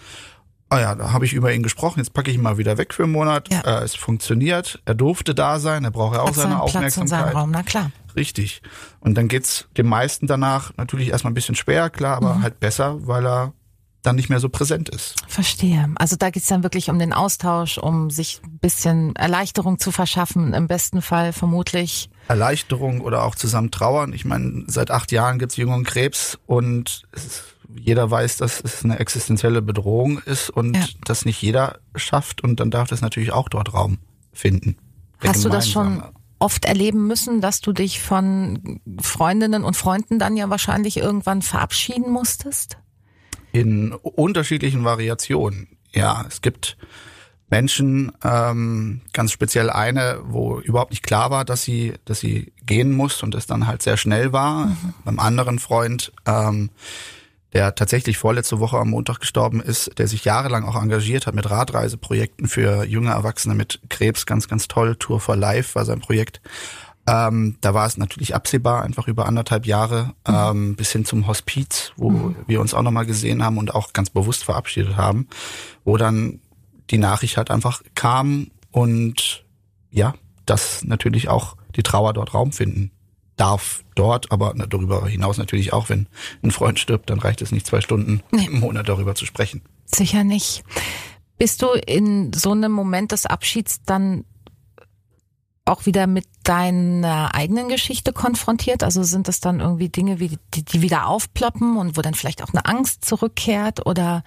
Ah 0.70 0.80
ja, 0.80 0.96
da 0.96 1.14
habe 1.14 1.26
ich 1.26 1.34
über 1.34 1.52
ihn 1.52 1.64
gesprochen, 1.64 2.00
jetzt 2.00 2.14
packe 2.14 2.30
ich 2.30 2.38
ihn 2.38 2.44
mal 2.44 2.58
wieder 2.58 2.78
weg 2.78 2.94
für 2.94 3.04
einen 3.04 3.12
Monat. 3.12 3.52
Ja. 3.52 3.62
Äh, 3.62 3.84
es 3.84 3.96
funktioniert, 3.96 4.82
er 4.86 4.94
durfte 4.94 5.34
da 5.34 5.60
sein, 5.60 5.84
er 5.84 5.92
braucht 5.92 6.16
ja 6.16 6.22
auch 6.22 6.28
Hat 6.28 6.36
seine 6.36 6.62
Aufmerksamkeit. 6.62 7.20
Platz 7.20 7.32
in 7.32 7.38
Raum, 7.38 7.52
na 7.52 7.64
klar. 7.64 7.92
Richtig. 8.16 8.62
Und 9.00 9.16
dann 9.16 9.28
geht's 9.28 9.68
dem 9.78 9.88
meisten 9.88 10.28
danach 10.28 10.72
natürlich 10.78 11.10
erstmal 11.10 11.32
ein 11.32 11.36
bisschen 11.36 11.56
schwer, 11.56 11.90
klar, 11.90 12.18
aber 12.18 12.36
mhm. 12.36 12.44
halt 12.44 12.60
besser, 12.60 13.08
weil 13.08 13.26
er 13.26 13.54
dann 14.06 14.16
nicht 14.16 14.30
mehr 14.30 14.40
so 14.40 14.50
präsent 14.50 14.90
ist. 14.90 15.16
Verstehe. 15.28 15.90
Also 15.96 16.16
da 16.16 16.30
geht's 16.30 16.48
dann 16.48 16.64
wirklich 16.64 16.90
um 16.90 17.00
den 17.00 17.14
Austausch, 17.14 17.78
um 17.78 18.10
sich 18.10 18.40
ein 18.44 18.60
bisschen 18.60 19.16
Erleichterung 19.16 19.80
zu 19.80 19.92
verschaffen, 19.92 20.54
im 20.54 20.68
besten 20.68 21.02
Fall 21.02 21.34
vermutlich. 21.34 22.10
Erleichterung 22.28 23.02
oder 23.02 23.24
auch 23.24 23.36
zusammen 23.36 23.72
trauern. 23.72 24.14
Ich 24.14 24.26
meine, 24.26 24.64
seit 24.68 24.92
acht 24.92 25.12
Jahren 25.12 25.40
gibt's 25.40 25.58
Jüngeren 25.58 25.84
Krebs 25.84 26.38
und 26.46 27.04
ist, 27.14 27.56
jeder 27.76 28.10
weiß, 28.10 28.38
dass 28.38 28.62
es 28.64 28.84
eine 28.84 29.00
existenzielle 29.00 29.62
Bedrohung 29.62 30.20
ist 30.20 30.50
und 30.50 30.76
ja. 30.76 30.86
das 31.04 31.26
nicht 31.26 31.42
jeder 31.42 31.80
schafft 31.96 32.44
und 32.44 32.60
dann 32.60 32.72
darf 32.72 32.88
das 32.88 33.02
natürlich 33.02 33.32
auch 33.32 33.50
dort 33.50 33.74
Raum 33.74 33.98
finden. 34.32 34.78
Hast 35.20 35.44
du 35.44 35.50
das 35.50 35.70
schon 35.70 36.04
oft 36.40 36.66
erleben 36.66 37.08
müssen, 37.08 37.42
dass 37.42 37.62
du 37.62 37.72
dich 37.72 38.02
von 38.02 38.80
Freundinnen 39.02 39.64
und 39.64 39.76
Freunden 39.76 40.20
dann 40.20 40.38
ja 40.38 40.50
wahrscheinlich 40.50 40.98
irgendwann 40.98 41.42
verabschieden 41.42 42.12
musstest? 42.12 42.78
In 43.52 43.94
unterschiedlichen 43.94 44.84
Variationen. 44.84 45.78
Ja, 45.94 46.26
es 46.28 46.42
gibt 46.42 46.78
Menschen, 47.50 48.12
ähm, 48.24 49.02
ganz 49.14 49.32
speziell 49.32 49.70
eine, 49.70 50.20
wo 50.26 50.60
überhaupt 50.60 50.92
nicht 50.92 51.04
klar 51.04 51.30
war, 51.30 51.46
dass 51.46 51.64
sie, 51.64 51.94
dass 52.04 52.20
sie 52.20 52.52
gehen 52.66 52.92
muss 52.92 53.22
und 53.24 53.36
es 53.36 53.46
dann 53.46 53.68
halt 53.68 53.82
sehr 53.82 53.98
schnell 53.98 54.34
war. 54.34 54.66
Mhm. 54.66 54.94
Beim 55.04 55.20
anderen 55.20 55.60
Freund, 55.60 56.12
ähm, 56.26 56.70
der 57.56 57.74
tatsächlich 57.74 58.18
vorletzte 58.18 58.60
Woche 58.60 58.78
am 58.78 58.90
Montag 58.90 59.22
gestorben 59.22 59.62
ist, 59.62 59.98
der 59.98 60.10
sich 60.10 60.26
jahrelang 60.26 60.66
auch 60.66 60.76
engagiert 60.76 61.26
hat 61.26 61.36
mit 61.36 61.50
Radreiseprojekten 61.50 62.50
für 62.50 62.84
junge 62.84 63.12
Erwachsene 63.12 63.56
mit 63.56 63.80
Krebs, 63.88 64.26
ganz, 64.26 64.50
ganz 64.50 64.68
toll. 64.68 64.98
Tour 64.98 65.22
for 65.22 65.38
Life 65.38 65.74
war 65.74 65.86
sein 65.86 66.02
Projekt. 66.02 66.42
Ähm, 67.08 67.56
da 67.62 67.74
war 67.74 67.88
es 67.88 67.96
natürlich 67.96 68.36
absehbar, 68.36 68.84
einfach 68.84 69.08
über 69.08 69.26
anderthalb 69.26 69.66
Jahre 69.66 70.14
mhm. 70.28 70.36
ähm, 70.36 70.76
bis 70.76 70.92
hin 70.92 71.06
zum 71.06 71.28
Hospiz, 71.28 71.94
wo 71.96 72.10
mhm. 72.10 72.36
wir 72.46 72.60
uns 72.60 72.74
auch 72.74 72.82
nochmal 72.82 73.06
gesehen 73.06 73.42
haben 73.42 73.58
und 73.58 73.74
auch 73.74 73.94
ganz 73.94 74.10
bewusst 74.10 74.44
verabschiedet 74.44 74.98
haben, 74.98 75.30
wo 75.86 75.96
dann 75.96 76.42
die 76.90 76.98
Nachricht 76.98 77.38
halt 77.38 77.52
einfach 77.52 77.84
kam 77.96 78.52
und 78.72 79.46
ja, 79.92 80.14
dass 80.46 80.84
natürlich 80.84 81.30
auch 81.30 81.56
die 81.78 81.84
Trauer 81.84 82.12
dort 82.12 82.34
Raum 82.34 82.52
finden 82.52 82.92
darf 83.36 83.84
dort, 83.96 84.32
aber 84.32 84.54
darüber 84.54 85.08
hinaus 85.08 85.38
natürlich 85.38 85.74
auch, 85.74 85.90
wenn 85.90 86.08
ein 86.44 86.52
Freund 86.52 86.80
stirbt, 86.80 87.10
dann 87.10 87.20
reicht 87.20 87.42
es 87.42 87.52
nicht 87.52 87.68
zwei 87.68 87.82
Stunden 87.82 88.22
nee. 88.32 88.46
im 88.46 88.60
Monat 88.60 88.88
darüber 88.88 89.16
zu 89.16 89.26
sprechen. 89.26 89.62
Sicher 89.86 90.24
nicht. 90.24 90.64
Bist 91.38 91.62
du 91.62 91.68
in 91.74 92.32
so 92.34 92.52
einem 92.52 92.72
Moment 92.72 93.12
des 93.12 93.26
Abschieds 93.26 93.82
dann 93.86 94.24
auch 95.66 95.86
wieder 95.86 96.08
mit 96.08 96.26
deiner 96.44 97.34
eigenen 97.34 97.68
Geschichte 97.68 98.14
konfrontiert? 98.14 98.84
Also 98.84 99.04
sind 99.04 99.28
das 99.28 99.40
dann 99.40 99.60
irgendwie 99.60 99.90
Dinge, 99.90 100.16
die, 100.16 100.38
die 100.54 100.82
wieder 100.82 101.08
aufploppen 101.08 101.78
und 101.78 101.98
wo 101.98 102.02
dann 102.02 102.14
vielleicht 102.14 102.44
auch 102.44 102.54
eine 102.54 102.66
Angst 102.66 103.04
zurückkehrt 103.04 103.86
oder 103.86 104.24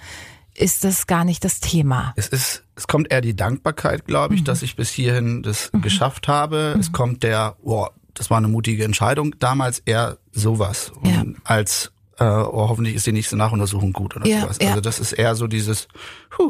ist 0.55 0.83
das 0.83 1.07
gar 1.07 1.25
nicht 1.25 1.45
das 1.45 1.61
Thema? 1.61 2.13
Es 2.17 2.29
ist, 2.29 2.65
es 2.75 2.89
kommt 2.89 3.13
eher 3.13 3.21
die 3.21 3.37
Dankbarkeit, 3.37 4.07
glaube 4.07 4.35
ich, 4.35 4.41
mhm. 4.41 4.47
dass 4.47 4.63
ich 4.63 4.75
bis 4.75 4.91
hierhin 4.91 5.43
das 5.43 5.73
mhm. 5.73 5.83
geschafft 5.83 6.27
habe. 6.27 6.73
Mhm. 6.75 6.81
Es 6.81 6.93
kommt 6.93 7.23
der, 7.23 7.57
boah, 7.63 7.93
das 8.19 8.31
war 8.31 8.39
eine 8.39 8.49
mutige 8.49 8.85
Entscheidung. 8.85 9.35
Damals 9.39 9.81
eher 9.81 10.19
sowas. 10.33 10.93
Ja. 11.05 11.25
als 11.45 11.93
äh, 12.19 12.25
oh, 12.25 12.69
hoffentlich 12.69 12.97
ist 12.97 13.07
die 13.07 13.13
nächste 13.13 13.37
Nachuntersuchung 13.37 13.93
gut 13.93 14.17
oder 14.17 14.27
ja, 14.27 14.41
sowas. 14.41 14.59
Also 14.61 14.75
ja. 14.75 14.81
das 14.81 14.99
ist 14.99 15.13
eher 15.13 15.35
so 15.37 15.47
dieses, 15.47 15.87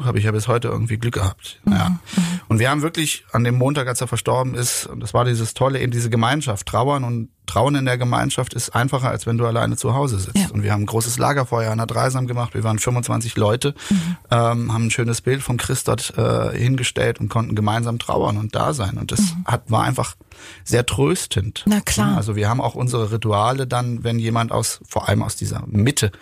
habe 0.05 0.19
ich 0.19 0.25
ja 0.25 0.33
bis 0.33 0.49
heute 0.49 0.69
irgendwie 0.69 0.99
Glück 0.99 1.15
gehabt. 1.15 1.61
Mhm, 1.65 1.73
ja. 1.73 1.89
Mhm. 1.89 2.01
Und 2.49 2.59
wir 2.59 2.71
haben 2.71 2.83
wirklich 2.83 3.25
an 3.33 3.45
dem 3.45 3.57
Montag, 3.57 3.89
als 3.89 4.01
er 4.01 4.07
verstorben 4.09 4.55
ist, 4.55 4.87
und 4.87 5.01
das 5.01 5.15
war 5.15 5.25
dieses 5.25 5.55
Tolle, 5.55 5.81
eben 5.81 5.93
diese 5.93 6.11
Gemeinschaft, 6.11 6.67
trauern 6.67 7.05
und 7.05 7.29
Trauen 7.47 7.77
in 7.77 7.87
der 7.87 7.97
Gemeinschaft 7.97 8.53
ist 8.53 8.75
einfacher, 8.75 9.09
als 9.09 9.25
wenn 9.27 9.39
du 9.39 9.47
alleine 9.47 9.79
zu 9.79 9.95
Hause 9.95 10.19
sitzt. 10.19 10.37
Ja. 10.37 10.49
Und 10.53 10.63
wir 10.65 10.71
haben 10.71 10.83
ein 10.83 10.87
großes 10.87 11.17
Lagerfeuer 11.17 11.73
an 11.73 11.79
der 11.79 11.87
Dreisam 11.87 12.27
gemacht. 12.27 12.53
Wir 12.53 12.63
waren 12.63 12.79
25 12.79 13.37
Leute, 13.39 13.75
Mhm. 13.89 14.17
ähm, 14.31 14.73
haben 14.75 14.87
ein 14.89 14.91
schönes 14.91 15.23
Bild 15.23 15.43
von 15.43 15.57
Christ 15.57 15.89
dort 15.89 16.13
äh, 16.19 16.55
hingestellt 16.55 17.21
und 17.21 17.31
konnten 17.31 17.55
gemeinsam 17.55 17.99
trauern 17.99 18.37
und 18.37 18.55
da 18.55 18.75
sein. 18.75 18.99
Und 18.99 19.13
das 19.13 19.21
hat, 19.47 19.63
war 19.71 19.85
einfach 19.85 20.15
sehr 20.63 20.85
tröstend. 20.85 21.63
Mhm. 21.65 21.73
Na 21.77 21.81
klar. 21.81 22.11
Ja, 22.11 22.17
Also 22.19 22.37
wir 22.37 22.51
haben 22.51 22.61
auch 22.61 22.75
unsere 22.75 23.11
Rituale 23.13 23.67
dann, 23.67 24.05
wenn 24.05 24.19
jemand 24.19 24.53
aus, 24.53 24.81
vor 24.87 25.09
allem 25.09 25.23
aus 25.23 25.35
dieser 25.37 25.63
Mitte 25.67 26.13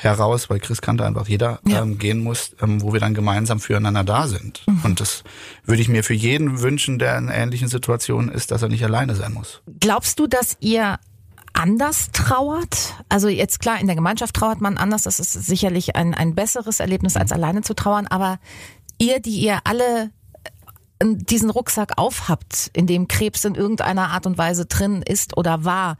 heraus, 0.00 0.48
weil 0.48 0.60
Chris 0.60 0.80
kannte 0.80 1.04
einfach 1.04 1.26
jeder 1.26 1.58
Ja. 1.66 1.82
ähm, 1.82 1.98
gehen 1.98 2.22
muss, 2.22 2.52
ähm, 2.62 2.80
wo 2.82 2.92
wir 2.92 3.00
dann 3.00 3.14
gemeinsam 3.14 3.58
füreinander 3.60 4.04
da 4.04 4.28
sind. 4.28 4.62
Mhm. 4.66 4.80
Und 4.84 5.00
das 5.00 5.24
würde 5.64 5.82
ich 5.82 5.88
mir 5.88 6.04
für 6.04 6.14
jeden 6.14 6.60
wünschen, 6.62 6.98
der 6.98 7.18
in 7.18 7.28
ähnlichen 7.28 7.68
Situationen 7.68 8.30
ist, 8.30 8.50
dass 8.50 8.62
er 8.62 8.68
nicht 8.68 8.84
alleine 8.84 9.14
sein 9.16 9.32
muss. 9.32 9.60
Glaubst 9.80 10.18
du, 10.20 10.26
dass 10.26 10.56
ihr 10.60 10.98
anders 11.52 12.10
trauert? 12.12 12.94
Also 13.08 13.28
jetzt 13.28 13.58
klar, 13.58 13.80
in 13.80 13.86
der 13.88 13.96
Gemeinschaft 13.96 14.34
trauert 14.36 14.60
man 14.60 14.76
anders. 14.78 15.02
Das 15.02 15.18
ist 15.18 15.32
sicherlich 15.32 15.96
ein, 15.96 16.14
ein 16.14 16.34
besseres 16.36 16.78
Erlebnis, 16.78 17.16
als 17.16 17.32
alleine 17.32 17.62
zu 17.62 17.74
trauern. 17.74 18.06
Aber 18.06 18.38
ihr, 18.98 19.18
die 19.20 19.38
ihr 19.40 19.58
alle 19.64 20.10
äh, 21.00 21.06
diesen 21.16 21.50
Rucksack 21.50 21.92
aufhabt, 21.98 22.70
in 22.72 22.86
dem 22.86 23.08
Krebs 23.08 23.44
in 23.44 23.56
irgendeiner 23.56 24.10
Art 24.10 24.26
und 24.26 24.38
Weise 24.38 24.66
drin 24.66 25.02
ist 25.02 25.36
oder 25.36 25.64
war, 25.64 25.96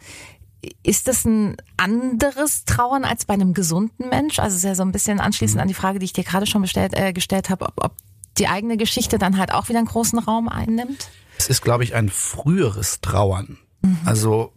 ist 0.82 1.08
das 1.08 1.24
ein 1.24 1.56
anderes 1.76 2.64
Trauern 2.64 3.04
als 3.04 3.24
bei 3.24 3.34
einem 3.34 3.54
gesunden 3.54 4.08
Mensch? 4.08 4.38
Also 4.38 4.54
es 4.54 4.58
ist 4.58 4.68
ja 4.68 4.74
so 4.74 4.82
ein 4.82 4.92
bisschen 4.92 5.20
anschließend 5.20 5.60
an 5.60 5.68
die 5.68 5.74
Frage, 5.74 5.98
die 5.98 6.04
ich 6.04 6.12
dir 6.12 6.24
gerade 6.24 6.46
schon 6.46 6.62
bestellt, 6.62 6.94
äh, 6.94 7.12
gestellt 7.12 7.50
habe, 7.50 7.66
ob, 7.66 7.84
ob 7.84 7.92
die 8.38 8.48
eigene 8.48 8.76
Geschichte 8.76 9.18
dann 9.18 9.38
halt 9.38 9.52
auch 9.52 9.68
wieder 9.68 9.78
einen 9.78 9.88
großen 9.88 10.18
Raum 10.18 10.48
einnimmt? 10.48 11.10
Es 11.38 11.48
ist, 11.48 11.62
glaube 11.62 11.84
ich, 11.84 11.94
ein 11.94 12.08
früheres 12.08 13.00
Trauern. 13.00 13.58
Also 14.04 14.52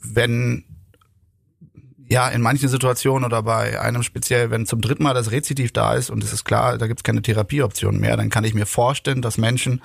wenn 0.00 0.64
ja, 2.10 2.28
in 2.28 2.42
manchen 2.42 2.68
Situationen 2.68 3.24
oder 3.24 3.44
bei 3.44 3.80
einem 3.80 4.02
speziell, 4.02 4.50
wenn 4.50 4.66
zum 4.66 4.80
dritten 4.80 5.04
Mal 5.04 5.14
das 5.14 5.30
Rezidiv 5.30 5.70
da 5.70 5.94
ist 5.94 6.10
und 6.10 6.24
es 6.24 6.32
ist 6.32 6.44
klar, 6.44 6.76
da 6.76 6.88
gibt 6.88 7.00
es 7.00 7.04
keine 7.04 7.22
Therapieoption 7.22 8.00
mehr, 8.00 8.16
dann 8.16 8.30
kann 8.30 8.42
ich 8.42 8.52
mir 8.52 8.66
vorstellen, 8.66 9.22
dass 9.22 9.38
Menschen, 9.38 9.80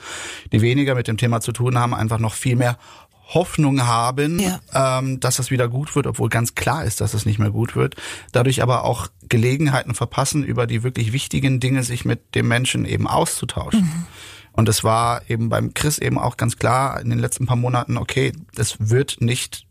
die 0.51 0.61
weniger 0.61 0.95
mit 0.95 1.07
dem 1.07 1.17
Thema 1.17 1.39
zu 1.39 1.51
tun 1.51 1.77
haben, 1.77 1.93
einfach 1.93 2.17
noch 2.17 2.33
viel 2.33 2.55
mehr 2.55 2.79
Hoffnung 3.27 3.81
haben, 3.85 4.39
Ja. 4.39 4.59
ähm, 4.99 5.19
dass 5.19 5.39
es 5.39 5.49
wieder 5.51 5.67
gut 5.67 5.95
wird, 5.95 6.05
obwohl 6.07 6.29
ganz 6.29 6.53
klar 6.55 6.85
ist, 6.85 7.01
dass 7.01 7.13
es 7.13 7.25
nicht 7.25 7.39
mehr 7.39 7.49
gut 7.49 7.75
wird. 7.75 7.95
Dadurch 8.31 8.61
aber 8.61 8.83
auch 8.83 9.07
Gelegenheiten 9.29 9.95
verpassen, 9.95 10.43
über 10.43 10.67
die 10.67 10.83
wirklich 10.83 11.11
wichtigen 11.11 11.59
Dinge 11.59 11.83
sich 11.83 12.05
mit 12.05 12.35
dem 12.35 12.47
Menschen 12.47 12.85
eben 12.85 13.07
auszutauschen. 13.07 14.05
Und 14.51 14.69
es 14.69 14.83
war 14.83 15.27
eben 15.29 15.49
beim 15.49 15.73
Chris 15.73 15.97
eben 15.97 16.17
auch 16.19 16.37
ganz 16.37 16.57
klar 16.57 17.01
in 17.01 17.09
den 17.09 17.19
letzten 17.19 17.45
paar 17.45 17.57
Monaten, 17.57 17.97
okay, 17.97 18.31
das 18.53 18.75
wird 18.79 19.17
nicht, 19.19 19.65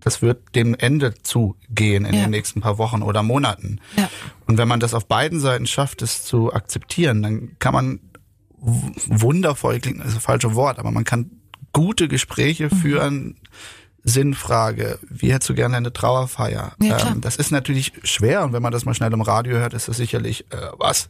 das 0.00 0.22
wird 0.22 0.54
dem 0.56 0.74
Ende 0.74 1.14
zugehen 1.22 2.04
in 2.06 2.14
Ja. 2.14 2.22
den 2.22 2.30
nächsten 2.30 2.60
paar 2.62 2.78
Wochen 2.78 3.02
oder 3.02 3.22
Monaten. 3.22 3.80
Ja. 3.96 4.08
Und 4.46 4.56
wenn 4.58 4.66
man 4.66 4.80
das 4.80 4.94
auf 4.94 5.06
beiden 5.06 5.40
Seiten 5.40 5.66
schafft, 5.66 6.00
es 6.02 6.24
zu 6.24 6.52
akzeptieren, 6.52 7.22
dann 7.22 7.56
kann 7.58 7.74
man 7.74 8.00
wundervoll, 8.58 9.78
klingt 9.80 10.04
das 10.04 10.14
falsche 10.14 10.54
Wort, 10.54 10.78
aber 10.78 10.90
man 10.90 11.04
kann 11.04 11.30
gute 11.74 12.08
Gespräche 12.08 12.70
Mhm. 12.72 12.76
führen, 12.76 13.36
Sinnfrage, 14.02 14.98
wie 15.08 15.32
hättest 15.32 15.48
du 15.50 15.54
gerne 15.54 15.76
eine 15.76 15.92
Trauerfeier? 15.92 16.72
Ja, 16.80 17.10
ähm, 17.12 17.20
das 17.20 17.36
ist 17.36 17.50
natürlich 17.50 17.92
schwer 18.02 18.44
und 18.44 18.52
wenn 18.52 18.62
man 18.62 18.72
das 18.72 18.84
mal 18.84 18.94
schnell 18.94 19.12
im 19.12 19.20
Radio 19.22 19.56
hört, 19.56 19.74
ist 19.74 19.88
das 19.88 19.96
sicherlich 19.98 20.44
äh, 20.52 20.56
was. 20.78 21.08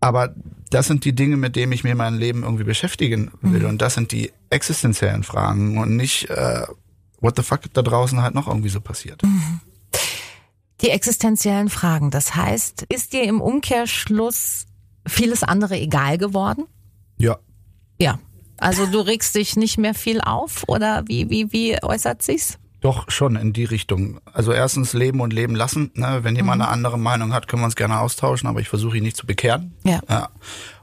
Aber 0.00 0.34
das 0.70 0.86
sind 0.86 1.04
die 1.04 1.14
Dinge, 1.14 1.36
mit 1.36 1.56
denen 1.56 1.72
ich 1.72 1.84
mir 1.84 1.94
mein 1.94 2.14
Leben 2.16 2.42
irgendwie 2.42 2.64
beschäftigen 2.64 3.32
will. 3.40 3.60
Mhm. 3.62 3.68
Und 3.68 3.82
das 3.82 3.94
sind 3.94 4.12
die 4.12 4.32
existenziellen 4.50 5.24
Fragen 5.24 5.78
und 5.78 5.96
nicht, 5.96 6.28
äh, 6.30 6.66
what 7.20 7.36
the 7.36 7.42
fuck 7.42 7.60
da 7.72 7.82
draußen 7.82 8.20
halt 8.22 8.34
noch 8.34 8.46
irgendwie 8.48 8.68
so 8.68 8.80
passiert. 8.80 9.22
Mhm. 9.22 9.60
Die 10.82 10.90
existenziellen 10.90 11.70
Fragen. 11.70 12.10
Das 12.10 12.34
heißt, 12.34 12.84
ist 12.90 13.12
dir 13.14 13.24
im 13.24 13.40
Umkehrschluss 13.40 14.66
vieles 15.06 15.42
andere 15.42 15.78
egal 15.78 16.18
geworden? 16.18 16.64
Ja. 17.16 17.38
Ja. 17.98 18.18
Also 18.58 18.86
du 18.86 19.00
regst 19.00 19.34
dich 19.34 19.56
nicht 19.56 19.78
mehr 19.78 19.94
viel 19.94 20.20
auf 20.20 20.64
oder 20.66 21.04
wie, 21.06 21.28
wie, 21.30 21.52
wie 21.52 21.82
äußert 21.82 22.22
sich's? 22.22 22.58
Doch 22.80 23.10
schon 23.10 23.36
in 23.36 23.52
die 23.52 23.64
Richtung. 23.64 24.20
Also 24.32 24.52
erstens 24.52 24.92
leben 24.92 25.20
und 25.20 25.32
leben 25.32 25.54
lassen. 25.54 25.90
Ne? 25.94 26.20
Wenn 26.22 26.36
jemand 26.36 26.62
eine 26.62 26.70
andere 26.70 26.98
Meinung 26.98 27.32
hat, 27.32 27.48
können 27.48 27.62
wir 27.62 27.66
uns 27.66 27.76
gerne 27.76 28.00
austauschen, 28.00 28.48
aber 28.48 28.60
ich 28.60 28.68
versuche 28.68 28.96
ihn 28.98 29.02
nicht 29.02 29.16
zu 29.16 29.26
bekehren. 29.26 29.74
Ja. 29.84 30.00
ja. 30.08 30.28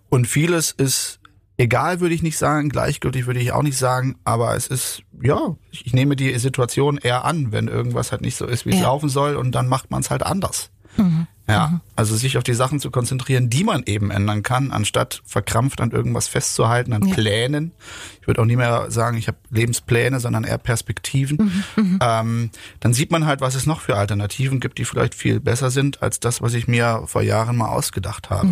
Und 0.10 0.28
vieles 0.28 0.72
ist 0.72 1.20
egal, 1.58 2.00
würde 2.00 2.16
ich 2.16 2.24
nicht 2.24 2.38
sagen, 2.38 2.70
gleichgültig 2.70 3.26
würde 3.26 3.40
ich 3.40 3.52
auch 3.52 3.62
nicht 3.62 3.78
sagen, 3.78 4.16
aber 4.26 4.56
es 4.56 4.68
ist, 4.68 5.04
ja, 5.22 5.56
ich 5.72 5.94
nehme 5.94 6.16
die 6.16 6.38
Situation 6.40 6.98
eher 6.98 7.26
an, 7.26 7.52
wenn 7.52 7.68
irgendwas 7.68 8.12
halt 8.12 8.22
nicht 8.22 8.36
so 8.36 8.46
ist, 8.46 8.66
wie 8.66 8.72
es 8.72 8.78
Ja. 8.80 8.84
laufen 8.84 9.08
soll 9.10 9.36
und 9.36 9.52
dann 9.54 9.68
macht 9.68 9.92
man 9.92 10.02
es 10.02 10.10
halt 10.10 10.24
anders. 10.24 10.72
Ja, 11.48 11.82
also 11.98 12.16
sich 12.16 12.38
auf 12.38 12.44
die 12.46 12.54
Sachen 12.54 12.80
zu 12.80 12.90
konzentrieren, 12.90 13.50
die 13.50 13.66
man 13.66 13.84
eben 13.86 14.12
ändern 14.12 14.44
kann, 14.44 14.72
anstatt 14.72 15.22
verkrampft 15.26 15.82
an 15.82 15.92
irgendwas 15.92 16.30
festzuhalten, 16.30 16.94
an 16.94 17.06
Ja. 17.06 17.14
Plänen. 17.14 17.74
Ich 18.22 18.28
würde 18.28 18.42
auch 18.42 18.46
nie 18.46 18.56
mehr 18.56 18.90
sagen, 18.90 19.18
ich 19.18 19.28
habe 19.28 19.38
Lebenspläne, 19.50 20.22
sondern 20.22 20.46
eher 20.46 20.58
Perspektiven. 20.58 21.64
Ähm, 22.02 22.50
dann 22.80 22.94
sieht 22.94 23.12
man 23.12 23.26
halt, 23.26 23.42
was 23.42 23.56
es 23.56 23.66
noch 23.66 23.82
für 23.82 23.98
Alternativen 23.98 24.62
gibt, 24.62 24.78
die 24.78 24.86
vielleicht 24.86 25.16
viel 25.16 25.42
besser 25.42 25.70
sind 25.70 26.02
als 26.02 26.22
das, 26.22 26.42
was 26.42 26.54
ich 26.54 26.70
mir 26.70 27.04
vor 27.08 27.22
Jahren 27.22 27.58
mal 27.58 27.68
ausgedacht 27.70 28.30
habe. 28.30 28.48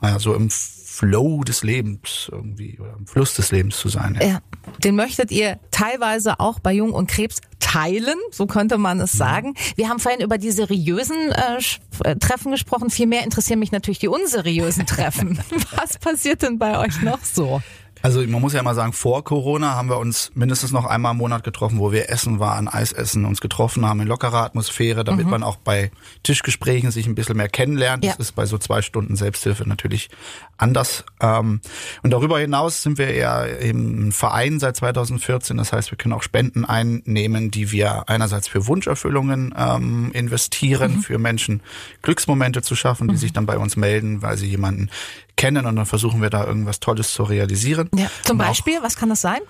Naja, 0.00 0.18
so 0.18 0.34
im 0.34 0.50
Flow 0.92 1.42
des 1.42 1.64
Lebens 1.64 2.28
irgendwie 2.30 2.78
oder 2.78 2.94
im 2.98 3.06
Fluss 3.06 3.32
des 3.32 3.50
Lebens 3.50 3.78
zu 3.78 3.88
sein. 3.88 4.18
Ja. 4.20 4.26
Ja. 4.26 4.42
Den 4.84 4.94
möchtet 4.94 5.30
ihr 5.30 5.58
teilweise 5.70 6.38
auch 6.38 6.60
bei 6.60 6.74
Jung 6.74 6.92
und 6.92 7.10
Krebs 7.10 7.40
teilen, 7.60 8.16
so 8.30 8.46
könnte 8.46 8.76
man 8.76 9.00
es 9.00 9.12
sagen. 9.12 9.54
Wir 9.76 9.88
haben 9.88 9.98
vorhin 10.00 10.20
über 10.20 10.36
die 10.36 10.50
seriösen 10.50 11.32
äh, 11.32 12.10
äh, 12.10 12.16
Treffen 12.16 12.52
gesprochen. 12.52 12.90
Vielmehr 12.90 13.24
interessieren 13.24 13.58
mich 13.58 13.72
natürlich 13.72 14.00
die 14.00 14.08
unseriösen 14.08 14.84
Treffen. 14.84 15.38
Was 15.76 15.96
passiert 15.96 16.42
denn 16.42 16.58
bei 16.58 16.78
euch 16.78 17.00
noch 17.00 17.24
so? 17.24 17.62
Also 18.02 18.20
man 18.26 18.40
muss 18.40 18.52
ja 18.52 18.62
mal 18.62 18.74
sagen, 18.74 18.92
vor 18.92 19.22
Corona 19.24 19.74
haben 19.74 19.88
wir 19.88 19.98
uns 19.98 20.32
mindestens 20.34 20.72
noch 20.72 20.84
einmal 20.86 21.12
im 21.12 21.18
Monat 21.18 21.44
getroffen, 21.44 21.78
wo 21.78 21.92
wir 21.92 22.10
essen 22.10 22.40
waren, 22.40 22.66
Eis 22.68 22.92
essen, 22.92 23.24
uns 23.24 23.40
getroffen 23.40 23.86
haben 23.86 24.00
in 24.00 24.08
lockerer 24.08 24.42
Atmosphäre, 24.44 25.04
damit 25.04 25.26
man 25.28 25.42
auch 25.42 25.56
bei 25.56 25.90
Tischgesprächen 26.24 26.90
sich 26.90 27.06
ein 27.06 27.14
bisschen 27.14 27.36
mehr 27.36 27.48
kennenlernt. 27.48 28.04
Das 28.04 28.14
Ja. 28.14 28.20
ist 28.20 28.32
bei 28.32 28.44
so 28.46 28.58
zwei 28.58 28.82
Stunden 28.82 29.14
Selbsthilfe 29.16 29.68
natürlich 29.68 30.10
anders. 30.56 31.04
Ähm, 31.20 31.60
Und 32.02 32.10
darüber 32.12 32.38
hinaus 32.40 32.82
sind 32.82 32.98
wir 32.98 33.08
eher 33.08 33.60
im 33.60 34.10
Verein 34.12 34.58
seit 34.58 34.76
2014. 34.76 35.56
Das 35.56 35.72
heißt, 35.72 35.90
wir 35.92 35.96
können 35.98 36.12
auch 36.14 36.22
Spenden 36.22 36.64
einnehmen, 36.64 37.50
die 37.50 37.70
wir 37.70 38.08
einerseits 38.08 38.48
für 38.48 38.66
Wunscherfüllungen 38.66 39.54
ähm, 39.56 40.10
investieren, 40.12 41.00
für 41.02 41.18
Menschen 41.18 41.62
Glücksmomente 42.02 42.62
zu 42.62 42.74
schaffen, 42.74 43.08
die 43.08 43.16
sich 43.16 43.32
dann 43.32 43.46
bei 43.46 43.58
uns 43.58 43.76
melden, 43.76 44.22
weil 44.22 44.36
sie 44.36 44.46
jemanden 44.48 44.90
kennen 45.36 45.66
und 45.66 45.76
dann 45.76 45.86
versuchen 45.86 46.22
wir 46.22 46.30
da 46.30 46.44
irgendwas 46.44 46.80
Tolles 46.80 47.12
zu 47.12 47.22
realisieren. 47.24 47.88
Ja. 47.94 48.06
Zum 48.22 48.40
auch 48.40 48.46
Beispiel, 48.46 48.78
was 48.82 48.96
kann 48.96 49.08
das 49.08 49.20
sein? 49.20 49.40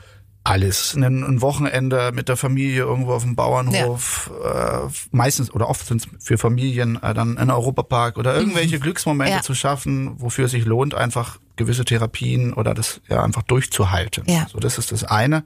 alles. 0.45 0.97
Ein, 0.97 1.23
ein 1.23 1.41
Wochenende 1.41 2.11
mit 2.13 2.29
der 2.29 2.37
Familie 2.37 2.81
irgendwo 2.83 3.13
auf 3.13 3.23
dem 3.23 3.37
Bauernhof. 3.37 4.29
Äh, 4.45 4.89
meistens 5.13 5.53
oder 5.55 5.69
oft 5.69 5.87
sind 5.87 6.01
es 6.05 6.09
für 6.27 6.37
Familien 6.37 7.01
äh, 7.01 7.15
dann 7.15 7.39
ein 7.39 7.49
Europapark 7.49 8.19
oder 8.19 8.35
irgendwelche 8.35 8.81
Glücksmomente 8.81 9.33
Mhm. 9.35 9.37
Ja. 9.37 9.43
zu 9.43 9.55
schaffen, 9.55 10.21
wofür 10.21 10.47
es 10.47 10.51
sich 10.51 10.65
lohnt, 10.65 10.95
einfach 10.97 11.39
gewisse 11.55 11.85
Therapien 11.85 12.53
oder 12.55 12.75
das 12.75 13.01
ja 13.09 13.23
einfach 13.23 13.43
durchzuhalten. 13.43 14.25
Ja. 14.27 14.49
So, 14.51 14.59
das 14.59 14.79
ist 14.79 14.91
das 14.91 15.05
eine. 15.05 15.45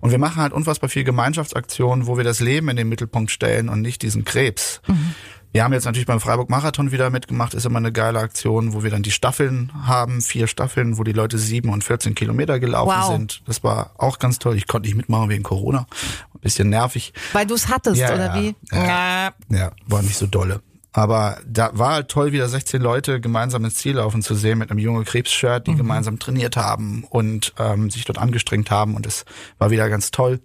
Und 0.00 0.12
wir 0.12 0.18
machen 0.18 0.40
halt 0.40 0.52
unfassbar 0.52 0.88
viel 0.90 1.02
Gemeinschaftsaktionen, 1.02 2.06
wo 2.06 2.16
wir 2.16 2.22
das 2.22 2.38
Leben 2.38 2.68
in 2.68 2.76
den 2.76 2.88
Mittelpunkt 2.88 3.32
stellen 3.32 3.68
und 3.68 3.82
nicht 3.82 4.02
diesen 4.02 4.24
Krebs. 4.24 4.80
Mhm. 4.86 5.14
Wir 5.52 5.64
haben 5.64 5.72
jetzt 5.72 5.84
natürlich 5.86 6.06
beim 6.06 6.20
Freiburg 6.20 6.50
Marathon 6.50 6.92
wieder 6.92 7.08
mitgemacht, 7.08 7.54
ist 7.54 7.64
immer 7.64 7.78
eine 7.78 7.90
geile 7.92 8.18
Aktion, 8.18 8.74
wo 8.74 8.82
wir 8.82 8.90
dann 8.90 9.02
die 9.02 9.10
Staffeln 9.10 9.72
haben, 9.86 10.20
vier 10.20 10.48
Staffeln, 10.48 10.98
wo 10.98 11.04
die 11.04 11.12
Leute 11.12 11.38
sieben 11.38 11.70
und 11.70 11.82
14 11.82 12.14
Kilometer 12.14 12.60
gelaufen 12.60 12.92
Wow. 12.94 13.12
sind. 13.12 13.42
Das 13.46 13.64
war 13.64 13.92
auch 13.96 14.18
ganz 14.18 14.38
toll. 14.38 14.56
Ich 14.56 14.66
konnte 14.66 14.88
nicht 14.88 14.96
mitmachen 14.96 15.30
wegen 15.30 15.42
Corona. 15.42 15.86
Ein 16.34 16.40
bisschen 16.40 16.68
nervig. 16.68 17.14
Weil 17.32 17.46
du 17.46 17.54
es 17.54 17.68
hattest, 17.68 17.96
Ja, 17.96 18.12
oder 18.14 18.26
ja, 18.26 18.42
wie? 18.42 18.54
ja. 18.70 19.30
Ja, 19.48 19.70
war 19.86 20.02
nicht 20.02 20.16
so 20.18 20.26
dolle. 20.26 20.60
Aber 20.92 21.38
da 21.46 21.70
war 21.74 21.92
halt 21.94 22.08
toll, 22.08 22.32
wieder 22.32 22.48
16 22.48 22.80
Leute 22.80 23.20
gemeinsam 23.20 23.64
ins 23.66 23.74
Ziel 23.76 23.96
laufen 23.96 24.22
zu 24.22 24.34
sehen 24.34 24.58
mit 24.58 24.70
einem 24.70 24.78
junge 24.78 25.04
Krebs-Shirt, 25.04 25.66
die 25.66 25.74
gemeinsam 25.74 26.18
trainiert 26.18 26.56
haben 26.56 27.04
und 27.10 27.52
ähm, 27.58 27.90
sich 27.90 28.04
dort 28.06 28.18
angestrengt 28.18 28.70
haben. 28.70 28.94
Und 28.94 29.04
es 29.06 29.24
war 29.58 29.70
wieder 29.70 29.88
ganz 29.90 30.10
toll. 30.10 30.40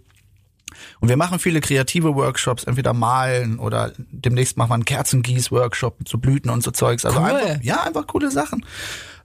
Und 0.99 1.09
wir 1.09 1.17
machen 1.17 1.39
viele 1.39 1.61
kreative 1.61 2.15
Workshops, 2.15 2.63
entweder 2.63 2.93
malen 2.93 3.59
oder 3.59 3.91
demnächst 3.97 4.57
machen 4.57 4.69
wir 4.69 4.75
einen 4.75 4.85
Kerzengieß-Workshop 4.85 5.97
so 6.07 6.17
Blüten 6.17 6.49
und 6.51 6.63
so 6.63 6.71
Zeugs. 6.71 7.05
Also 7.05 7.19
Cool. 7.19 7.31
einfach, 7.31 7.63
ja, 7.63 7.83
einfach 7.83 8.07
coole 8.07 8.31
Sachen. 8.31 8.65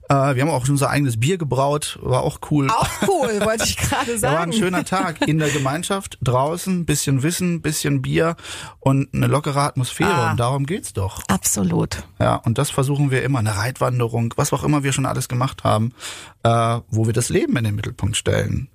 Äh, 0.09 0.35
wir 0.35 0.41
haben 0.43 0.49
auch 0.49 0.67
unser 0.69 0.89
eigenes 0.89 1.19
Bier 1.19 1.37
gebraut, 1.37 1.99
war 2.01 2.21
auch 2.21 2.39
cool. 2.49 2.69
Auch 2.69 2.87
cool, 3.09 3.41
wollte 3.45 3.65
ich 3.65 3.75
gerade 3.75 4.15
Ja, 4.15 4.21
war 4.21 4.29
ein 4.39 4.51
sagen. 4.51 4.53
schöner 4.53 4.85
Tag 4.85 5.27
in 5.27 5.37
der 5.37 5.49
Gemeinschaft, 5.49 6.17
draußen, 6.21 6.85
bisschen 6.85 7.23
Wissen, 7.23 7.61
bisschen 7.61 8.01
Bier 8.01 8.37
und 8.79 9.13
eine 9.13 9.27
lockere 9.27 9.59
Atmosphäre. 9.59 10.13
Ah. 10.13 10.31
Und 10.31 10.39
darum 10.39 10.65
geht's 10.65 10.93
doch. 10.93 11.21
Absolut. 11.27 12.03
Ja, 12.19 12.35
und 12.35 12.57
das 12.57 12.69
versuchen 12.69 13.11
wir 13.11 13.21
immer, 13.23 13.39
eine 13.39 13.57
Reitwanderung, 13.57 14.33
was 14.37 14.53
auch 14.53 14.63
immer 14.63 14.83
wir 14.83 14.93
schon 14.93 15.05
alles 15.05 15.27
gemacht 15.27 15.65
haben, 15.65 15.91
äh, 16.43 16.79
wo 16.89 17.05
wir 17.05 17.13
das 17.13 17.27
Leben 17.27 17.57
in 17.57 17.65
den 17.65 17.75
Mittelpunkt 17.75 18.15
stellen. 18.15 18.69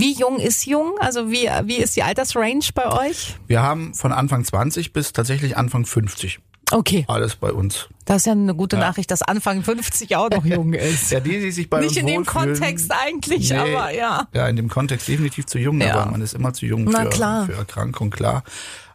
Wie 0.00 0.14
jung 0.14 0.38
ist 0.38 0.66
jung? 0.66 0.92
Also 1.00 1.30
wie, 1.30 1.48
wie 1.64 1.76
ist 1.76 1.94
die 1.96 2.02
Altersrange 2.02 2.60
bei 2.74 3.08
euch? 3.08 3.36
Wir 3.46 3.62
haben 3.62 3.94
von 3.94 4.12
Anfang 4.12 4.44
20 4.44 4.92
bis 4.92 5.12
tatsächlich 5.12 5.56
Anfang 5.56 5.84
50. 5.84 6.40
Okay. 6.72 7.04
Alles 7.08 7.36
bei 7.36 7.52
uns. 7.52 7.88
Das 8.04 8.18
ist 8.18 8.26
ja 8.26 8.32
eine 8.32 8.54
gute 8.54 8.76
ja. 8.76 8.82
Nachricht, 8.82 9.10
dass 9.10 9.22
Anfang 9.22 9.62
50 9.62 10.16
auch 10.16 10.30
noch 10.30 10.44
jung 10.44 10.72
ist. 10.72 11.10
ja, 11.10 11.20
die, 11.20 11.40
die 11.40 11.50
sich 11.50 11.68
bei 11.68 11.80
Nicht 11.80 11.90
uns 11.90 11.96
in 11.98 12.06
dem. 12.06 12.24
Kontext 12.24 12.92
eigentlich, 12.92 13.50
Nee. 13.50 13.56
aber 13.56 13.90
ja. 13.90 14.28
Ja, 14.32 14.48
in 14.48 14.56
dem 14.56 14.68
Kontext 14.68 15.08
definitiv 15.08 15.46
zu 15.46 15.58
jung, 15.58 15.80
Ja. 15.80 15.94
aber 15.96 16.12
man 16.12 16.22
ist 16.22 16.34
immer 16.34 16.52
zu 16.52 16.66
jung 16.66 16.84
Na 16.84 17.02
für, 17.02 17.08
klar. 17.10 17.46
für 17.46 17.54
Erkrankung, 17.54 18.10
klar. 18.10 18.44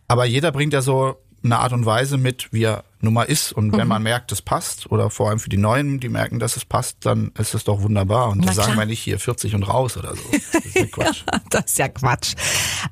Aber 0.07 0.25
jeder 0.25 0.51
bringt 0.51 0.73
ja 0.73 0.81
so 0.81 1.17
eine 1.43 1.59
Art 1.59 1.73
und 1.73 1.85
Weise 1.85 2.17
mit, 2.17 2.51
wie 2.51 2.63
er 2.63 2.83
nun 3.01 3.13
mal 3.13 3.23
ist. 3.23 3.51
Und 3.51 3.67
Mhm. 3.67 3.77
wenn 3.77 3.87
man 3.87 4.03
merkt, 4.03 4.31
es 4.31 4.41
passt, 4.41 4.91
oder 4.91 5.09
vor 5.09 5.29
allem 5.29 5.39
für 5.39 5.49
die 5.49 5.57
Neuen, 5.57 5.99
die 5.99 6.09
merken, 6.09 6.39
dass 6.39 6.55
es 6.57 6.65
passt, 6.65 6.97
dann 7.05 7.31
ist 7.37 7.53
es 7.53 7.63
doch 7.63 7.81
wunderbar. 7.81 8.29
Und 8.29 8.39
Na 8.39 8.47
da 8.47 8.53
sagen 8.53 8.77
wir 8.77 8.85
nicht 8.85 8.99
hier 9.01 9.19
40 9.19 9.53
und 9.55 9.63
raus 9.63 9.97
oder 9.97 10.15
so. 10.15 10.21
Das 10.31 10.65
ist 10.65 10.75
ja 10.75 10.85
Quatsch. 10.91 11.23
Das 11.49 11.65
ist 11.65 11.77
ja 11.77 11.87
Quatsch. 11.89 12.33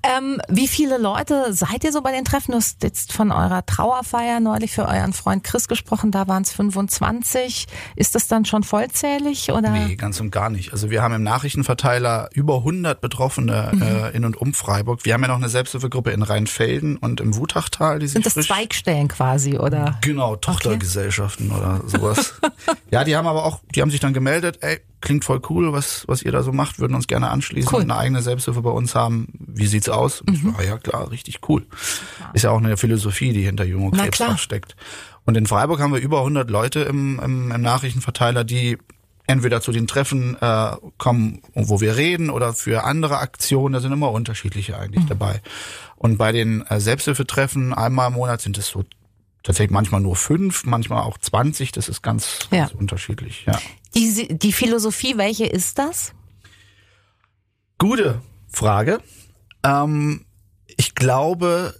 Ähm, 0.04 0.39
wie 0.49 0.68
viele 0.68 0.97
Leute 0.97 1.54
seid 1.54 1.84
ihr 1.84 1.91
so 1.91 2.01
bei 2.01 2.12
den 2.12 2.26
Treffen? 2.26 2.51
Du 2.51 2.58
hast 2.58 2.84
jetzt 2.84 3.14
von 3.14 3.32
eurer 3.32 3.66
Trauerfeier 3.66 4.39
neulich 4.39 4.72
für 4.72 4.88
euren 4.88 5.14
Freund 5.14 5.43
Chris 5.43 5.68
gesprochen, 5.68 6.12
da 6.12 6.28
waren 6.28 6.43
es 6.43 6.51
25. 6.51 7.68
Ist 7.95 8.16
das 8.16 8.28
dann 8.28 8.45
schon 8.45 8.64
vollzählig 8.64 9.51
oder? 9.51 9.70
Nee, 9.72 9.95
ganz 9.95 10.20
und 10.20 10.32
gar 10.32 10.49
nicht. 10.49 10.72
Also 10.74 10.89
wir 10.89 11.01
haben 11.01 11.14
im 11.14 11.24
Nachrichtenverteiler 11.24 12.30
über 12.34 12.58
100 12.58 12.99
Betroffene 13.01 13.72
Mhm. 13.74 13.82
äh, 13.82 14.10
in 14.12 14.26
und 14.26 14.36
um 14.38 14.54
Freiburg. 14.54 15.06
Wir 15.06 15.14
haben 15.14 15.22
ja 15.22 15.28
noch 15.30 15.36
eine 15.38 15.49
Selbsthilfegruppe 15.49 16.12
in 16.12 16.22
Rheinfelden 16.24 16.97
und 16.97 17.22
im 17.22 17.36
Wutachtal, 17.36 17.99
die 17.99 18.08
sich 18.08 18.14
Sind 18.14 18.26
das 18.26 18.34
frisch 18.34 18.47
Zweigstellen 18.47 19.08
quasi 19.08 19.58
oder? 19.58 19.93
Genau, 20.02 20.36
Tochtergesellschaften 20.36 21.52
oder 21.52 21.82
sowas. 21.86 22.36
ja, 22.91 23.04
die 23.04 23.16
haben 23.16 23.28
aber 23.28 23.46
auch, 23.46 23.62
die 23.74 23.82
haben 23.82 23.91
sich 23.91 24.00
dann 24.00 24.14
gemeldet, 24.14 24.60
ey, 24.62 24.80
klingt 25.02 25.26
voll 25.26 25.41
cool, 25.50 25.74
was, 25.74 26.04
was 26.08 26.22
ihr 26.24 26.32
da 26.32 26.44
so 26.44 26.52
macht, 26.52 26.80
würden 26.80 26.96
uns 26.96 27.08
gerne 27.08 27.30
anschließen 27.30 27.70
Cool. 27.74 27.82
und 27.82 27.91
eine 27.91 28.00
eigene 28.00 28.22
Selbsthilfe 28.22 28.62
bei 28.62 28.70
uns 28.70 28.96
haben. 28.96 29.28
Wie 29.39 29.68
sieht's 29.68 29.89
aus? 29.89 30.24
Ich 30.32 30.44
war, 30.46 30.64
ja 30.64 30.78
klar, 30.78 31.12
richtig 31.12 31.39
cool. 31.50 31.66
Ist 32.34 32.44
ja 32.44 32.52
auch 32.52 32.58
eine 32.60 32.78
Philosophie, 32.78 33.34
die 33.34 33.44
hinter 33.44 33.66
Jung 33.66 33.88
und 33.88 33.96
Na 33.98 34.08
Krebs 34.08 34.41
steckt. 34.41 34.76
Und 35.26 35.36
in 35.38 35.46
Freiburg 35.48 35.80
haben 35.82 35.94
wir 35.94 36.00
über 36.02 36.20
100 36.20 36.50
Leute 36.50 36.82
im, 36.82 37.20
im, 37.20 37.52
im 37.52 37.62
Nachrichtenverteiler, 37.62 38.44
die 38.44 38.78
entweder 39.26 39.62
zu 39.62 39.72
den 39.72 39.88
Treffen 39.88 40.36
äh, 40.41 40.72
kommen, 40.98 41.41
wo 41.54 41.80
wir 41.80 41.96
reden, 41.96 42.30
oder 42.30 42.54
für 42.54 42.84
andere 42.84 43.20
Aktionen. 43.20 43.74
Da 43.74 43.80
sind 43.80 43.94
immer 43.94 44.12
unterschiedliche 44.12 44.74
Mhm. 44.74 44.80
eigentlich 44.80 45.06
dabei. 45.06 45.41
Und 45.96 46.18
bei 46.18 46.34
den 46.34 46.62
äh, 46.68 46.80
Selbsthilfetreffen 46.82 47.74
einmal 47.74 48.08
im 48.10 48.16
Monat 48.16 48.41
sind 48.41 48.58
es 48.58 48.68
so 48.68 48.84
tatsächlich 49.44 49.72
manchmal 49.72 50.02
nur 50.02 50.16
fünf, 50.16 50.66
manchmal 50.66 51.04
auch 51.04 51.18
20. 51.18 51.72
Das 51.74 51.89
ist 51.89 52.02
ganz, 52.02 52.39
Ja. 52.52 52.60
ganz 52.66 52.72
unterschiedlich. 52.74 53.44
Ja. 53.46 53.60
Die, 53.96 54.38
die 54.38 54.54
Philosophie, 54.54 55.18
welche 55.18 55.46
ist 55.46 55.78
das? 55.78 56.14
Gute 57.78 58.22
Frage. 58.48 59.00
Ähm, 59.64 60.26
ich 60.78 60.96
glaube, 60.96 61.76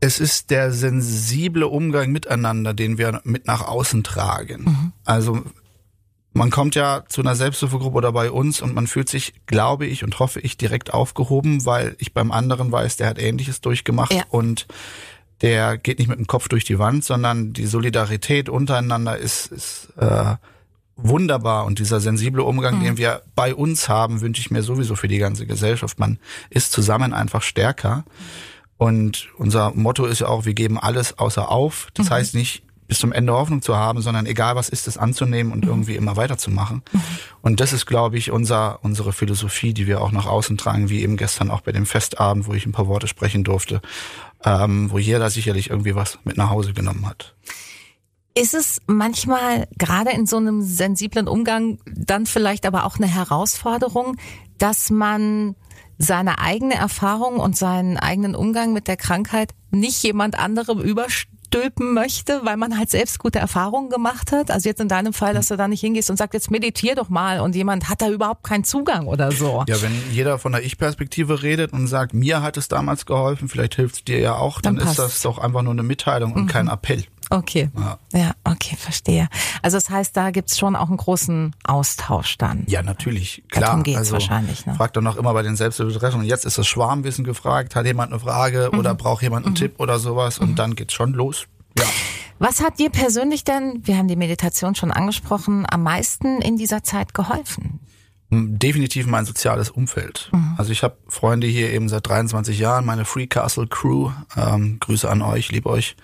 es 0.00 0.20
ist 0.20 0.50
der 0.50 0.72
sensible 0.72 1.66
Umgang 1.66 2.10
miteinander, 2.12 2.74
den 2.74 2.98
wir 2.98 3.20
mit 3.24 3.46
nach 3.46 3.62
außen 3.66 4.02
tragen. 4.04 4.92
Also 5.04 5.42
man 6.32 6.50
kommt 6.50 6.74
ja 6.74 7.04
zu 7.08 7.20
einer 7.20 7.36
Selbsthilfegruppe 7.36 7.96
oder 7.98 8.12
bei 8.12 8.30
uns 8.30 8.60
und 8.62 8.74
man 8.74 8.86
fühlt 8.86 9.08
sich, 9.08 9.34
glaube 9.46 9.86
ich 9.86 10.02
und 10.02 10.18
hoffe 10.18 10.40
ich, 10.40 10.56
direkt 10.56 10.92
aufgehoben, 10.92 11.64
weil 11.66 11.94
ich 11.98 12.12
beim 12.14 12.32
anderen 12.32 12.72
weiß, 12.72 12.96
der 12.96 13.08
hat 13.08 13.18
Ähnliches 13.18 13.60
durchgemacht 13.60 14.12
Ja. 14.12 14.24
und 14.30 14.66
der 15.42 15.76
geht 15.76 15.98
nicht 15.98 16.08
mit 16.08 16.18
dem 16.18 16.26
Kopf 16.26 16.48
durch 16.48 16.64
die 16.64 16.78
Wand, 16.78 17.04
sondern 17.04 17.52
die 17.52 17.66
Solidarität 17.66 18.48
untereinander 18.48 19.18
ist, 19.18 19.46
ist 19.46 19.88
äh, 19.96 20.36
wunderbar 20.96 21.64
und 21.66 21.78
dieser 21.78 22.00
sensible 22.00 22.44
Umgang, 22.44 22.80
den 22.80 22.96
wir 22.96 23.22
bei 23.34 23.54
uns 23.54 23.88
haben, 23.88 24.20
wünsche 24.20 24.40
ich 24.40 24.50
mir 24.50 24.62
sowieso 24.62 24.94
für 24.94 25.08
die 25.08 25.18
ganze 25.18 25.46
Gesellschaft. 25.46 25.98
Man 25.98 26.18
ist 26.50 26.72
zusammen 26.72 27.12
einfach 27.12 27.42
stärker. 27.42 28.04
Und 28.76 29.28
unser 29.36 29.72
Motto 29.74 30.06
ist 30.06 30.20
ja 30.20 30.28
auch, 30.28 30.44
wir 30.44 30.54
geben 30.54 30.78
alles 30.78 31.18
außer 31.18 31.48
auf. 31.48 31.88
Das 31.94 32.10
heißt 32.10 32.34
nicht, 32.34 32.64
bis 32.88 32.98
zum 32.98 33.12
Ende 33.12 33.32
Hoffnung 33.32 33.62
zu 33.62 33.76
haben, 33.76 34.02
sondern 34.02 34.26
egal 34.26 34.54
was 34.56 34.68
ist, 34.68 34.86
es 34.86 34.98
anzunehmen 34.98 35.52
und 35.52 35.64
irgendwie 35.64 35.96
immer 35.96 36.16
weiterzumachen. 36.16 36.82
Und 37.40 37.60
das 37.60 37.72
ist, 37.72 37.86
glaube 37.86 38.18
ich, 38.18 38.30
unser, 38.30 38.80
unsere 38.82 39.12
Philosophie, 39.12 39.72
die 39.72 39.86
wir 39.86 40.00
auch 40.00 40.12
nach 40.12 40.26
außen 40.26 40.58
tragen, 40.58 40.90
wie 40.90 41.00
eben 41.02 41.16
gestern 41.16 41.50
auch 41.50 41.62
bei 41.62 41.72
dem 41.72 41.86
Festabend, 41.86 42.46
wo 42.46 42.54
ich 42.54 42.66
ein 42.66 42.72
paar 42.72 42.88
Worte 42.88 43.06
sprechen 43.06 43.44
durfte, 43.44 43.80
ähm, 44.44 44.90
wo 44.90 44.98
jeder 44.98 45.30
sicherlich 45.30 45.70
irgendwie 45.70 45.94
was 45.94 46.18
mit 46.24 46.36
nach 46.36 46.50
Hause 46.50 46.72
genommen 46.72 47.06
hat. 47.06 47.34
Ist 48.34 48.54
es 48.54 48.80
manchmal 48.86 49.68
gerade 49.78 50.10
in 50.10 50.26
so 50.26 50.38
einem 50.38 50.62
sensiblen 50.62 51.28
Umgang 51.28 51.78
dann 51.86 52.24
vielleicht 52.26 52.64
aber 52.64 52.86
auch 52.86 52.96
eine 52.96 53.06
Herausforderung, 53.06 54.16
dass 54.58 54.90
man 54.90 55.54
seine 55.98 56.38
eigene 56.38 56.74
Erfahrung 56.74 57.36
und 57.36 57.56
seinen 57.56 57.98
eigenen 57.98 58.34
Umgang 58.34 58.72
mit 58.72 58.88
der 58.88 58.96
Krankheit 58.96 59.54
nicht 59.70 60.02
jemand 60.02 60.38
anderem 60.38 60.80
überstülpen 61.52 61.94
möchte, 61.94 62.40
weil 62.44 62.56
man 62.56 62.78
halt 62.78 62.90
selbst 62.90 63.18
gute 63.18 63.38
Erfahrungen 63.38 63.90
gemacht 63.90 64.32
hat? 64.32 64.50
Also 64.50 64.68
jetzt 64.68 64.80
in 64.80 64.88
deinem 64.88 65.12
Fall, 65.12 65.34
dass 65.34 65.48
du 65.48 65.56
da 65.56 65.68
nicht 65.68 65.80
hingehst 65.80 66.10
und 66.10 66.16
sagst, 66.16 66.34
jetzt 66.34 66.50
meditier 66.50 66.94
doch 66.94 67.08
mal 67.08 67.40
und 67.40 67.54
jemand 67.54 67.88
hat 67.88 68.02
da 68.02 68.08
überhaupt 68.08 68.44
keinen 68.44 68.64
Zugang 68.64 69.06
oder 69.06 69.32
so. 69.32 69.64
Ja, 69.68 69.80
wenn 69.82 69.92
jeder 70.10 70.38
von 70.38 70.52
der 70.52 70.64
Ich-Perspektive 70.64 71.42
redet 71.42 71.72
und 71.72 71.86
sagt, 71.86 72.14
mir 72.14 72.42
hat 72.42 72.56
es 72.56 72.68
damals 72.68 73.06
geholfen, 73.06 73.48
vielleicht 73.48 73.74
hilft 73.74 73.94
es 73.96 74.04
dir 74.04 74.18
ja 74.18 74.34
auch, 74.34 74.60
dann, 74.60 74.76
Dann 74.76 74.88
ist 74.88 74.98
das 74.98 75.22
doch 75.22 75.38
einfach 75.38 75.62
nur 75.62 75.72
eine 75.72 75.82
Mitteilung 75.82 76.32
und 76.32 76.46
kein 76.46 76.68
Appell. 76.68 77.04
Okay. 77.32 77.70
Ja. 77.76 77.98
Ja, 78.12 78.32
okay, 78.44 78.76
verstehe. 78.76 79.28
Also 79.62 79.78
das 79.78 79.88
heißt, 79.88 80.16
da 80.16 80.30
gibt's 80.30 80.58
schon 80.58 80.76
auch 80.76 80.88
einen 80.88 80.98
großen 80.98 81.54
Austausch 81.64 82.36
dann. 82.36 82.64
Ja, 82.66 82.82
natürlich, 82.82 83.42
klar. 83.48 83.66
Darum 83.66 83.82
geht's 83.82 83.98
also, 83.98 84.12
wahrscheinlich, 84.12 84.66
ne? 84.66 84.74
Fragt 84.74 84.96
doch 84.96 85.00
noch 85.02 85.16
immer 85.16 85.32
bei 85.32 85.42
den 85.42 85.56
Selbsthilfetreffen. 85.56 86.20
Und 86.20 86.26
jetzt 86.26 86.44
ist 86.44 86.58
das 86.58 86.66
Schwarmwissen 86.66 87.24
gefragt. 87.24 87.74
Hat 87.74 87.86
jemand 87.86 88.12
eine 88.12 88.20
Frage 88.20 88.68
Mhm. 88.72 88.78
oder 88.78 88.94
braucht 88.94 89.22
jemand 89.22 89.46
einen 89.46 89.54
Tipp 89.54 89.76
oder 89.78 89.98
sowas? 89.98 90.38
Und 90.38 90.58
dann 90.58 90.74
geht's 90.74 90.92
schon 90.92 91.12
los. 91.14 91.46
Ja. 91.78 91.86
Was 92.38 92.60
hat 92.60 92.78
dir 92.78 92.90
persönlich 92.90 93.44
denn, 93.44 93.80
wir 93.84 93.96
haben 93.96 94.08
die 94.08 94.16
Meditation 94.16 94.74
schon 94.74 94.90
angesprochen, 94.90 95.64
am 95.70 95.82
meisten 95.84 96.42
in 96.42 96.56
dieser 96.56 96.82
Zeit 96.82 97.14
geholfen? 97.14 97.80
Definitiv 98.34 99.06
mein 99.06 99.26
soziales 99.26 99.68
Umfeld. 99.68 100.30
Also 100.56 100.72
ich 100.72 100.82
habe 100.82 100.96
Freunde 101.06 101.46
hier 101.46 101.70
eben 101.70 101.90
seit 101.90 102.08
23 102.08 102.58
Jahren, 102.58 102.86
meine 102.86 103.04
Free 103.04 103.26
Castle 103.26 103.66
Crew, 103.66 104.10
ähm, 104.38 104.78
Grüße 104.80 105.08
an 105.10 105.20
euch, 105.20 105.52
lieb 105.52 105.66
euch, 105.66 105.96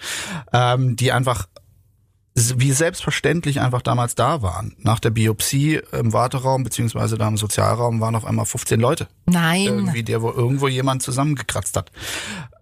ähm, 0.53 0.95
die 0.95 1.11
einfach 1.11 1.49
wie 2.59 2.73
selbstverständlich 2.73 3.61
einfach 3.61 3.83
damals 3.83 4.15
da 4.15 4.43
waren. 4.43 4.75
Nach 4.79 4.99
der 5.01 5.11
Biopsie 5.11 5.81
im 5.93 6.13
Warteraum 6.13 6.63
beziehungsweise 6.65 7.17
da 7.19 7.29
im 7.29 7.37
Sozialraum 7.37 8.01
waren 8.01 8.15
auf 8.15 8.25
einmal 8.25 8.47
15 8.47 8.79
Leute. 8.81 9.09
Nein. 9.27 9.65
Irgendwie, 9.65 10.03
der 10.03 10.23
wo 10.23 10.31
irgendwo 10.31 10.69
jemand 10.69 11.03
zusammengekratzt 11.03 11.77
hat. 11.77 11.91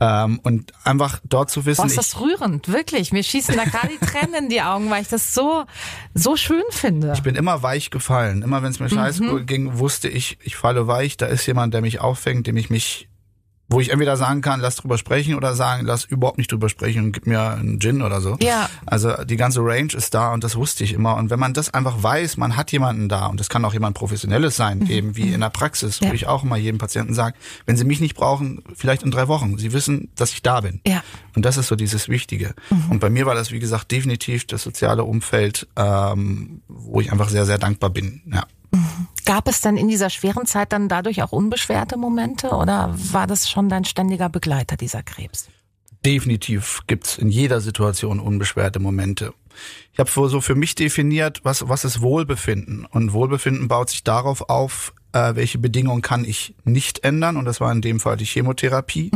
Ähm, 0.01 0.41
und 0.43 0.72
einfach 0.85 1.20
dort 1.24 1.51
zu 1.51 1.64
wissen, 1.66 1.83
Boah, 1.83 1.87
ist 1.89 1.99
das 1.99 2.20
rührend, 2.20 2.68
wirklich. 2.68 3.12
Mir 3.12 3.22
schießen 3.22 3.57
da 3.57 3.64
gerade 3.64 3.89
die 3.89 4.05
Tränen 4.05 4.35
in 4.45 4.49
die 4.49 4.62
Augen, 4.62 4.91
weil 4.91 5.03
ich 5.03 5.09
das 5.09 5.33
so, 5.35 5.64
so 6.14 6.37
schön 6.37 6.64
finde. 6.70 7.12
ich 7.14 7.22
bin 7.22 7.35
immer 7.35 7.62
weich 7.62 7.91
gefallen. 7.91 8.43
Immer 8.43 8.62
wenn 8.62 8.70
es 8.70 8.81
mir 8.81 8.89
scheiße 8.91 9.22
Mhm. 9.22 9.47
ging, 9.47 9.79
wusste 9.79 10.09
ich, 10.09 10.39
ich 10.43 10.57
falle 10.57 10.87
weich. 10.87 11.16
Da 11.16 11.27
ist 11.27 11.47
jemand, 11.47 11.72
der 11.74 11.81
mich 11.81 12.01
auffängt, 12.01 12.47
dem 12.47 12.57
ich 12.57 12.70
mich, 12.70 13.09
wo 13.68 13.80
ich 13.80 13.90
entweder 13.90 14.16
sagen 14.16 14.42
kann, 14.42 14.60
lass 14.60 14.76
drüber 14.76 14.96
sprechen 14.98 15.34
oder 15.34 15.54
sagen, 15.54 15.86
lass 15.86 16.04
überhaupt 16.04 16.38
nicht 16.38 16.52
drüber 16.52 16.68
sprechen 16.68 17.02
und 17.04 17.12
gib 17.12 17.26
mir 17.26 17.40
einen 17.50 17.80
Gin 17.80 18.00
oder 18.02 18.20
so. 18.20 18.36
Ja. 18.40 18.68
Also 18.86 19.24
die 19.24 19.36
ganze 19.36 19.60
Range 19.60 19.92
ist 19.92 20.14
da 20.14 20.32
und 20.32 20.44
das 20.44 20.54
wusste 20.56 20.84
ich 20.84 20.92
immer. 20.92 21.16
Und 21.16 21.30
wenn 21.30 21.40
man 21.40 21.52
das 21.52 21.74
einfach 21.74 22.02
weiß, 22.02 22.36
man 22.36 22.56
hat 22.56 22.70
jemanden 22.72 23.08
da 23.08 23.26
und 23.26 23.40
das 23.40 23.48
kann 23.48 23.64
auch 23.64 23.72
jemand 23.72 23.96
Professionelles 23.96 24.56
sein, 24.56 24.86
eben 24.88 25.16
wie 25.16 25.32
in 25.32 25.40
der 25.40 25.50
Praxis, 25.50 26.00
Mhm. 26.00 26.04
Ja. 26.06 26.10
wo 26.10 26.14
ich 26.14 26.26
auch 26.26 26.44
immer 26.44 26.56
jedem 26.56 26.78
Patienten 26.78 27.14
sage, 27.14 27.36
wenn 27.66 27.76
sie 27.76 27.84
mich 27.84 28.00
nicht 28.00 28.14
brauchen, 28.14 28.62
vielleicht 28.74 29.02
in 29.02 29.10
drei 29.10 29.26
Wochen. 29.28 29.58
Sie 29.58 29.72
wissen, 29.72 30.10
dass 30.14 30.32
ich 30.32 30.42
da 30.42 30.60
bin. 30.60 30.80
Ja. 30.86 31.02
Und 31.34 31.44
das 31.44 31.56
ist 31.56 31.66
so 31.68 31.76
dieses 31.76 32.08
Wichtige. 32.08 32.54
Und 32.88 33.00
bei 33.00 33.10
mir 33.10 33.26
war 33.26 33.34
das, 33.34 33.50
wie 33.52 33.58
gesagt, 33.58 33.90
definitiv 33.90 34.46
das 34.46 34.62
soziale 34.62 35.04
Umfeld, 35.04 35.66
ähm, 35.76 36.62
wo 36.68 37.00
ich 37.00 37.12
einfach 37.12 37.28
sehr, 37.28 37.44
sehr 37.46 37.58
dankbar 37.58 37.90
bin. 37.90 38.22
Ja. 38.32 38.44
Gab 39.24 39.48
es 39.48 39.60
dann 39.60 39.76
in 39.76 39.88
dieser 39.88 40.10
schweren 40.10 40.46
Zeit 40.46 40.72
dann 40.72 40.88
dadurch 40.88 41.22
auch 41.22 41.32
unbeschwerte 41.32 41.96
Momente 41.96 42.50
oder 42.50 42.94
war 43.12 43.26
das 43.26 43.50
schon 43.50 43.68
dein 43.68 43.84
ständiger 43.84 44.28
Begleiter, 44.28 44.76
dieser 44.76 45.02
Krebs? 45.02 45.48
Definitiv 46.04 46.82
gibt's 46.86 47.18
in 47.18 47.28
jeder 47.28 47.60
Situation 47.60 48.20
unbeschwerte 48.20 48.78
Momente. 48.78 49.34
Ich 49.92 49.98
habe 49.98 50.10
so 50.28 50.40
für 50.40 50.54
mich 50.54 50.74
definiert, 50.74 51.40
was, 51.42 51.68
was 51.68 51.84
ist 51.84 52.00
Wohlbefinden. 52.00 52.84
Und 52.84 53.12
Wohlbefinden 53.12 53.68
baut 53.68 53.90
sich 53.90 54.04
darauf 54.04 54.48
auf, 54.48 54.92
äh, 55.12 55.34
welche 55.34 55.58
Bedingungen 55.58 56.02
kann 56.02 56.24
ich 56.24 56.54
nicht 56.64 57.02
ändern. 57.04 57.36
Und 57.36 57.46
das 57.46 57.60
war 57.60 57.72
in 57.72 57.80
dem 57.80 57.98
Fall 57.98 58.16
die 58.16 58.26
Chemotherapie. 58.26 59.10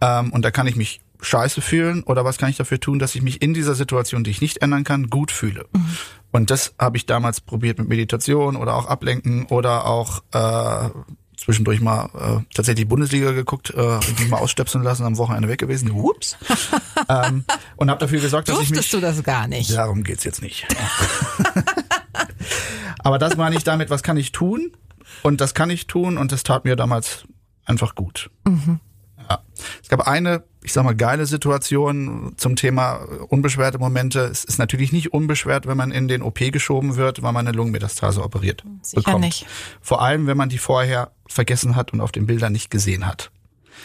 Ähm, 0.00 0.32
und 0.32 0.44
da 0.44 0.50
kann 0.50 0.66
ich 0.66 0.76
mich 0.76 1.00
scheiße 1.20 1.60
fühlen 1.60 2.02
oder 2.02 2.24
was 2.24 2.38
kann 2.38 2.50
ich 2.50 2.56
dafür 2.56 2.80
tun, 2.80 2.98
dass 2.98 3.14
ich 3.14 3.22
mich 3.22 3.42
in 3.42 3.54
dieser 3.54 3.74
Situation, 3.74 4.24
die 4.24 4.30
ich 4.30 4.40
nicht 4.40 4.58
ändern 4.58 4.84
kann, 4.84 5.10
gut 5.10 5.30
fühle. 5.30 5.66
Und 6.32 6.50
das 6.50 6.74
habe 6.78 6.96
ich 6.96 7.06
damals 7.06 7.40
probiert 7.40 7.78
mit 7.78 7.88
Meditation 7.88 8.56
oder 8.56 8.74
auch 8.74 8.86
Ablenken 8.86 9.46
oder 9.46 9.86
auch 9.86 10.22
äh, 10.32 10.90
zwischendurch 11.36 11.80
mal 11.80 12.08
äh, 12.14 12.54
tatsächlich 12.54 12.88
Bundesliga 12.88 13.32
geguckt, 13.32 13.70
äh, 13.70 13.98
mich 14.18 14.28
mal 14.28 14.38
ausstöpseln 14.38 14.82
lassen, 14.82 15.04
am 15.04 15.18
Wochenende 15.18 15.48
weg 15.48 15.60
gewesen. 15.60 15.90
Ups. 15.90 16.36
ähm, 17.08 17.44
und 17.76 17.90
habe 17.90 18.00
dafür 18.00 18.20
gesorgt, 18.20 18.48
dass 18.48 18.56
ich 18.56 18.70
mich 18.70 18.78
Durftest 18.78 18.94
du 18.94 19.00
das 19.00 19.22
gar 19.22 19.46
nicht? 19.46 19.72
Darum 19.72 20.02
geht's 20.02 20.24
jetzt 20.24 20.42
nicht. 20.42 20.66
Aber 22.98 23.18
das 23.18 23.36
meine 23.36 23.56
ich 23.56 23.64
damit, 23.64 23.90
was 23.90 24.02
kann 24.02 24.16
ich 24.16 24.32
tun? 24.32 24.72
Und 25.22 25.40
das 25.40 25.54
kann 25.54 25.70
ich 25.70 25.86
tun 25.86 26.18
und 26.18 26.32
das 26.32 26.42
tat 26.42 26.64
mir 26.64 26.76
damals 26.76 27.24
einfach 27.64 27.94
gut. 27.94 28.30
Mhm. 28.46 28.80
Ja. 29.28 29.40
Es 29.82 29.88
gab 29.88 30.06
eine, 30.06 30.44
ich 30.62 30.72
sag 30.72 30.84
mal, 30.84 30.94
geile 30.94 31.26
Situation 31.26 32.34
zum 32.36 32.56
Thema 32.56 33.06
unbeschwerte 33.28 33.78
Momente. 33.78 34.20
Es 34.20 34.44
ist 34.44 34.58
natürlich 34.58 34.92
nicht 34.92 35.12
unbeschwert, 35.12 35.66
wenn 35.66 35.76
man 35.76 35.90
in 35.90 36.08
den 36.08 36.22
OP 36.22 36.38
geschoben 36.38 36.96
wird, 36.96 37.22
weil 37.22 37.32
man 37.32 37.46
eine 37.46 37.56
Lungenmetastase 37.56 38.22
operiert 38.22 38.64
Sicher 38.82 39.02
bekommt. 39.02 39.24
nicht. 39.24 39.46
Vor 39.80 40.02
allem, 40.02 40.26
wenn 40.26 40.36
man 40.36 40.48
die 40.48 40.58
vorher 40.58 41.12
vergessen 41.26 41.76
hat 41.76 41.92
und 41.92 42.00
auf 42.00 42.12
den 42.12 42.26
Bildern 42.26 42.52
nicht 42.52 42.70
gesehen 42.70 43.06
hat. 43.06 43.30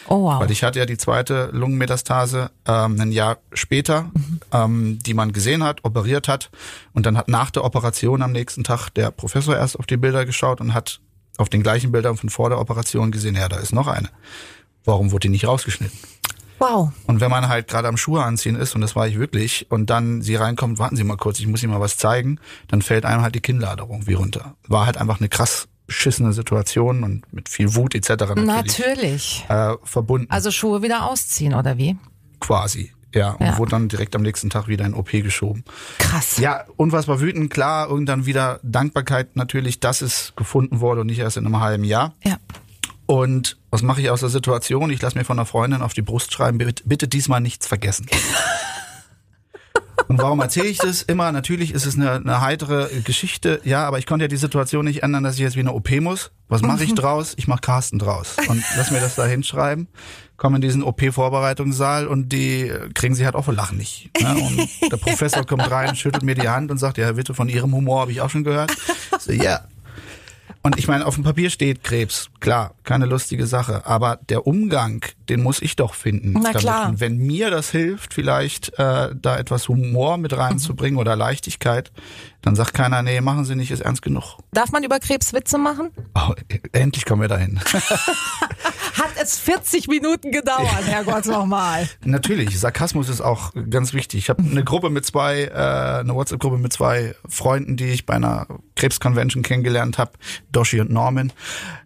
Oh 0.08 0.22
wow. 0.24 0.40
Weil 0.40 0.50
ich 0.50 0.62
hatte 0.62 0.78
ja 0.78 0.86
die 0.86 0.96
zweite 0.96 1.50
Lungenmetastase 1.52 2.50
ähm, 2.66 3.00
ein 3.00 3.12
Jahr 3.12 3.38
später, 3.52 4.10
ähm, 4.52 4.98
die 5.00 5.14
man 5.14 5.32
gesehen 5.32 5.62
hat, 5.62 5.84
operiert 5.84 6.28
hat. 6.28 6.50
Und 6.92 7.06
dann 7.06 7.16
hat 7.16 7.28
nach 7.28 7.50
der 7.50 7.64
Operation 7.64 8.22
am 8.22 8.32
nächsten 8.32 8.64
Tag 8.64 8.90
der 8.90 9.10
Professor 9.10 9.56
erst 9.56 9.78
auf 9.78 9.86
die 9.86 9.96
Bilder 9.96 10.24
geschaut 10.24 10.60
und 10.60 10.74
hat 10.74 11.00
auf 11.38 11.48
den 11.48 11.62
gleichen 11.62 11.92
Bildern 11.92 12.16
von 12.16 12.28
vor 12.28 12.50
der 12.50 12.58
Operation 12.58 13.10
gesehen, 13.10 13.34
ja, 13.34 13.48
da 13.48 13.56
ist 13.56 13.72
noch 13.72 13.86
eine. 13.86 14.10
Warum 14.90 15.12
wurde 15.12 15.20
die 15.22 15.28
nicht 15.28 15.46
rausgeschnitten? 15.46 15.96
Wow. 16.58 16.90
Und 17.06 17.20
wenn 17.20 17.30
man 17.30 17.48
halt 17.48 17.68
gerade 17.68 17.86
am 17.86 17.96
Schuhe 17.96 18.24
anziehen 18.24 18.56
ist, 18.56 18.74
und 18.74 18.80
das 18.80 18.96
war 18.96 19.06
ich 19.06 19.18
wirklich, 19.18 19.70
und 19.70 19.88
dann 19.88 20.20
sie 20.20 20.34
reinkommt, 20.34 20.80
warten 20.80 20.96
Sie 20.96 21.04
mal 21.04 21.16
kurz, 21.16 21.38
ich 21.38 21.46
muss 21.46 21.62
Ihnen 21.62 21.72
mal 21.72 21.80
was 21.80 21.96
zeigen, 21.96 22.40
dann 22.68 22.82
fällt 22.82 23.04
einem 23.04 23.22
halt 23.22 23.36
die 23.36 23.40
Kinnladerung 23.40 24.08
wie 24.08 24.14
runter. 24.14 24.56
War 24.66 24.86
halt 24.86 24.98
einfach 24.98 25.20
eine 25.20 25.28
krass 25.28 25.68
beschissene 25.86 26.32
Situation 26.32 27.04
und 27.04 27.32
mit 27.32 27.48
viel 27.48 27.74
Wut 27.76 27.94
etc. 27.94 28.10
natürlich, 28.34 28.46
Natürlich. 28.46 29.44
Äh, 29.48 29.74
verbunden. 29.84 30.26
Also 30.28 30.50
Schuhe 30.50 30.82
wieder 30.82 31.06
ausziehen, 31.08 31.54
oder 31.54 31.78
wie? 31.78 31.96
quasi. 32.40 32.92
Ja, 33.14 33.32
und 33.32 33.46
Ja. 33.46 33.58
wurde 33.58 33.70
dann 33.72 33.88
direkt 33.88 34.14
am 34.16 34.22
nächsten 34.22 34.50
Tag 34.50 34.66
wieder 34.68 34.84
in 34.84 34.94
OP 34.94 35.10
geschoben. 35.22 35.64
Krass. 35.98 36.38
Ja, 36.38 36.64
unfassbar 36.76 37.20
wütend, 37.20 37.50
klar, 37.50 37.88
irgendwann 37.88 38.24
wieder 38.26 38.60
Dankbarkeit 38.62 39.34
natürlich, 39.36 39.78
dass 39.80 40.00
es 40.02 40.32
gefunden 40.36 40.80
wurde 40.80 41.00
und 41.02 41.06
nicht 41.08 41.18
erst 41.20 41.36
in 41.36 41.44
einem 41.46 41.60
halben 41.60 41.84
Jahr. 41.84 42.14
Ja. 42.24 42.38
Und 43.10 43.56
was 43.72 43.82
mache 43.82 44.00
ich 44.00 44.08
aus 44.08 44.20
der 44.20 44.28
Situation? 44.28 44.88
Ich 44.90 45.02
lasse 45.02 45.18
mir 45.18 45.24
von 45.24 45.36
einer 45.36 45.44
Freundin 45.44 45.82
auf 45.82 45.94
die 45.94 46.00
Brust 46.00 46.32
schreiben, 46.32 46.58
bitte, 46.58 47.08
diesmal 47.08 47.40
nichts 47.40 47.66
vergessen. 47.66 48.06
Und 50.06 50.18
warum 50.18 50.38
erzähle 50.38 50.68
ich 50.68 50.78
das 50.78 51.02
immer? 51.02 51.32
Natürlich 51.32 51.74
ist 51.74 51.86
es 51.86 51.96
eine, 51.96 52.12
eine 52.12 52.40
heitere 52.40 52.88
Geschichte, 53.02 53.60
ja, 53.64 53.84
aber 53.84 53.98
ich 53.98 54.06
konnte 54.06 54.26
ja 54.26 54.28
die 54.28 54.36
Situation 54.36 54.84
nicht 54.84 55.02
ändern, 55.02 55.24
dass 55.24 55.34
ich 55.34 55.40
jetzt 55.40 55.56
wie 55.56 55.60
eine 55.60 55.72
OP 55.72 55.90
muss. 56.00 56.30
Was 56.46 56.62
mache 56.62 56.84
ich 56.84 56.94
draus? 56.94 57.34
Ich 57.36 57.48
mache 57.48 57.62
Carsten 57.62 57.98
draus 57.98 58.36
und 58.46 58.62
lass 58.76 58.92
mir 58.92 59.00
das 59.00 59.16
da 59.16 59.26
hinschreiben. 59.26 59.88
Komme 60.36 60.58
in 60.58 60.62
diesen 60.62 60.84
OP-Vorbereitungssaal 60.84 62.06
und 62.06 62.28
die 62.28 62.72
kriegen 62.94 63.16
sie 63.16 63.24
halt 63.24 63.34
auch 63.34 63.44
vor 63.44 63.54
Lachen 63.54 63.76
nicht. 63.76 64.10
Ne? 64.22 64.36
Und 64.36 64.92
der 64.92 64.96
Professor 64.98 65.44
kommt 65.44 65.68
rein, 65.68 65.96
schüttelt 65.96 66.22
mir 66.22 66.36
die 66.36 66.48
Hand 66.48 66.70
und 66.70 66.78
sagt, 66.78 66.96
ja, 66.96 67.10
bitte, 67.10 67.34
von 67.34 67.48
Ihrem 67.48 67.74
Humor 67.74 68.02
habe 68.02 68.12
ich 68.12 68.20
auch 68.20 68.30
schon 68.30 68.44
gehört. 68.44 68.72
So, 69.18 69.32
ja, 69.32 69.64
und 70.62 70.78
ich 70.78 70.88
meine, 70.88 71.06
auf 71.06 71.14
dem 71.14 71.24
Papier 71.24 71.48
steht 71.48 71.82
Krebs, 71.82 72.28
klar, 72.38 72.74
keine 72.84 73.06
lustige 73.06 73.46
Sache. 73.46 73.86
Aber 73.86 74.18
der 74.28 74.46
Umgang, 74.46 75.02
den 75.30 75.42
muss 75.42 75.62
ich 75.62 75.74
doch 75.74 75.94
finden. 75.94 76.32
Na 76.32 76.52
klar. 76.52 76.90
Und 76.90 77.00
wenn 77.00 77.16
mir 77.16 77.50
das 77.50 77.70
hilft, 77.70 78.12
vielleicht 78.12 78.78
äh, 78.78 79.14
da 79.14 79.38
etwas 79.38 79.68
Humor 79.68 80.18
mit 80.18 80.36
reinzubringen 80.36 80.98
oder 80.98 81.16
Leichtigkeit, 81.16 81.90
dann 82.42 82.56
sagt 82.56 82.74
keiner, 82.74 83.02
nee, 83.02 83.22
machen 83.22 83.46
Sie 83.46 83.54
nicht, 83.56 83.70
ist 83.70 83.80
ernst 83.80 84.02
genug. 84.02 84.36
Darf 84.52 84.70
man 84.70 84.84
über 84.84 84.98
Krebs 84.98 85.32
Witze 85.32 85.56
machen? 85.56 85.90
Oh, 86.14 86.34
endlich 86.72 87.06
kommen 87.06 87.22
wir 87.22 87.28
dahin. 87.28 87.58
Hat 89.00 89.12
es 89.16 89.38
40 89.38 89.88
Minuten 89.88 90.30
gedauert, 90.30 90.84
Herrgott 90.84 91.24
nochmal. 91.24 91.88
Natürlich, 92.04 92.60
Sarkasmus 92.60 93.08
ist 93.08 93.22
auch 93.22 93.52
ganz 93.70 93.94
wichtig. 93.94 94.20
Ich 94.20 94.28
habe 94.28 94.42
eine 94.42 94.62
Gruppe 94.62 94.90
mit 94.90 95.06
zwei, 95.06 95.44
äh, 95.44 96.00
eine 96.00 96.14
WhatsApp-Gruppe 96.14 96.58
mit 96.58 96.70
zwei 96.70 97.14
Freunden, 97.26 97.78
die 97.78 97.86
ich 97.86 98.04
bei 98.04 98.14
einer 98.14 98.46
Krebsconvention 98.76 99.42
kennengelernt 99.42 99.96
habe, 99.96 100.12
Doshi 100.52 100.80
und 100.82 100.90
Norman. 100.90 101.32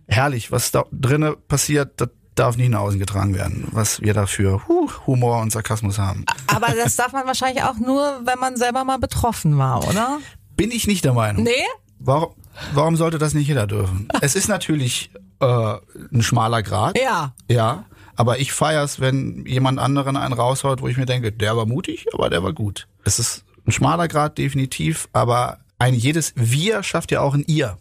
Herrlich, 0.09 0.51
was 0.51 0.73
da 0.73 0.87
drinnen 0.91 1.37
passiert, 1.47 2.01
das 2.01 2.09
darf 2.35 2.57
nicht 2.57 2.71
nach 2.71 2.81
außen 2.81 2.99
getragen 2.99 3.35
werden, 3.37 3.69
was 3.71 4.01
wir 4.01 4.13
dafür 4.13 4.67
huh, 4.67 4.91
Humor 5.07 5.41
und 5.41 5.53
Sarkasmus 5.53 5.99
haben. 5.99 6.25
Aber 6.49 6.75
das 6.75 6.97
darf 6.97 7.13
man 7.13 7.29
wahrscheinlich 7.29 7.63
auch 7.63 7.77
nur, 7.77 8.23
wenn 8.25 8.41
man 8.41 8.57
selber 8.57 8.83
mal 8.83 8.99
betroffen 8.99 9.57
war, 9.57 9.87
oder? 9.87 10.19
Bin 10.57 10.73
ich 10.73 10.89
nicht 10.89 11.05
der 11.05 11.13
Meinung. 11.13 11.45
Nee? 11.45 11.65
Warum, 12.01 12.35
warum 12.73 12.97
sollte 12.97 13.19
das 13.19 13.35
nicht 13.35 13.47
jeder 13.47 13.67
dürfen? 13.69 14.09
Es 14.21 14.35
ist 14.35 14.49
natürlich 14.49 15.11
äh, 15.45 16.05
ein 16.13 16.23
schmaler 16.23 16.63
Grad. 16.63 16.99
Ja. 16.99 17.35
Ja, 17.49 17.85
aber 18.17 18.39
ich 18.41 18.53
feier's, 18.53 19.01
wenn 19.01 19.45
jemand 19.47 19.79
anderen 19.79 20.17
einen 20.17 20.35
raushaut, 20.35 20.83
wo 20.83 20.89
ich 20.89 20.97
mir 20.97 21.07
denke, 21.07 21.33
der 21.33 21.57
war 21.57 21.67
mutig, 21.67 22.07
aber 22.13 22.31
der 22.31 22.43
war 22.43 22.53
gut. 22.53 22.87
Es 23.05 23.19
ist 23.19 23.45
ein 23.67 23.73
schmaler 23.73 24.09
Grad 24.09 24.39
definitiv, 24.39 25.09
aber 25.13 25.59
ein 25.79 25.95
jedes 25.95 26.33
Wir 26.37 26.83
schafft 26.83 27.11
ja 27.11 27.21
auch 27.21 27.35
ein 27.35 27.45
Ihr. 27.47 27.77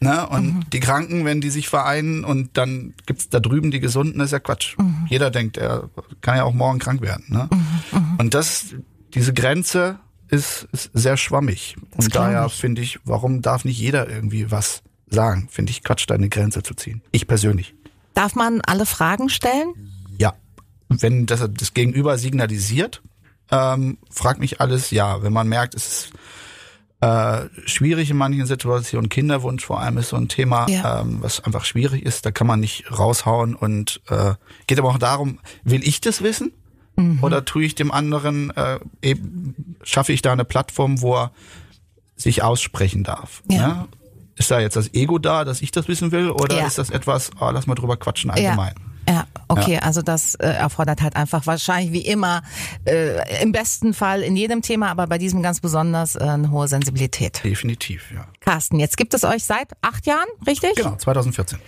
Ne? 0.00 0.28
Und 0.28 0.66
die 0.72 0.80
Kranken, 0.80 1.24
wenn 1.24 1.40
die 1.40 1.50
sich 1.50 1.68
vereinen 1.68 2.24
und 2.24 2.56
dann 2.58 2.94
gibt's 3.06 3.30
da 3.30 3.40
drüben 3.40 3.70
die 3.70 3.80
Gesunden, 3.80 4.18
das 4.18 4.26
ist 4.26 4.32
ja 4.32 4.38
Quatsch. 4.40 4.76
Jeder 5.08 5.30
denkt, 5.30 5.56
er 5.56 5.88
kann 6.20 6.36
ja 6.36 6.44
auch 6.44 6.52
morgen 6.52 6.78
krank 6.78 7.00
werden. 7.00 7.24
Ne? 7.28 7.48
Und 8.18 8.34
das, 8.34 8.74
diese 9.14 9.32
Grenze 9.32 9.98
ist, 10.28 10.68
ist 10.72 10.90
sehr 10.92 11.16
schwammig. 11.16 11.76
und 11.96 12.10
glaub 12.10 12.24
daher 12.24 12.48
finde 12.50 12.82
ich, 12.82 12.98
warum 13.04 13.40
darf 13.40 13.64
nicht 13.64 13.78
jeder 13.78 14.08
irgendwie 14.08 14.50
was 14.50 14.82
sagen? 15.08 15.48
Finde 15.50 15.70
ich 15.70 15.82
Quatsch, 15.82 16.04
da 16.08 16.14
eine 16.14 16.28
Grenze 16.28 16.62
zu 16.62 16.74
ziehen. 16.74 17.02
Ich 17.12 17.26
persönlich. 17.26 17.74
Darf 18.14 18.34
man 18.34 18.60
alle 18.62 18.86
Fragen 18.86 19.28
stellen? 19.28 19.72
Ja. 20.18 20.34
Wenn 20.88 21.26
das, 21.26 21.46
das 21.52 21.74
Gegenüber 21.74 22.18
signalisiert, 22.18 23.02
ähm, 23.50 23.98
fragt 24.10 24.40
mich 24.40 24.60
alles 24.60 24.90
ja. 24.90 25.22
Wenn 25.22 25.32
man 25.32 25.48
merkt, 25.48 25.74
es 25.74 25.86
ist 25.86 26.12
äh, 27.00 27.46
schwierig 27.66 28.10
in 28.10 28.16
manchen 28.16 28.46
Situationen, 28.46 29.08
Kinderwunsch 29.08 29.64
vor 29.64 29.80
allem 29.80 29.98
ist 29.98 30.08
so 30.08 30.16
ein 30.16 30.28
Thema, 30.28 30.66
Ja. 30.68 31.02
ähm, 31.02 31.18
was 31.20 31.44
einfach 31.44 31.64
schwierig 31.64 32.04
ist, 32.04 32.24
da 32.24 32.30
kann 32.30 32.46
man 32.46 32.58
nicht 32.60 32.90
raushauen 32.98 33.54
und 33.54 34.00
äh, 34.08 34.34
geht 34.66 34.78
aber 34.78 34.88
auch 34.88 34.98
darum, 34.98 35.38
will 35.62 35.86
ich 35.86 36.00
das 36.00 36.22
wissen? 36.22 36.52
Mhm. 36.96 37.18
Oder 37.22 37.44
tue 37.44 37.64
ich 37.64 37.74
dem 37.74 37.92
anderen, 37.92 38.50
äh, 38.56 38.80
eben, 39.02 39.76
schaffe 39.82 40.12
ich 40.14 40.22
da 40.22 40.32
eine 40.32 40.46
Plattform, 40.46 41.02
wo 41.02 41.14
er 41.16 41.32
sich 42.16 42.42
aussprechen 42.42 43.04
darf? 43.04 43.42
Ja. 43.50 43.68
Ne? 43.68 43.88
Ist 44.36 44.50
da 44.50 44.60
jetzt 44.60 44.76
das 44.76 44.92
Ego 44.94 45.18
da, 45.18 45.44
dass 45.44 45.62
ich 45.62 45.70
das 45.70 45.88
wissen 45.88 46.12
will? 46.12 46.30
Oder 46.30 46.58
Ja. 46.58 46.66
ist 46.66 46.78
das 46.78 46.90
etwas, 46.90 47.30
oh, 47.40 47.50
lass 47.50 47.66
mal 47.66 47.74
drüber 47.74 47.96
quatschen 47.96 48.30
allgemein? 48.30 48.74
Ja, 49.08 49.24
okay, 49.46 49.78
also 49.78 50.02
das 50.02 50.34
äh, 50.34 50.48
erfordert 50.48 51.00
halt 51.00 51.14
einfach 51.14 51.46
wahrscheinlich 51.46 51.92
wie 51.92 52.00
immer, 52.00 52.42
äh, 52.86 53.40
im 53.42 53.52
besten 53.52 53.94
Fall 53.94 54.22
in 54.22 54.34
jedem 54.34 54.62
Thema, 54.62 54.90
aber 54.90 55.06
bei 55.06 55.16
diesem 55.16 55.42
ganz 55.44 55.60
besonders 55.60 56.16
äh, 56.16 56.24
eine 56.24 56.50
hohe 56.50 56.66
Sensibilität. 56.66 57.40
Definitiv, 57.44 58.10
ja. 58.12 58.26
Carsten, 58.40 58.80
jetzt 58.80 58.96
gibt 58.96 59.14
es 59.14 59.22
euch 59.22 59.44
seit 59.44 59.68
acht 59.80 60.06
Jahren, 60.06 60.26
richtig? 60.44 60.74
Genau, 60.74 60.96
2014. 60.96 61.58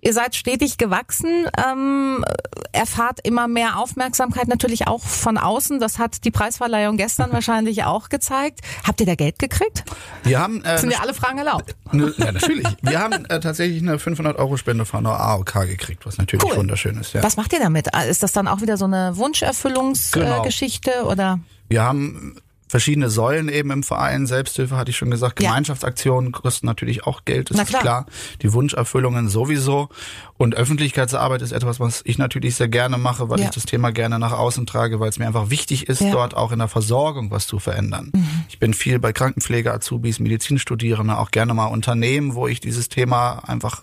Ihr 0.00 0.12
seid 0.12 0.36
stetig 0.36 0.78
gewachsen, 0.78 1.46
ähm, 1.70 2.24
erfahrt 2.72 3.18
immer 3.24 3.48
mehr 3.48 3.78
Aufmerksamkeit 3.78 4.46
natürlich 4.46 4.86
auch 4.86 5.02
von 5.02 5.38
außen. 5.38 5.80
Das 5.80 5.98
hat 5.98 6.24
die 6.24 6.30
Preisverleihung 6.30 6.96
gestern 6.96 7.32
wahrscheinlich 7.32 7.82
auch 7.84 8.08
gezeigt. 8.08 8.60
Habt 8.86 9.00
ihr 9.00 9.06
da 9.06 9.16
Geld 9.16 9.38
gekriegt? 9.38 9.84
Wir 10.22 10.38
haben, 10.40 10.62
äh, 10.64 10.78
Sind 10.78 10.92
ja 10.92 11.00
alle 11.00 11.14
Fragen 11.14 11.38
erlaubt? 11.38 11.74
ne, 11.92 12.14
ja, 12.16 12.30
natürlich. 12.32 12.66
Wir 12.82 13.00
haben 13.00 13.24
äh, 13.24 13.40
tatsächlich 13.40 13.82
eine 13.82 13.98
500 13.98 14.38
Euro 14.38 14.56
Spende 14.56 14.84
von 14.84 15.02
der 15.04 15.14
AOK 15.18 15.66
gekriegt, 15.66 16.06
was 16.06 16.18
natürlich 16.18 16.44
Cool. 16.44 16.56
wunderschön 16.58 16.96
ist. 16.98 17.12
Ja. 17.14 17.22
Was 17.22 17.36
macht 17.36 17.52
ihr 17.52 17.60
damit? 17.60 17.88
Ist 18.08 18.22
das 18.22 18.32
dann 18.32 18.46
auch 18.46 18.60
wieder 18.60 18.76
so 18.76 18.84
eine 18.84 19.16
Wunscherfüllungsgeschichte 19.16 20.90
Genau. 20.90 21.08
äh, 21.08 21.12
oder? 21.12 21.40
Wir 21.68 21.82
haben 21.82 22.36
verschiedene 22.68 23.10
Säulen 23.10 23.48
eben 23.48 23.70
im 23.70 23.82
Verein. 23.82 24.26
Selbsthilfe 24.26 24.76
hatte 24.76 24.90
ich 24.90 24.96
schon 24.96 25.10
gesagt. 25.10 25.36
Gemeinschaftsaktionen 25.36 26.32
kosten 26.32 26.66
natürlich 26.66 27.04
auch 27.04 27.24
Geld, 27.24 27.50
ist 27.50 27.66
klar. 27.66 27.82
klar. 27.82 28.06
Die 28.42 28.52
Wunscherfüllungen 28.52 29.28
sowieso. 29.28 29.88
Und 30.36 30.54
Öffentlichkeitsarbeit 30.54 31.42
ist 31.42 31.52
etwas, 31.52 31.80
was 31.80 32.02
ich 32.04 32.18
natürlich 32.18 32.54
sehr 32.54 32.68
gerne 32.68 32.98
mache, 32.98 33.28
weil 33.28 33.40
Ja. 33.40 33.46
ich 33.46 33.50
das 33.50 33.64
Thema 33.64 33.90
gerne 33.90 34.18
nach 34.18 34.32
außen 34.32 34.66
trage, 34.66 35.00
weil 35.00 35.08
es 35.08 35.18
mir 35.18 35.26
einfach 35.26 35.50
wichtig 35.50 35.88
ist, 35.88 36.00
Ja. 36.00 36.08
Mhm. 36.08 36.12
dort 36.12 36.36
auch 36.36 36.52
in 36.52 36.58
der 36.60 36.68
Versorgung 36.68 37.30
was 37.30 37.46
zu 37.46 37.58
verändern. 37.58 38.12
Ich 38.48 38.58
bin 38.58 38.74
viel 38.74 38.98
bei 38.98 39.12
Krankenpflege, 39.12 39.72
Azubis, 39.72 40.20
Medizinstudierende, 40.20 41.18
auch 41.18 41.30
gerne 41.30 41.54
mal 41.54 41.66
Unternehmen, 41.66 42.34
wo 42.34 42.46
ich 42.46 42.60
dieses 42.60 42.88
Thema 42.88 43.40
einfach 43.48 43.82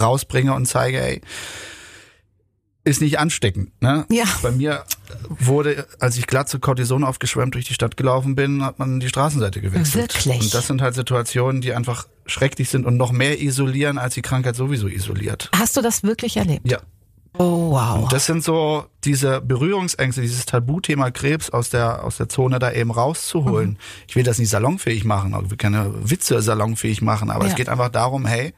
rausbringe 0.00 0.54
und 0.54 0.66
zeige, 0.66 1.00
ey, 1.02 1.20
ist 2.84 3.00
nicht 3.02 3.18
ansteckend. 3.18 3.70
Ne? 3.82 4.06
Ja. 4.10 4.24
Bei 4.42 4.50
mir 4.50 4.84
wurde, 5.28 5.86
als 5.98 6.16
ich 6.16 6.26
glatt 6.26 6.48
zu 6.48 6.58
Cortison 6.60 7.04
aufgeschwemmt 7.04 7.54
durch 7.54 7.66
die 7.66 7.74
Stadt 7.74 7.96
gelaufen 7.96 8.34
bin, 8.34 8.64
hat 8.64 8.78
man 8.78 9.00
die 9.00 9.08
Straßenseite 9.08 9.60
gewechselt. 9.60 9.94
Wirklich? 10.14 10.40
Und 10.40 10.54
das 10.54 10.66
sind 10.66 10.80
halt 10.80 10.94
Situationen, 10.94 11.60
die 11.60 11.74
einfach 11.74 12.06
schrecklich 12.26 12.70
sind 12.70 12.86
und 12.86 12.96
noch 12.96 13.12
mehr 13.12 13.40
isolieren, 13.40 13.98
als 13.98 14.14
die 14.14 14.22
Krankheit 14.22 14.56
sowieso 14.56 14.86
isoliert. 14.88 15.50
Hast 15.54 15.76
du 15.76 15.82
das 15.82 16.02
wirklich 16.02 16.36
erlebt? 16.36 16.70
Ja. 16.70 16.78
Oh 17.38 17.70
wow. 17.70 18.08
Das 18.08 18.26
sind 18.26 18.42
so 18.42 18.86
diese 19.04 19.40
Berührungsängste, 19.40 20.20
dieses 20.20 20.46
Tabuthema 20.46 21.10
Krebs 21.12 21.50
aus 21.50 21.70
der, 21.70 22.02
aus 22.04 22.16
der 22.16 22.28
Zone 22.28 22.58
da 22.58 22.72
eben 22.72 22.90
rauszuholen. 22.90 23.78
Ich 24.08 24.16
will 24.16 24.24
das 24.24 24.38
nicht 24.38 24.48
salonfähig 24.48 25.04
machen, 25.04 25.36
ich 25.44 25.50
will 25.50 25.56
keine 25.56 25.92
Witze 26.10 26.42
salonfähig 26.42 27.02
machen, 27.02 27.30
aber 27.30 27.44
Ja. 27.44 27.50
es 27.50 27.56
geht 27.56 27.68
einfach 27.68 27.88
darum, 27.90 28.26
hey, 28.26 28.52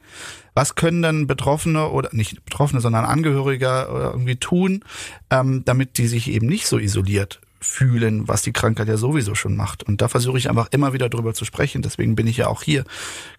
was 0.54 0.74
können 0.74 1.02
denn 1.02 1.26
Betroffene 1.26 1.88
oder 1.88 2.10
nicht 2.12 2.44
Betroffene, 2.44 2.80
sondern 2.80 3.04
Angehörige 3.04 3.66
äh, 3.66 4.02
irgendwie 4.12 4.36
tun, 4.36 4.84
ähm, 5.30 5.62
damit 5.64 5.98
die 5.98 6.06
sich 6.06 6.30
eben 6.30 6.46
nicht 6.46 6.66
so 6.66 6.78
isoliert 6.78 7.40
fühlen, 7.60 8.28
was 8.28 8.42
die 8.42 8.52
Krankheit 8.52 8.88
ja 8.88 8.96
sowieso 8.96 9.34
schon 9.34 9.56
macht. 9.56 9.82
Und 9.82 10.00
da 10.00 10.08
versuche 10.08 10.38
ich 10.38 10.50
einfach 10.50 10.68
immer 10.72 10.92
wieder 10.92 11.08
drüber 11.08 11.32
zu 11.32 11.44
sprechen. 11.44 11.82
Deswegen 11.82 12.16
bin 12.16 12.26
ich 12.26 12.36
ja 12.36 12.48
auch 12.48 12.62
hier, 12.62 12.84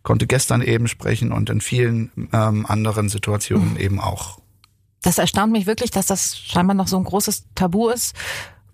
konnte 0.01 0.27
gestern 0.27 0.61
eben 0.61 0.87
sprechen 0.87 1.31
und 1.31 1.49
in 1.49 1.61
vielen 1.61 2.29
ähm, 2.31 2.65
anderen 2.65 3.09
Situationen 3.09 3.71
mhm. 3.71 3.79
eben 3.79 3.99
auch. 3.99 4.39
Das 5.01 5.17
erstaunt 5.17 5.51
mich 5.51 5.67
wirklich, 5.67 5.91
dass 5.91 6.07
das 6.07 6.37
scheinbar 6.37 6.75
noch 6.75 6.87
so 6.87 6.97
ein 6.97 7.03
großes 7.03 7.47
Tabu 7.55 7.89
ist. 7.89 8.15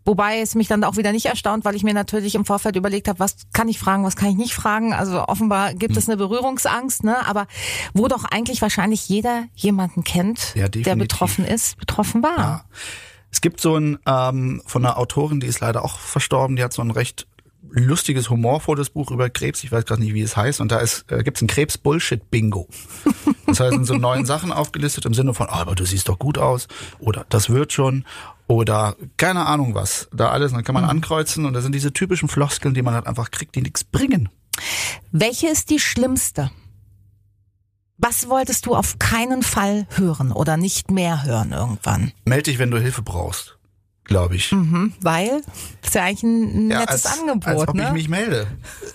Wobei 0.09 0.39
es 0.39 0.55
mich 0.55 0.67
dann 0.67 0.83
auch 0.83 0.97
wieder 0.97 1.11
nicht 1.11 1.27
erstaunt, 1.27 1.65
weil 1.65 1.75
ich 1.75 1.83
mir 1.83 1.93
natürlich 1.93 2.33
im 2.33 2.43
Vorfeld 2.43 2.75
überlegt 2.75 3.07
habe, 3.07 3.19
was 3.19 3.35
kann 3.53 3.67
ich 3.67 3.77
fragen, 3.77 4.03
was 4.03 4.15
kann 4.15 4.29
ich 4.29 4.37
nicht 4.37 4.55
fragen. 4.55 4.91
Also 4.91 5.23
offenbar 5.27 5.75
gibt 5.75 5.95
es 5.97 6.05
hm. 6.07 6.13
eine 6.13 6.17
Berührungsangst, 6.17 7.03
ne? 7.03 7.27
Aber 7.27 7.45
wo 7.93 8.07
doch 8.07 8.23
eigentlich 8.23 8.59
wahrscheinlich 8.63 9.07
jeder 9.07 9.43
jemanden 9.53 10.03
kennt, 10.03 10.55
ja, 10.55 10.67
der 10.67 10.95
betroffen 10.95 11.45
ist, 11.45 11.77
betroffen 11.77 12.23
war. 12.23 12.37
Ja. 12.39 12.65
Es 13.29 13.39
gibt 13.39 13.61
so 13.61 13.77
ein 13.77 13.99
ähm, 14.07 14.63
von 14.65 14.83
einer 14.83 14.97
Autorin, 14.97 15.41
die 15.41 15.45
ist 15.45 15.59
leider 15.59 15.85
auch 15.85 15.99
verstorben, 15.99 16.55
die 16.55 16.63
hat 16.63 16.73
so 16.73 16.81
ein 16.81 16.89
recht 16.89 17.27
lustiges, 17.69 18.31
humorvolles 18.31 18.89
Buch 18.89 19.11
über 19.11 19.29
Krebs. 19.29 19.63
Ich 19.63 19.71
weiß 19.71 19.85
gerade 19.85 20.01
nicht, 20.01 20.15
wie 20.15 20.23
es 20.23 20.35
heißt. 20.35 20.59
Und 20.59 20.71
da 20.71 20.79
ist, 20.79 21.05
äh, 21.11 21.21
gibt's 21.21 21.43
ein 21.43 21.47
Krebs-Bullshit-Bingo. 21.47 22.67
Das 23.45 23.59
heißt, 23.59 23.73
sind 23.73 23.85
so 23.85 23.93
neun 23.93 24.25
Sachen 24.25 24.51
aufgelistet 24.51 25.05
im 25.05 25.13
Sinne 25.13 25.35
von, 25.35 25.45
oh, 25.51 25.53
aber 25.53 25.75
du 25.75 25.85
siehst 25.85 26.09
doch 26.09 26.17
gut 26.17 26.39
aus. 26.39 26.67
Oder 26.97 27.27
das 27.29 27.51
wird 27.51 27.73
schon. 27.73 28.05
Oder 28.49 28.95
keine 29.15 29.45
Ahnung 29.45 29.75
was. 29.75 30.09
Da 30.11 30.31
alles. 30.31 30.51
Dann 30.51 30.63
kann 30.63 30.73
man 30.73 30.83
mhm. 30.83 30.89
ankreuzen. 30.89 31.45
Und 31.45 31.53
da 31.53 31.61
sind 31.61 31.73
diese 31.73 31.93
typischen 31.93 32.27
Floskeln, 32.27 32.73
die 32.73 32.81
man 32.81 32.95
halt 32.95 33.05
einfach 33.05 33.29
kriegt, 33.29 33.55
die 33.55 33.61
nichts 33.61 33.83
bringen. 33.83 34.27
Welche 35.11 35.47
ist 35.47 35.69
die 35.69 35.79
schlimmste? 35.79 36.49
Was 37.97 38.27
wolltest 38.27 38.65
du 38.65 38.75
auf 38.75 38.97
keinen 38.97 39.43
Fall 39.43 39.85
hören 39.91 40.31
oder 40.31 40.57
nicht 40.57 40.89
mehr 40.89 41.23
hören 41.23 41.51
irgendwann? 41.51 42.11
Meld 42.25 42.47
dich, 42.47 42.57
wenn 42.57 42.71
du 42.71 42.79
Hilfe 42.79 43.03
brauchst 43.03 43.59
glaube 44.09 44.35
ich. 44.35 44.51
Mhm, 44.51 44.93
weil 45.01 45.43
das 45.81 45.89
ist 45.89 45.95
ja 45.95 46.03
eigentlich 46.03 46.23
ein 46.23 46.67
nettes 46.67 47.03
ja, 47.03 47.11
als, 47.11 47.19
Angebot. 47.19 47.47
Als 47.47 47.67
ob 47.67 47.75
ne? 47.75 47.85
ich 47.85 47.93
mich 47.93 48.09
melde. 48.09 48.47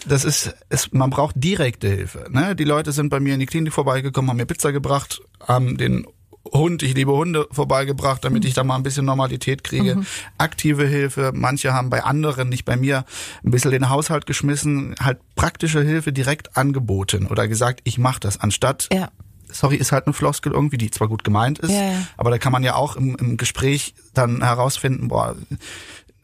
Das 0.09 0.25
ist, 0.25 0.53
ist, 0.69 0.93
man 0.93 1.09
braucht 1.09 1.37
direkte 1.39 1.89
Hilfe. 1.89 2.27
Ne? 2.31 2.57
Die 2.57 2.65
Leute 2.65 2.91
sind 2.91 3.09
bei 3.11 3.21
mir 3.21 3.35
in 3.35 3.41
die 3.41 3.47
Klinik 3.47 3.73
vorbeigekommen, 3.73 4.29
haben 4.29 4.37
mir 4.37 4.45
Pizza 4.45 4.73
gebracht, 4.73 5.23
haben 5.41 5.79
den 5.79 6.05
Hund, 6.53 6.83
ich 6.83 6.95
liebe 6.95 7.13
Hunde, 7.13 7.49
vorbeigebracht, 7.51 8.25
damit 8.25 8.43
mhm. 8.43 8.49
ich 8.49 8.55
da 8.55 8.65
mal 8.65 8.77
ein 8.77 8.83
bisschen 8.83 9.05
Normalität 9.05 9.65
kriege. 9.65 9.97
Mhm. 9.97 10.07
Aktive 10.39 10.87
Hilfe, 10.87 11.33
manche 11.35 11.73
haben 11.73 11.91
bei 11.91 12.05
anderen, 12.05 12.49
nicht 12.49 12.65
bei 12.65 12.77
mir, 12.77 13.05
ein 13.45 13.51
bisschen 13.51 13.71
den 13.71 13.89
Haushalt 13.89 14.27
geschmissen, 14.27 14.95
halt 15.01 15.19
praktische 15.37 15.83
Hilfe 15.83 16.13
direkt 16.13 16.57
angeboten 16.57 17.27
oder 17.27 17.49
gesagt, 17.49 17.81
ich 17.85 17.99
mache 17.99 18.21
das, 18.21 18.41
anstatt 18.41 18.89
ja 18.93 19.11
sorry, 19.55 19.77
ist 19.77 19.93
halt 19.93 20.07
eine 20.07 20.15
Floskel 20.15 20.53
irgendwie, 20.53 20.79
die 20.79 20.91
zwar 20.91 21.09
gut 21.09 21.25
gemeint 21.25 21.61
ist, 21.61 21.71
ja, 21.71 21.93
ja. 21.93 22.07
aber 22.17 22.31
da 22.31 22.39
kann 22.39 22.53
man 22.53 22.63
ja 22.63 22.75
auch 22.75 22.97
im, 22.97 23.17
im 23.17 23.37
Gespräch 23.37 23.95
dann 24.13 24.43
herausfinden, 24.43 25.09
boah, 25.09 25.37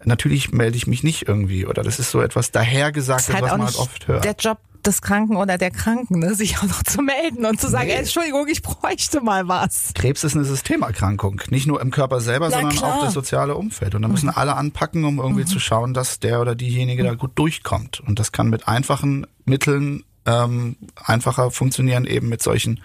natürlich 0.04 0.52
melde 0.52 0.76
ich 0.76 0.86
mich 0.86 1.02
nicht 1.02 1.28
irgendwie 1.28 1.66
oder 1.66 1.82
das 1.82 1.98
ist 1.98 2.10
so 2.10 2.20
etwas 2.20 2.50
dahergesagtes, 2.50 3.32
halt 3.32 3.44
was 3.44 3.50
man 3.52 3.64
halt 3.66 3.76
oft 3.76 4.08
hört. 4.08 4.24
Der 4.24 4.34
Job 4.38 4.58
des 4.90 5.02
Kranken 5.02 5.36
oder 5.36 5.56
der 5.56 5.70
Kranken, 5.70 6.18
ne, 6.18 6.34
sich 6.34 6.58
auch 6.58 6.64
noch 6.64 6.82
zu 6.82 7.00
melden 7.00 7.46
und 7.46 7.60
zu 7.60 7.68
sagen, 7.68 7.86
nee. 7.86 7.94
Entschuldigung, 7.94 8.46
ich 8.48 8.62
bräuchte 8.62 9.20
mal 9.20 9.48
was. 9.48 9.92
Krebs 9.94 10.24
ist 10.24 10.34
eine 10.34 10.44
Systemerkrankung, 10.44 11.40
nicht 11.50 11.66
nur 11.66 11.80
im 11.80 11.90
Körper 11.90 12.20
selber, 12.20 12.48
Na, 12.50 12.56
sondern 12.56 12.76
klar. 12.76 12.94
auch 12.96 13.04
das 13.04 13.14
soziale 13.14 13.54
Umfeld. 13.54 13.94
Und 13.94 14.02
da 14.02 14.08
müssen 14.08 14.26
mhm. 14.26 14.34
alle 14.36 14.56
anpacken, 14.56 15.04
um 15.04 15.18
irgendwie 15.18 15.42
mhm. 15.42 15.46
zu 15.46 15.60
schauen, 15.60 15.94
dass 15.94 16.18
der 16.18 16.40
oder 16.40 16.54
diejenige 16.54 17.04
mhm. 17.04 17.06
da 17.06 17.14
gut 17.14 17.32
durchkommt. 17.36 18.00
Und 18.00 18.18
das 18.18 18.32
kann 18.32 18.50
mit 18.50 18.68
einfachen 18.68 19.26
Mitteln 19.44 20.04
ähm, 20.26 20.76
einfacher 20.96 21.50
funktionieren, 21.50 22.04
eben 22.04 22.28
mit 22.28 22.42
solchen 22.42 22.80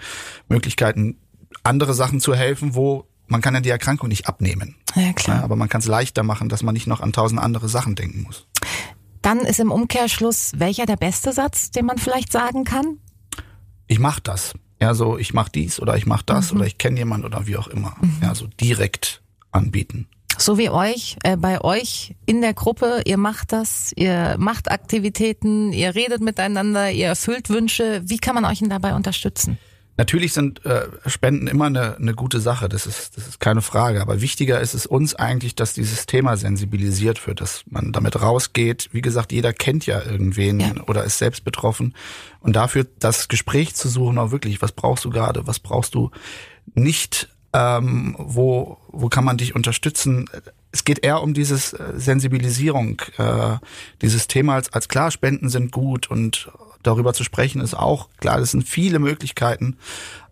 Möglichkeiten, 0.48 1.18
andere 1.64 1.94
Sachen 1.94 2.20
zu 2.20 2.36
helfen, 2.36 2.76
wo 2.76 3.08
man 3.28 3.42
kann 3.42 3.56
ja 3.56 3.60
die 3.60 3.70
Erkrankung 3.70 4.10
nicht 4.10 4.28
abnehmen. 4.28 4.76
Ja, 4.96 5.12
klar. 5.14 5.38
Ja, 5.38 5.44
aber 5.44 5.56
man 5.56 5.68
kann 5.68 5.82
es 5.82 5.88
leichter 5.88 6.22
machen, 6.22 6.48
dass 6.48 6.62
man 6.62 6.74
nicht 6.74 6.86
noch 6.86 7.02
an 7.02 7.12
tausend 7.12 7.42
andere 7.42 7.68
Sachen 7.70 7.96
denken 7.96 8.22
muss. 8.22 8.46
Dann 9.26 9.40
ist 9.40 9.60
im 9.60 9.72
Umkehrschluss 9.72 10.52
welcher 10.56 10.86
der 10.86 10.98
beste 10.98 11.34
Satz, 11.34 11.72
den 11.72 11.88
man 11.88 11.98
vielleicht 11.98 12.32
sagen 12.32 12.64
kann? 12.64 13.00
Ich 13.88 13.98
mach 13.98 14.20
das. 14.20 14.54
Ja, 14.80 14.94
so 14.94 15.18
ich 15.18 15.34
mach 15.34 15.50
dies 15.50 15.80
oder 15.80 15.98
ich 15.98 16.06
mach 16.06 16.22
das 16.22 16.52
mhm. 16.52 16.60
oder 16.60 16.68
ich 16.68 16.78
kenne 16.78 17.00
jemand 17.00 17.26
oder 17.26 17.48
wie 17.48 17.58
auch 17.58 17.68
immer. 17.68 17.96
Mhm. 18.00 18.20
Ja, 18.22 18.36
so 18.36 18.46
direkt 18.46 19.24
anbieten. 19.52 20.08
So 20.38 20.60
wie 20.60 20.70
euch, 20.70 21.18
äh, 21.24 21.38
bei 21.38 21.60
euch 21.62 22.14
in 22.28 22.42
der 22.42 22.54
Gruppe, 22.54 23.02
ihr 23.06 23.18
macht 23.18 23.52
das, 23.52 23.94
ihr 23.96 24.36
macht 24.38 24.70
Aktivitäten, 24.70 25.74
ihr 25.74 25.96
redet 25.96 26.22
miteinander, 26.22 26.92
ihr 26.92 27.08
erfüllt 27.08 27.50
Wünsche. 27.50 28.04
Wie 28.06 28.18
kann 28.18 28.36
man 28.36 28.46
euch 28.46 28.60
denn 28.60 28.70
dabei 28.70 28.94
unterstützen? 28.94 29.58
Natürlich 29.98 30.34
sind 30.34 30.66
äh, 30.66 30.88
Spenden 31.06 31.48
immer 31.48 31.66
eine, 31.66 31.96
eine 31.96 32.14
gute 32.14 32.40
Sache, 32.42 32.68
das 32.68 32.86
ist, 32.86 33.18
das 33.18 33.28
ist 33.28 33.40
keine 33.40 33.62
Frage. 33.62 34.02
Aber 34.02 34.22
wichtiger 34.22 34.60
ist 34.60 34.74
es 34.74 34.86
uns 34.86 35.16
eigentlich, 35.16 35.56
dass 35.56 35.74
dieses 35.74 36.06
Thema 36.06 36.36
sensibilisiert 36.36 37.26
wird, 37.28 37.40
dass 37.40 37.64
man 37.70 37.92
damit 37.94 38.22
rausgeht. 38.22 38.90
Wie 38.92 39.02
gesagt, 39.02 39.32
jeder 39.32 39.54
kennt 39.54 39.86
ja 39.86 40.02
irgendwen 40.02 40.60
ja. 40.60 40.74
oder 40.88 41.06
ist 41.06 41.18
selbst 41.18 41.46
betroffen. 41.46 41.96
Und 42.42 42.56
dafür 42.56 42.86
das 43.00 43.30
Gespräch 43.30 43.76
zu 43.76 43.88
suchen, 43.88 44.18
auch 44.18 44.32
wirklich, 44.32 44.62
was 44.62 44.74
brauchst 44.74 45.06
du 45.06 45.10
gerade, 45.10 45.48
was 45.48 45.60
brauchst 45.60 45.96
du 45.96 46.12
nicht 46.74 47.30
ähm, 47.56 48.16
wo, 48.20 48.78
wo 48.90 49.08
kann 49.08 49.24
man 49.24 49.38
dich 49.38 49.56
unterstützen? 49.56 50.30
Es 50.72 50.84
geht 50.84 51.06
eher 51.06 51.22
um 51.22 51.34
dieses 51.34 51.72
äh, 51.72 51.94
Sensibilisierung, 51.96 53.02
äh, 53.18 53.58
dieses 54.02 54.28
Thema 54.28 54.56
als, 54.56 54.74
als 54.74 54.90
klar, 54.90 55.10
Spenden 55.10 55.48
sind 55.48 55.72
gut 55.72 56.12
und 56.12 56.52
darüber 56.88 57.14
zu 57.14 57.24
sprechen 57.24 57.62
ist 57.62 57.74
auch 57.74 58.10
klar, 58.20 58.40
das 58.40 58.52
sind 58.52 58.68
viele 58.68 59.00
Möglichkeiten, 59.00 59.78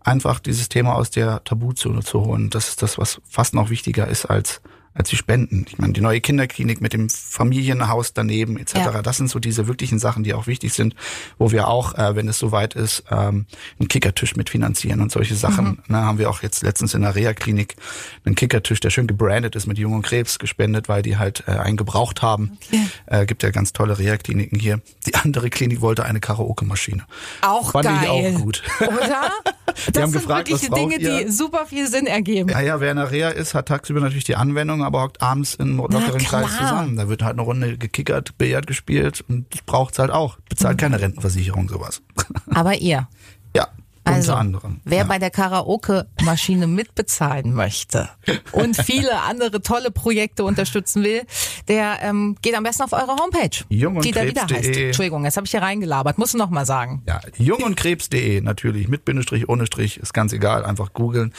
einfach 0.00 0.38
dieses 0.38 0.68
Thema 0.68 0.94
aus 0.94 1.10
der 1.10 1.42
Tabuzone 1.44 2.02
zu 2.02 2.20
holen. 2.20 2.50
Das 2.50 2.68
ist 2.68 2.82
das, 2.82 2.98
was 2.98 3.20
fast 3.28 3.54
noch 3.54 3.70
wichtiger 3.70 4.08
ist 4.08 4.26
als 4.26 4.60
als 4.94 5.10
die 5.10 5.16
Spenden. 5.16 5.66
Ich 5.68 5.78
meine, 5.78 5.92
die 5.92 6.00
neue 6.00 6.20
Kinderklinik 6.20 6.80
mit 6.80 6.92
dem 6.92 7.10
Familienhaus 7.10 8.12
daneben 8.12 8.56
etc. 8.58 8.74
Ja. 8.76 9.02
Das 9.02 9.16
sind 9.16 9.28
so 9.28 9.40
diese 9.40 9.66
wirklichen 9.66 9.98
Sachen, 9.98 10.22
die 10.22 10.34
auch 10.34 10.46
wichtig 10.46 10.72
sind, 10.72 10.94
wo 11.36 11.50
wir 11.50 11.68
auch, 11.68 11.94
äh, 11.98 12.14
wenn 12.14 12.28
es 12.28 12.38
soweit 12.38 12.74
ist, 12.74 13.04
ähm, 13.10 13.46
einen 13.78 13.88
Kickertisch 13.88 14.36
mitfinanzieren 14.36 15.00
und 15.00 15.10
solche 15.10 15.34
Sachen. 15.34 15.64
Mhm. 15.64 15.78
Na, 15.88 16.02
haben 16.04 16.18
wir 16.18 16.30
auch 16.30 16.42
jetzt 16.42 16.62
letztens 16.62 16.94
in 16.94 17.02
der 17.02 17.14
Reha-Klinik 17.14 17.74
einen 18.24 18.36
Kickertisch, 18.36 18.80
der 18.80 18.90
schön 18.90 19.06
gebrandet 19.06 19.56
ist 19.56 19.66
mit 19.66 19.78
Jung 19.78 19.94
und 19.94 20.02
Krebs 20.02 20.38
gespendet, 20.38 20.88
weil 20.88 21.02
die 21.02 21.16
halt 21.16 21.44
äh, 21.48 21.52
einen 21.52 21.76
gebraucht 21.76 22.22
haben. 22.22 22.58
Okay. 22.66 22.88
Äh, 23.06 23.26
gibt 23.26 23.42
ja 23.42 23.50
ganz 23.50 23.72
tolle 23.72 23.98
Reha-Kliniken 23.98 24.58
hier. 24.58 24.80
Die 25.06 25.14
andere 25.16 25.50
Klinik 25.50 25.80
wollte 25.80 26.04
eine 26.04 26.20
Karaoke-Maschine. 26.20 27.04
Auch 27.42 27.72
Fand 27.72 27.86
geil. 27.86 27.98
ich 28.02 28.08
auch 28.08 28.40
gut. 28.40 28.62
Oder? 28.80 29.32
die 29.88 29.92
das 29.92 30.02
haben 30.02 30.12
sind 30.12 30.20
gefragt, 30.20 30.48
wirklich 30.48 30.70
Dinge, 30.70 30.98
die 30.98 31.30
super 31.30 31.66
viel 31.66 31.88
Sinn 31.88 32.06
ergeben. 32.06 32.50
Ja, 32.50 32.60
ja, 32.60 32.80
wer 32.80 32.92
in 32.92 32.96
der 32.96 33.10
Reha 33.10 33.30
ist, 33.30 33.54
hat 33.54 33.66
tagsüber 33.66 34.00
natürlich 34.00 34.24
die 34.24 34.36
Anwendung, 34.36 34.83
aber 34.84 35.02
hockt 35.02 35.22
abends 35.22 35.54
in 35.54 35.76
lockeren 35.76 36.18
Kreis 36.18 36.56
zusammen. 36.56 36.96
Da 36.96 37.08
wird 37.08 37.22
halt 37.22 37.34
eine 37.34 37.42
Runde 37.42 37.76
gekickert, 37.78 38.38
Billard 38.38 38.66
gespielt 38.66 39.24
und 39.28 39.52
das 39.52 39.62
braucht's 39.62 39.98
halt 39.98 40.10
auch. 40.10 40.38
Bezahlt 40.48 40.78
keine 40.78 41.00
Rentenversicherung 41.00 41.68
sowas. 41.68 42.02
Aber 42.50 42.76
ihr? 42.76 43.08
Ja. 43.56 43.68
Also, 44.04 44.32
unter 44.32 44.40
anderem. 44.40 44.80
Wer 44.84 44.98
ja. 44.98 45.04
bei 45.04 45.18
der 45.18 45.30
Karaoke-Maschine 45.30 46.66
mitbezahlen 46.66 47.54
möchte 47.54 48.10
und 48.52 48.76
viele 48.76 49.22
andere 49.22 49.62
tolle 49.62 49.90
Projekte 49.90 50.44
unterstützen 50.44 51.02
will, 51.02 51.22
der 51.68 51.98
ähm, 52.02 52.36
geht 52.42 52.54
am 52.54 52.64
besten 52.64 52.82
auf 52.82 52.92
eure 52.92 53.16
Homepage, 53.16 53.64
Jung 53.70 53.96
und 53.96 54.04
die 54.04 54.12
da 54.12 54.26
wieder 54.26 54.42
heißt. 54.42 54.76
Entschuldigung, 54.76 55.24
jetzt 55.24 55.36
habe 55.36 55.46
ich 55.46 55.50
hier 55.50 55.62
reingelabert, 55.62 56.18
musst 56.18 56.34
du 56.34 56.38
noch 56.38 56.50
mal 56.50 56.66
sagen. 56.66 57.02
Ja, 57.06 57.20
jungundkrebs.de 57.36 58.42
natürlich, 58.42 58.88
mit 58.88 59.04
Bindestrich, 59.04 59.48
ohne 59.48 59.66
Strich, 59.66 59.98
ist 59.98 60.12
ganz 60.12 60.32
egal, 60.32 60.64
einfach 60.64 60.92
googeln. 60.92 61.32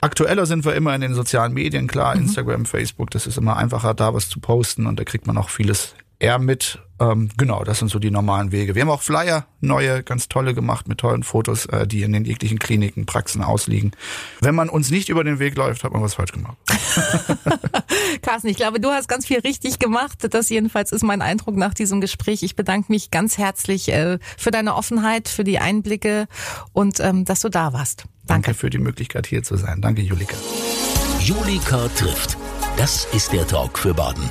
Aktueller 0.00 0.46
sind 0.46 0.64
wir 0.64 0.74
immer 0.74 0.94
in 0.94 1.00
den 1.00 1.14
sozialen 1.14 1.52
Medien, 1.52 1.86
klar, 1.86 2.16
mhm. 2.16 2.22
Instagram, 2.22 2.66
Facebook, 2.66 3.10
das 3.12 3.26
ist 3.26 3.38
immer 3.38 3.56
einfacher, 3.56 3.94
da 3.94 4.12
was 4.12 4.28
zu 4.28 4.40
posten 4.40 4.86
und 4.86 4.98
da 4.98 5.04
kriegt 5.04 5.26
man 5.26 5.38
auch 5.38 5.50
vieles 5.50 5.94
eher 6.18 6.38
mit. 6.38 6.80
Ähm, 7.00 7.30
genau, 7.36 7.62
das 7.62 7.78
sind 7.78 7.90
so 7.90 8.00
die 8.00 8.10
normalen 8.10 8.50
Wege. 8.50 8.74
Wir 8.74 8.82
haben 8.82 8.90
auch 8.90 9.02
Flyer, 9.02 9.46
neue, 9.60 10.02
ganz 10.02 10.28
tolle 10.28 10.52
gemacht 10.52 10.88
mit 10.88 10.98
tollen 10.98 11.22
Fotos, 11.22 11.66
äh, 11.66 11.86
die 11.86 12.02
in 12.02 12.12
den 12.12 12.24
jeglichen 12.24 12.58
Kliniken, 12.58 13.06
Praxen 13.06 13.42
ausliegen. 13.42 13.92
Wenn 14.40 14.56
man 14.56 14.68
uns 14.68 14.90
nicht 14.90 15.08
über 15.08 15.22
den 15.22 15.38
Weg 15.38 15.56
läuft, 15.56 15.84
hat 15.84 15.92
man 15.92 16.02
was 16.02 16.14
falsch 16.14 16.32
gemacht. 16.32 16.56
Carsten, 18.22 18.48
ich 18.48 18.56
glaube, 18.56 18.80
du 18.80 18.88
hast 18.88 19.08
ganz 19.08 19.26
viel 19.26 19.38
richtig 19.38 19.78
gemacht. 19.78 20.26
Das 20.30 20.48
jedenfalls 20.48 20.90
ist 20.90 21.04
mein 21.04 21.22
Eindruck 21.22 21.56
nach 21.56 21.72
diesem 21.72 22.00
Gespräch. 22.00 22.42
Ich 22.42 22.56
bedanke 22.56 22.90
mich 22.90 23.12
ganz 23.12 23.38
herzlich 23.38 23.92
äh, 23.92 24.18
für 24.36 24.50
deine 24.50 24.74
Offenheit, 24.74 25.28
für 25.28 25.44
die 25.44 25.60
Einblicke 25.60 26.26
und 26.72 26.98
ähm, 26.98 27.24
dass 27.24 27.40
du 27.40 27.48
da 27.48 27.72
warst. 27.72 28.06
Danke. 28.26 28.48
Danke 28.48 28.54
für 28.54 28.70
die 28.70 28.78
Möglichkeit 28.78 29.26
hier 29.26 29.42
zu 29.42 29.56
sein. 29.56 29.80
Danke, 29.80 30.02
Julika. 30.02 30.36
Julika 31.20 31.88
trifft. 31.96 32.36
Das 32.76 33.06
ist 33.12 33.32
der 33.32 33.46
Talk 33.46 33.78
für 33.78 33.94
Baden. 33.94 34.30